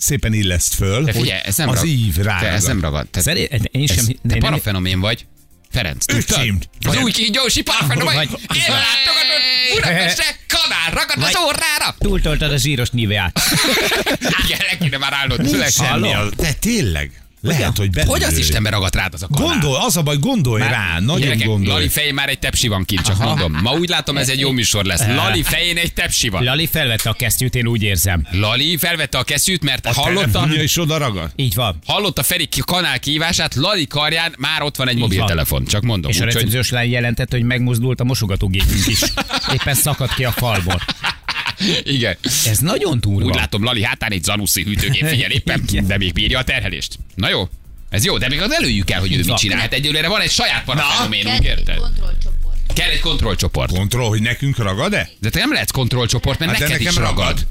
szépen 0.00 0.32
illeszt 0.32 0.74
föl, 0.74 1.04
te 1.04 1.12
hogy 1.12 1.20
figyelj, 1.20 1.40
ez 1.44 1.56
nem 1.56 1.68
az 1.68 1.74
rag- 1.74 1.86
ív 1.86 2.14
te, 2.16 2.22
rá. 2.22 2.40
ez 2.42 2.64
nem 2.64 2.80
ragad. 2.80 3.08
Te, 3.08 3.20
Szeré- 3.20 3.68
én 3.72 3.86
sem- 3.86 4.06
te 4.06 4.12
nem- 4.22 4.38
parafenomén 4.38 5.00
vagy. 5.00 5.26
Ferenc? 5.70 6.04
Öcsém. 6.14 6.58
Az 6.86 6.96
új 6.96 7.10
kígyósi 7.10 7.62
parafenomén. 7.62 8.14
Vagy- 8.14 8.28
Ellátogatod 8.48 9.40
Budapestre, 9.74 10.24
kanál 10.48 10.90
ragad 10.90 11.22
az 11.24 11.36
orrára. 11.46 11.94
Túltoltad 11.98 12.52
a 12.52 12.56
zsíros 12.56 12.90
niveát. 12.90 13.40
Igen, 14.44 14.58
le 14.70 14.76
kéne 14.78 14.96
már 14.98 15.12
állnod. 15.12 15.50
Le- 15.56 15.70
Semmi 15.70 16.10
de 16.36 16.52
tényleg, 16.52 17.22
lehet, 17.40 17.76
hogy 17.76 17.90
belül. 17.90 18.10
Hogy 18.10 18.22
az 18.22 18.38
Istenbe 18.38 18.70
ragadt 18.70 18.94
rád 18.94 19.14
az 19.14 19.22
a 19.22 19.26
kanál? 19.26 19.48
Gondol, 19.48 19.76
az 19.86 19.96
a 19.96 20.02
baj, 20.02 20.16
gondolj 20.16 20.62
rá, 20.62 20.96
nagyon 21.00 21.20
Gyerekek, 21.20 21.46
gondolj. 21.46 21.72
Lali 21.72 21.88
fején 21.88 22.14
már 22.14 22.28
egy 22.28 22.38
tepsi 22.38 22.68
van 22.68 22.84
kint, 22.84 23.02
csak 23.02 23.18
mondom. 23.18 23.58
Ma 23.62 23.72
úgy 23.72 23.88
látom, 23.88 24.16
ez 24.16 24.28
egy 24.28 24.40
jó 24.40 24.50
műsor 24.50 24.84
lesz. 24.84 25.06
Lali 25.06 25.42
fején 25.42 25.76
egy 25.76 25.92
tepsi 25.92 26.28
van. 26.28 26.44
Lali 26.44 26.66
felvette 26.66 27.08
a 27.10 27.12
kesztyűt, 27.12 27.54
én 27.54 27.66
úgy 27.66 27.82
érzem. 27.82 28.26
Lali 28.30 28.76
felvette 28.76 29.18
a 29.18 29.22
kesztyűt, 29.22 29.62
mert 29.62 29.86
A 29.86 29.92
hallotta, 29.92 30.30
telefonja 30.30 30.62
is 30.62 30.76
oda 30.78 30.98
ragad. 30.98 31.30
Így 31.36 31.54
van. 31.54 31.78
hallotta 31.86 32.22
Feri 32.22 32.48
kanál 32.64 32.98
kihívását, 32.98 33.54
Lali 33.54 33.86
karján 33.86 34.34
már 34.38 34.62
ott 34.62 34.76
van 34.76 34.88
egy 34.88 34.96
mobiltelefon. 34.96 35.64
Csak 35.64 35.82
mondom. 35.82 36.10
És 36.10 36.16
a 36.20 36.24
úgyhogy- 36.24 36.34
recepciós 36.42 36.70
lány 36.70 36.90
jelentette, 36.90 37.36
hogy 37.36 37.46
megmozdult 37.46 38.00
a 38.00 38.04
mosogatógépünk 38.04 38.86
is. 38.86 39.00
Éppen 39.54 39.74
szakadt 39.74 40.14
ki 40.14 40.24
a 40.24 40.30
falból. 40.32 40.80
Igen. 41.82 42.16
Ez 42.22 42.58
nagyon 42.58 43.00
durva. 43.00 43.28
Úgy 43.28 43.34
látom, 43.34 43.64
Lali 43.64 43.82
hátán 43.84 44.12
egy 44.12 44.22
Zanussi 44.22 44.62
hűtőgép 44.62 45.06
figyel 45.06 45.30
éppen, 45.30 45.64
de 45.88 45.96
még 45.96 46.12
bírja 46.12 46.38
a 46.38 46.44
terhelést. 46.44 46.98
Na 47.14 47.28
jó? 47.28 47.48
Ez 47.90 48.04
jó, 48.04 48.18
de 48.18 48.28
még 48.28 48.40
az 48.40 48.52
előjük 48.52 48.90
el, 48.90 49.00
hogy 49.00 49.12
ő 49.12 49.16
mit 49.24 49.34
csinál. 49.36 49.58
Hát 49.58 49.72
egyelőre 49.72 50.08
van 50.08 50.20
egy 50.20 50.30
saját 50.30 50.64
parafenoménunk, 50.64 51.40
Kell 51.40 51.52
egy 51.52 51.58
érted? 51.58 51.80
Kell 52.74 52.90
egy 52.90 53.00
kontrollcsoport. 53.00 53.72
Kontroll, 53.72 54.08
hogy 54.08 54.22
nekünk 54.22 54.56
ragad-e? 54.56 55.08
De 55.20 55.30
te 55.30 55.38
nem 55.38 55.52
lehetsz 55.52 55.70
kontrollcsoport, 55.70 56.38
mert 56.38 56.50
Hát 56.50 56.60
neked 56.60 56.80
is 56.80 56.96
ragad. 56.96 57.16
ragad. 57.16 57.46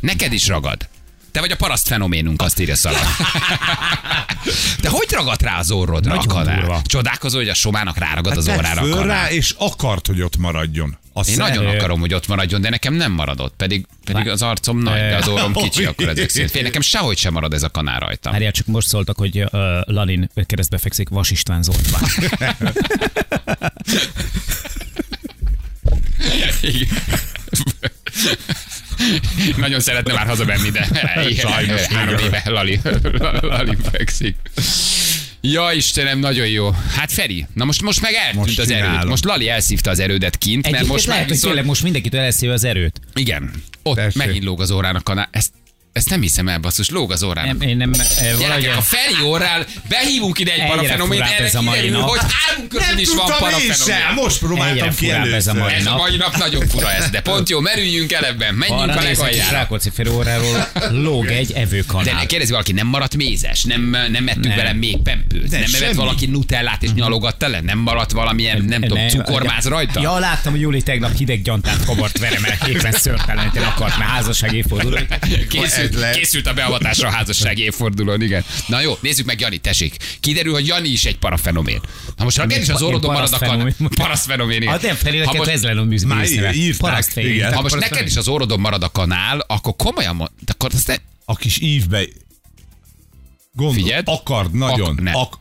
Neked 0.00 0.32
is 0.32 0.46
ragad. 0.46 0.88
Te 1.34 1.40
vagy 1.40 1.50
a 1.50 1.56
paraszt 1.56 1.86
fenoménunk, 1.86 2.42
azt 2.42 2.60
írja 2.60 2.76
Szala. 2.76 2.98
De 4.82 4.88
hogy 4.88 5.06
ragadt 5.10 5.42
rá 5.42 5.58
az 5.58 5.70
orrodra 5.70 6.18
a 6.18 6.42
Nagyon. 6.42 6.82
Csodálkozol, 6.82 7.40
hogy 7.40 7.48
a 7.48 7.54
somának 7.54 7.98
ráragad 7.98 8.36
az 8.36 8.44
Tedd 8.44 8.56
orrára 8.58 8.80
a 8.80 8.84
föl 8.84 8.92
kanál. 8.92 9.06
rá, 9.06 9.30
és 9.30 9.54
akart, 9.58 10.06
hogy 10.06 10.22
ott 10.22 10.36
maradjon. 10.36 10.96
Azt 11.12 11.28
Én 11.28 11.34
szem- 11.34 11.48
nagyon 11.48 11.66
akarom, 11.66 12.00
hogy 12.00 12.14
ott 12.14 12.26
maradjon, 12.26 12.60
de 12.60 12.68
nekem 12.68 12.94
nem 12.94 13.12
maradott. 13.12 13.54
Pedig, 13.56 13.86
pedig 14.04 14.28
az 14.28 14.42
arcom 14.42 14.78
nagy, 14.78 14.98
de 14.98 15.16
az 15.16 15.28
orrom 15.28 15.52
kicsi, 15.52 15.84
akkor 15.84 16.08
ezek 16.08 16.28
szerint. 16.28 16.50
Fél, 16.50 16.62
nekem 16.62 16.80
sehogy 16.80 17.18
sem 17.18 17.32
marad 17.32 17.52
ez 17.52 17.62
a 17.62 17.70
kanál 17.70 18.00
rajta. 18.00 18.30
Várjál, 18.30 18.52
csak 18.52 18.66
most 18.66 18.88
szóltak, 18.88 19.18
hogy 19.18 19.40
uh, 19.40 19.50
Lalin 19.84 20.30
keresztbe 20.46 20.78
fekszik 20.78 21.08
Vas 21.08 21.30
István 21.30 21.62
Zoltán. 21.62 22.02
Igen. 26.62 26.88
Nagyon 29.56 29.80
szeretne 29.80 30.12
már 30.12 30.26
hazamenni, 30.26 30.70
de 30.70 30.88
Sajnos 31.48 31.82
három 31.82 32.18
éve 32.18 32.42
Lali, 32.44 32.80
Lali 33.40 33.76
fekszik. 33.92 34.36
Ja, 35.40 35.72
Istenem, 35.72 36.18
nagyon 36.18 36.46
jó. 36.46 36.70
Hát 36.96 37.12
Feri, 37.12 37.46
na 37.54 37.64
most, 37.64 37.82
most 37.82 38.00
meg 38.00 38.14
eltűnt 38.14 38.46
Most 38.46 38.58
az 38.58 38.70
erőd. 38.70 39.06
Most 39.06 39.24
Lali 39.24 39.48
elszívta 39.48 39.90
az 39.90 39.98
erődet 39.98 40.38
kint, 40.38 40.54
mert 40.62 40.66
Egyébként 40.66 40.92
most 40.92 41.06
lehet, 41.06 41.22
már 41.22 41.30
hogy 41.30 41.40
tényleg 41.40 41.64
most 41.64 41.82
mindenkitől 41.82 42.20
elszíve 42.20 42.52
az 42.52 42.64
erőt. 42.64 43.00
Igen, 43.14 43.50
ott 43.82 43.96
Tessék. 43.96 44.14
megint 44.14 44.44
lóg 44.44 44.60
az 44.60 44.70
órán 44.70 44.96
a 44.96 45.00
kanál. 45.00 45.28
Ezt, 45.30 45.52
ezt 45.94 46.08
nem 46.10 46.20
hiszem 46.20 46.48
el, 46.48 46.58
basszus, 46.58 46.90
lóg 46.90 47.12
az 47.12 47.22
órán. 47.22 47.46
Nem, 47.46 47.60
én 47.60 47.76
nem, 47.76 47.90
eh, 47.92 48.36
valahogy... 48.38 48.64
A 48.64 48.80
Feri 48.80 49.22
órán 49.24 49.64
behívunk 49.88 50.38
ide 50.38 50.52
egy 50.52 50.60
furább 50.70 50.84
erre 50.84 51.44
ez 51.44 51.54
a 51.54 51.62
mai 51.62 51.76
kiderül, 51.80 51.98
nap. 51.98 52.08
hogy 52.08 52.20
közül 52.68 52.86
Nem 52.88 52.98
is 52.98 53.08
van 53.14 53.26
parafenomén. 53.38 54.14
most 54.14 54.38
próbáltam 54.38 54.94
ki 54.94 55.10
ez 55.10 55.46
a 55.46 55.54
mai 55.54 55.72
Ez 55.72 55.86
a 55.86 55.90
nap. 55.90 55.98
mai 55.98 56.16
nap 56.16 56.36
nagyon 56.36 56.66
fura 56.68 56.92
ez, 56.92 57.10
de 57.10 57.20
pont 57.20 57.48
jó, 57.48 57.60
merüljünk 57.60 58.12
el 58.12 58.24
ebben, 58.24 58.54
menjünk 58.54 58.80
Arra 58.80 58.92
a 59.00 59.02
legaljára. 59.02 59.56
Rákóczi 59.56 59.90
Feri 59.94 60.08
óráról 60.08 60.68
lóg 60.90 61.26
egy 61.26 61.52
De 61.52 61.60
evőkanál. 61.60 62.14
ne 62.14 62.26
kérdezi 62.26 62.50
valaki, 62.50 62.72
nem 62.72 62.86
maradt 62.86 63.16
mézes, 63.16 63.64
nem, 63.64 63.82
nem 64.10 64.28
ettünk 64.28 64.44
Nem. 64.46 64.56
vele 64.56 64.72
még 64.72 64.96
pempőt, 65.02 65.48
De 65.48 65.58
nem 65.58 65.66
evett 65.68 65.80
semmi. 65.80 65.94
valaki 65.94 66.26
nutellát 66.26 66.82
és 66.82 66.92
nyalogatta 66.92 67.48
le, 67.48 67.60
nem 67.60 67.78
maradt 67.78 68.12
valamilyen, 68.12 68.64
nem 68.64 68.80
tudom, 68.82 69.08
cukormáz 69.08 69.64
rajta? 69.66 70.00
Ja, 70.00 70.18
láttam, 70.18 70.52
hogy 70.52 70.60
Júli 70.60 70.82
tegnap 70.82 71.16
hideg 71.16 71.42
gyantát 71.42 71.84
kabart 71.84 72.18
veremel, 72.18 72.58
éppen 72.68 72.92
szörteleníteni 72.92 73.64
akart, 73.64 73.98
mert 73.98 74.10
házasság 74.10 74.52
évforduló. 74.54 74.98
Le- 75.92 76.10
készült 76.10 76.46
a 76.46 76.52
beavatásra 76.52 77.08
a 77.08 77.10
házasság 77.10 77.58
évfordulón, 77.58 78.22
igen. 78.22 78.44
Na 78.66 78.80
jó, 78.80 78.98
nézzük 79.00 79.26
meg 79.26 79.40
Jani, 79.40 79.58
tessék. 79.58 79.96
Kiderül, 80.20 80.52
hogy 80.52 80.66
Jani 80.66 80.88
is 80.88 81.04
egy 81.04 81.18
parafenomén. 81.18 81.80
Na 82.16 82.24
most, 82.24 82.36
ha 82.38 82.46
neked 82.46 82.62
is 82.62 82.68
az 82.68 82.82
orrodon 82.82 83.12
marad 83.12 83.32
a 83.32 83.38
kan... 83.38 83.48
parasztfenomén. 83.48 83.90
Paraszfenomén. 83.94 84.68
Hát 84.68 84.82
nem, 84.82 84.96
Ha 85.04 85.10
neked 85.10 85.36
most- 85.36 85.50
ez 85.50 85.62
lenne 85.62 85.80
a 85.80 85.84
műző 85.84 86.06
Már 86.06 86.24
írták. 86.54 87.54
Ha 87.54 87.60
most 87.62 87.78
neked 87.78 88.06
is 88.06 88.16
az 88.16 88.28
orrodon 88.28 88.60
marad 88.60 88.82
a 88.82 88.88
kanál, 88.88 89.38
akkor 89.46 89.76
komolyan 89.76 90.16
mond, 90.16 90.30
akkor 90.46 90.70
azt 90.74 90.86
ne... 90.86 90.94
A 91.24 91.36
kis 91.36 91.58
ívbe 91.58 92.04
gondol, 93.52 93.74
Figyeld. 93.82 94.02
akard 94.06 94.54
nagyon. 94.54 94.88
Ak- 94.88 95.00
ne. 95.00 95.10
Ak- 95.12 95.38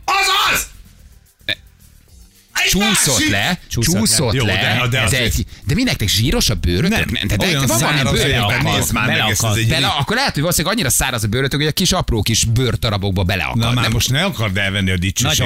Csúszott 2.70 3.30
le, 3.30 3.60
Csúszott 3.70 4.34
le. 4.34 4.44
de- 4.44 4.88
de 4.90 5.02
ez 5.02 5.14
egy, 5.14 5.46
de 5.66 5.74
mindenkinek 5.74 6.14
zsíros 6.14 6.50
a 6.50 6.56
bőrötök? 6.56 7.12
Nem, 7.12 7.28
de 7.28 7.46
olyan 7.46 7.66
van 7.66 7.80
valami 7.80 8.02
bőr, 8.02 8.22
beleakad. 8.22 8.64
nézd 8.64 8.94
már 8.94 9.08
meg 9.08 9.30
ezt, 9.30 9.46
egy 9.56 9.68
Bele, 9.68 9.88
akkor 9.88 10.16
lehet, 10.16 10.34
hogy 10.34 10.42
valószínűleg 10.42 10.76
annyira 10.76 10.90
száraz 10.90 11.24
a 11.24 11.28
bőrötök, 11.28 11.60
hogy 11.60 11.68
a 11.68 11.72
kis 11.72 11.92
apró 11.92 12.22
kis 12.22 12.44
bőrtarabokba 12.44 13.24
beleakad. 13.24 13.58
Na 13.58 13.72
már 13.72 13.84
nem? 13.84 13.92
most 13.92 14.10
ne 14.10 14.24
akard 14.24 14.58
elvenni 14.58 14.92
a 14.92 14.98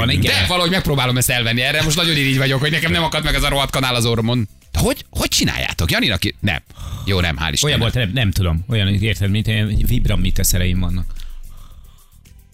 igen. 0.07 0.21
De 0.21 0.45
valahogy 0.47 0.71
megpróbálom 0.71 1.17
ezt 1.17 1.29
elvenni 1.29 1.61
erre, 1.61 1.83
most 1.83 1.95
nagyon 1.95 2.15
irigy 2.15 2.37
vagyok, 2.37 2.59
hogy 2.59 2.71
nekem 2.71 2.91
nem 2.91 3.03
akad 3.03 3.23
meg 3.23 3.35
az 3.35 3.43
a 3.43 3.49
rohadt 3.49 3.71
kanál 3.71 3.95
az 3.95 4.05
orromon. 4.05 4.47
De 4.71 4.79
hogy, 4.79 5.05
hogy 5.09 5.27
csináljátok? 5.27 5.91
Janinak? 5.91 6.21
Nem. 6.39 6.61
Jó, 7.05 7.19
nem, 7.19 7.35
hál' 7.35 7.39
Olyan 7.39 7.53
Istennek. 7.53 7.79
volt, 7.79 7.93
nem, 7.93 8.11
nem 8.13 8.31
tudom. 8.31 8.65
Olyan, 8.69 8.87
érted, 8.87 9.29
mint 9.29 9.47
ilyen 9.47 9.83
vibramite 9.87 10.43
szereim 10.43 10.79
vannak. 10.79 11.05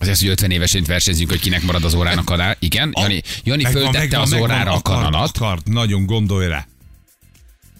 Azért, 0.03 0.19
hogy 0.19 0.29
50 0.29 0.51
évesként 0.51 0.87
versenyzünk, 0.87 1.29
hogy 1.29 1.39
kinek 1.39 1.61
marad 1.61 1.83
az 1.83 1.93
órán 1.93 2.17
a 2.17 2.23
kanál. 2.23 2.55
Igen, 2.59 2.93
Jani, 2.99 3.21
Jani 3.43 3.63
Megvan, 3.63 3.81
föltette 3.81 3.99
megvan, 3.99 4.21
az 4.21 4.29
megvan, 4.29 4.49
órára 4.49 4.71
a 4.71 4.81
kanalat. 4.81 5.37
Akart, 5.37 5.67
nagyon 5.67 6.05
gondolj 6.05 6.47
rá. 6.47 6.67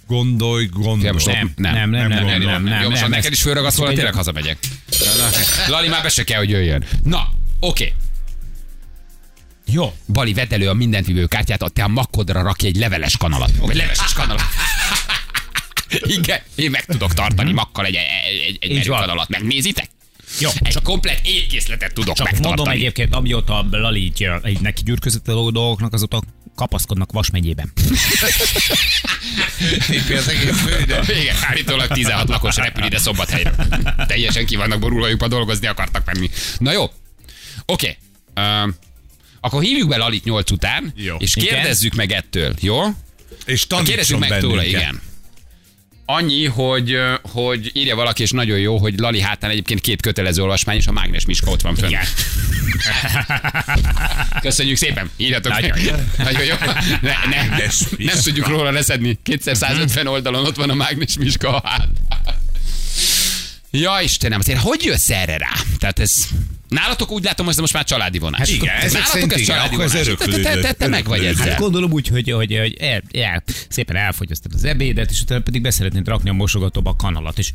Gondolj, 0.08 0.66
gondolj. 0.66 1.04
Ja, 1.04 1.14
most 1.14 1.26
Nem, 1.26 1.54
nem, 1.56 1.74
nem, 1.74 1.90
nem, 1.90 2.10
nem, 2.10 2.26
nem, 2.26 2.42
nem, 2.42 2.64
nem, 2.64 2.82
Jó, 2.82 2.90
most 2.90 3.02
nem, 3.02 3.10
neked 3.10 3.32
is 3.32 3.42
fölragadsz 3.42 3.76
volna, 3.76 3.94
tényleg 3.94 4.14
hazamegyek. 4.14 4.58
Lali 5.68 5.88
már 5.88 6.02
be 6.04 6.10
se 6.10 6.24
kell, 6.24 6.38
hogy 6.38 6.50
jöjjön. 6.50 6.84
Na, 7.04 7.30
oké. 7.60 7.94
Jó. 9.66 9.94
Bali, 10.08 10.34
vedd 10.34 10.54
elő 10.54 10.70
a 10.70 10.74
mindent 10.74 11.06
vívő 11.06 11.26
kártyát, 11.26 11.74
te 11.74 11.84
a 11.84 11.88
makodra 11.88 12.42
rakj 12.42 12.66
egy 12.66 12.76
leveles 12.76 13.18
kanalat. 13.18 13.52
Vagy 13.60 13.76
leveses 13.76 14.14
kanalat. 14.14 14.44
Igen, 16.18 16.40
én 16.56 16.70
meg 16.70 16.86
tudok 16.86 17.14
tartani 17.14 17.52
makkal 17.52 17.86
egy, 17.86 17.96
egy, 17.96 18.58
egy, 18.60 18.78
egy 18.78 18.88
kanalat. 18.88 19.30
Megnézitek? 19.30 19.90
Jó. 20.40 20.50
Egy 20.62 20.82
komplet 20.84 21.20
étkészletet 21.24 21.94
tudok 21.94 22.16
Csak 22.16 22.26
megtartani. 22.26 22.56
mondom 22.56 22.76
egyébként, 22.76 23.16
amióta 23.16 23.66
Lali 23.72 24.04
így, 24.04 24.28
így 24.48 24.60
neki 24.60 24.84
gyűrközött 24.84 25.28
a 25.28 25.52
dolgoknak, 25.52 25.94
azóta 25.94 26.22
kapaszkodnak 26.56 27.12
Vas 27.12 27.30
megyében. 27.30 27.72
Éppen 29.92 30.18
az 30.18 30.28
egész 30.30 30.62
főide. 30.62 31.04
Igen, 31.22 31.36
állítólag 31.42 31.88
16 31.88 32.30
lakos 32.30 32.56
repül 32.56 32.86
ide 32.86 32.98
szombathelyre. 33.00 33.56
Teljesen 34.08 34.46
ki 34.46 34.56
vannak 34.56 34.80
borulójukba 34.80 35.28
dolgozni 35.28 35.68
akartak 35.68 36.06
menni. 36.06 36.30
Na 36.58 36.72
jó, 36.72 36.86
oké. 37.66 37.98
Um, 38.36 38.76
akkor 39.40 39.62
hívjuk 39.62 39.90
be 39.90 39.98
Lalit 39.98 40.24
8 40.24 40.52
után, 40.52 40.94
Jó. 40.96 41.16
és 41.16 41.36
Igen. 41.36 41.54
kérdezzük 41.54 41.94
meg 41.94 42.12
ettől, 42.12 42.54
jó? 42.60 42.82
És 43.46 43.68
Kérdezzük 43.68 43.86
tanítson 43.88 44.20
meg 44.20 44.40
tőle, 44.40 44.66
igen. 44.66 45.02
Annyi, 46.06 46.46
hogy, 46.46 46.98
hogy 47.22 47.72
írja 47.74 47.96
valaki, 47.96 48.22
és 48.22 48.32
nagyon 48.32 48.58
jó, 48.58 48.78
hogy 48.78 49.00
Lali 49.00 49.22
hátán 49.22 49.50
egyébként 49.50 49.80
két 49.80 50.02
kötelező 50.02 50.42
olvasmány, 50.42 50.76
és 50.76 50.88
a 50.88 50.92
mágnes 50.92 51.26
Miska 51.26 51.52
ott 51.52 51.62
van 51.62 51.76
fönn. 51.76 51.90
Igen. 51.90 52.04
Köszönjük 54.42 54.78
szépen, 54.78 55.10
írjatok. 55.18 55.52
Nagyon. 55.52 55.78
Nagyon 56.18 56.44
jó. 56.44 56.56
Ne, 57.02 57.14
ne, 57.30 57.66
nem 57.98 58.22
tudjuk 58.24 58.48
róla 58.48 58.72
leszedni. 58.72 59.20
Kétszer 59.24 59.56
150 59.56 60.08
oldalon 60.08 60.46
ott 60.46 60.56
van 60.56 60.70
a 60.70 60.74
mágnes 60.74 61.18
Miska 61.18 61.58
a 61.58 61.68
hát. 61.70 61.88
Ja, 63.72 64.00
Istenem, 64.02 64.40
azért 64.40 64.60
hogy 64.60 64.84
jössz 64.84 65.10
erre 65.10 65.38
rá? 65.38 65.52
Tehát 65.80 66.00
ez... 66.00 66.28
Nálatok 66.74 67.12
úgy 67.12 67.24
látom, 67.24 67.46
hogy 67.46 67.54
ez 67.56 67.60
most 67.60 67.74
már 67.74 67.84
családi 67.84 68.20
vonás. 68.20 68.40
Hát 68.40 68.50
igen, 68.50 68.76
ezek 68.76 69.02
Nálatok 69.02 69.32
ez 69.32 69.40
igen, 69.40 69.56
családi 69.56 69.74
akkor 69.74 69.86
ez 69.86 69.92
vonás. 69.92 70.08
Te, 70.18 70.42
te, 70.42 70.60
te, 70.60 70.74
te, 70.74 70.88
meg 70.88 71.06
vagy 71.06 71.26
ezzel. 71.26 71.48
Hát 71.50 71.60
gondolom 71.60 71.92
úgy, 71.92 72.08
hogy, 72.08 72.32
hogy, 72.32 72.58
hogy 72.58 72.74
el, 72.80 73.02
el, 73.12 73.44
szépen 73.70 73.96
elfogyasztod 73.96 74.52
az 74.54 74.64
ebédet, 74.64 75.12
és 75.12 75.22
utána 75.22 75.42
pedig 75.42 75.62
beszeretnéd 75.62 76.08
rakni 76.08 76.30
a 76.30 76.34
mosogatóba 76.34 76.90
a 76.90 76.96
kanalat, 76.96 77.38
és, 77.38 77.52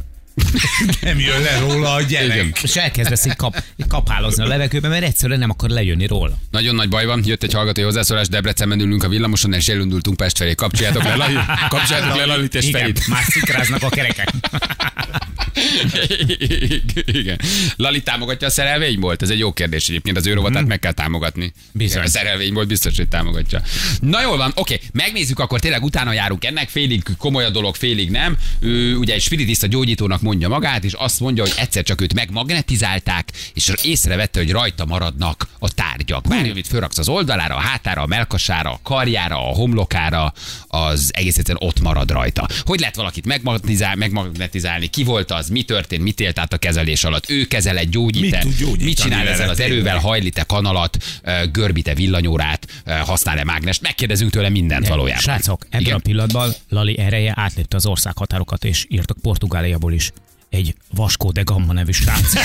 Nem 1.00 1.18
jön 1.18 1.40
le 1.40 1.58
róla 1.58 1.92
a 1.92 2.02
gyerek. 2.02 2.62
és 2.62 2.76
elkezdesz 2.76 3.26
így, 3.26 3.36
kap, 3.36 3.62
kapálozni 3.88 4.42
a 4.42 4.46
levegőben, 4.46 4.90
mert 4.90 5.02
egyszerűen 5.02 5.38
nem 5.38 5.50
akar 5.50 5.70
lejönni 5.70 6.06
róla. 6.06 6.38
Nagyon 6.50 6.74
nagy 6.74 6.88
baj 6.88 7.06
van, 7.06 7.22
jött 7.24 7.42
egy 7.42 7.52
hallgatói 7.52 7.84
hozzászólás, 7.84 8.28
Debrecenben 8.28 8.80
ülünk 8.80 9.02
a 9.02 9.08
villamoson, 9.08 9.52
és 9.52 9.68
elindultunk 9.68 10.16
Pest 10.16 10.36
felé. 10.36 10.54
Kapcsoljátok 10.54 11.02
le, 11.02 11.14
Lali, 11.14 11.34
kapcsoljátok 11.68 12.16
le 12.16 12.24
Lalit 12.24 12.54
és 12.54 12.66
Igen, 12.66 12.80
Ferit. 12.80 13.06
már 13.06 13.22
szikráznak 13.22 13.82
a 13.82 13.88
kerekek. 13.88 14.32
Igen. 17.20 17.40
Lali 17.76 18.02
támogatja 18.02 18.46
a 18.46 18.50
szerelvénybolt? 18.50 19.22
Ez 19.22 19.30
egy 19.30 19.38
jó 19.38 19.52
kérdés 19.52 19.88
egyébként, 19.88 20.16
az 20.16 20.26
ő 20.26 20.34
rovatát 20.34 20.66
meg 20.66 20.78
kell 20.78 20.92
támogatni. 20.92 21.52
Bizony. 21.72 22.02
A 22.02 22.06
szerelvénybolt 22.06 22.68
biztos, 22.68 22.96
hogy 22.96 23.08
támogatja. 23.08 23.62
Na 24.00 24.22
jól 24.22 24.36
van, 24.36 24.52
oké, 24.54 24.80
megnézzük, 24.92 25.38
akkor 25.38 25.60
tényleg 25.60 25.82
utána 25.82 26.12
járunk 26.12 26.44
ennek, 26.44 26.68
félig 26.68 27.02
komoly 27.18 27.44
a 27.44 27.50
dolog, 27.50 27.74
félig 27.74 28.10
nem. 28.10 28.36
Ő 28.60 28.96
ugye 28.96 29.14
egy 29.14 29.22
spiritista 29.22 29.66
gyógyítónak 29.66 30.20
mondja 30.20 30.48
magát, 30.48 30.84
és 30.84 30.92
azt 30.92 31.20
mondja, 31.20 31.42
hogy 31.42 31.54
egyszer 31.56 31.82
csak 31.82 32.00
őt 32.00 32.14
megmagnetizálták, 32.14 33.28
és 33.54 33.72
észrevette, 33.82 34.38
hogy 34.38 34.50
rajta 34.50 34.84
maradnak 34.84 35.48
a 35.58 35.74
tárgyak. 35.74 36.28
Bármi, 36.28 36.50
amit 36.50 36.66
fölraksz 36.66 36.98
az 36.98 37.08
oldalára, 37.08 37.54
a 37.54 37.60
hátára, 37.60 38.02
a 38.02 38.06
melkasára, 38.06 38.70
a 38.70 38.80
karjára, 38.82 39.36
a 39.50 39.54
homlokára, 39.54 40.32
az 40.66 41.10
egész 41.14 41.38
egyszerűen 41.38 41.68
ott 41.68 41.80
marad 41.80 42.10
rajta. 42.10 42.48
Hogy 42.64 42.80
lehet 42.80 42.96
valakit 42.96 43.26
megmagnetizál, 43.26 43.96
megmagnetizálni? 43.96 44.86
Ki 44.86 45.04
volt 45.04 45.30
az? 45.30 45.47
Mi 45.48 45.62
történt? 45.62 46.02
Mi 46.02 46.12
élt 46.16 46.38
át 46.38 46.52
a 46.52 46.58
kezelés 46.58 47.04
alatt? 47.04 47.30
Ő 47.30 47.44
kezel 47.44 47.76
egy 47.76 47.88
gyógyít 47.88 48.44
Mit 48.44 48.84
Mit 48.84 48.96
csinál 49.00 49.28
ezzel 49.28 49.48
az 49.48 49.60
erővel? 49.60 49.98
Hajlit-e 49.98 50.42
kanalat? 50.42 50.96
ö, 51.22 51.44
Görbít-e 51.52 51.94
villanyórát? 51.94 52.82
Használ-e 53.04 53.44
mágnest? 53.44 53.82
Megkérdezünk 53.82 54.30
tőle 54.30 54.48
mindent 54.48 54.88
valójában. 54.88 55.22
Srácok, 55.22 55.64
ebben 55.68 55.80
Igen. 55.80 55.94
a 55.94 55.98
pillanatban 55.98 56.52
Lali 56.68 56.98
ereje 56.98 57.32
átlépte 57.36 57.76
az 57.76 57.86
országhatárokat, 57.86 58.64
és 58.64 58.86
írtak 58.88 59.16
Portugáliából 59.22 59.92
is 59.92 60.10
egy 60.50 60.74
Vasco 60.94 61.32
de 61.32 61.42
Gama 61.42 61.72
nevű 61.72 61.92
srác. 61.92 62.36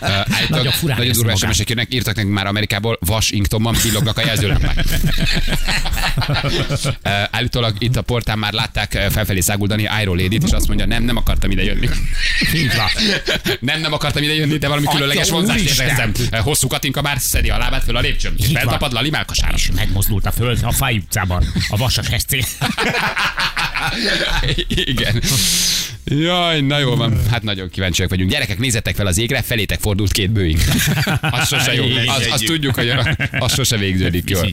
Állítólag 0.00 0.48
Nagyon 0.48 0.72
furán 0.72 0.96
Nagyon 0.98 1.12
durva. 1.12 1.36
SMS-ek 1.36 1.68
jönnek, 1.68 1.94
írtak 1.94 2.14
nekünk 2.14 2.34
már 2.34 2.46
Amerikából, 2.46 2.98
Washingtonban 3.08 3.76
villognak 3.82 4.18
a 4.18 4.24
jelzőlámpák. 4.24 4.84
Ö, 7.02 7.08
Állítólag 7.36 7.74
itt 7.78 7.96
a 7.96 8.02
portán 8.02 8.38
már 8.38 8.52
látták 8.52 8.94
ö, 8.94 9.06
felfelé 9.10 9.40
száguldani 9.40 9.88
Iron 10.02 10.16
Lady-t, 10.16 10.42
és 10.42 10.50
azt 10.50 10.66
mondja, 10.66 10.86
nem, 10.86 11.02
nem 11.02 11.16
akartam 11.16 11.50
ide 11.50 11.62
jönni. 11.62 11.88
Nem, 13.60 13.80
nem 13.80 13.92
akartam 13.92 14.22
ide 14.22 14.34
jönni, 14.34 14.56
de 14.56 14.68
valami 14.68 14.86
különleges 14.86 15.30
vonzást 15.30 15.80
éreztem. 15.80 16.12
Hosszú 16.42 16.68
Katinka 16.68 17.02
már 17.02 17.18
szedi 17.20 17.50
a 17.50 17.58
lábát 17.58 17.84
föl 17.84 17.96
a 17.96 18.00
lépcsőn. 18.00 18.34
És 18.36 18.46
feltapad 18.52 18.92
Lali 18.92 19.10
melkasára. 19.10 19.54
És 19.54 19.70
megmozdult 19.74 20.26
a 20.26 20.30
föld 20.30 20.58
a 20.62 20.72
Fáj 20.72 20.96
utcában, 20.96 21.44
a 21.68 21.76
Vasas 21.76 22.06
SC. 22.06 22.32
Igen. 24.68 25.22
Jaj, 26.04 26.60
na 26.60 26.78
jó 26.78 26.83
van. 26.84 27.18
Hát 27.30 27.42
nagyon 27.42 27.70
kíváncsiak 27.70 28.08
vagyunk. 28.08 28.30
Gyerekek, 28.30 28.58
nézzetek 28.58 28.94
fel 28.94 29.06
az 29.06 29.18
égre, 29.18 29.42
felétek 29.42 29.80
fordult 29.80 30.12
két 30.12 30.30
bőink. 30.30 30.60
Az 31.20 31.48
sose 31.48 31.74
jó. 31.74 31.84
Az, 32.06 32.28
azt 32.30 32.44
tudjuk, 32.44 32.74
hogy 32.74 32.92
az 33.38 33.54
sose 33.54 33.76
végződik 33.76 34.30
jól. 34.30 34.50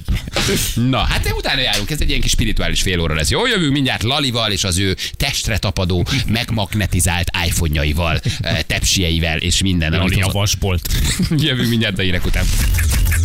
Na, 0.76 0.98
hát 0.98 1.24
de 1.24 1.34
utána 1.34 1.62
járunk, 1.62 1.90
ez 1.90 2.02
egy 2.02 2.10
ilyen 2.10 2.22
kis 2.22 2.32
spirituális 2.32 2.82
fél 2.82 3.00
óra 3.00 3.14
lesz. 3.14 3.30
Jó, 3.30 3.48
jövünk 3.48 3.74
mindjárt 3.74 4.04
Lalival 4.04 4.52
és 4.52 4.64
az 4.64 4.78
ő 4.78 4.96
testre 5.18 5.58
tapadó, 5.58 6.06
megmagnetizált 6.28 7.32
iPhone-jaival, 7.46 8.22
eh, 8.40 8.60
tepsieivel 8.68 9.38
és 9.38 9.62
minden. 9.62 9.92
Lali 9.92 10.22
a 10.22 10.28
vasbolt. 10.32 10.90
Jövünk 11.38 11.70
mindjárt 11.70 12.00
a 12.00 12.02
hírek 12.02 12.26
után. 12.26 12.46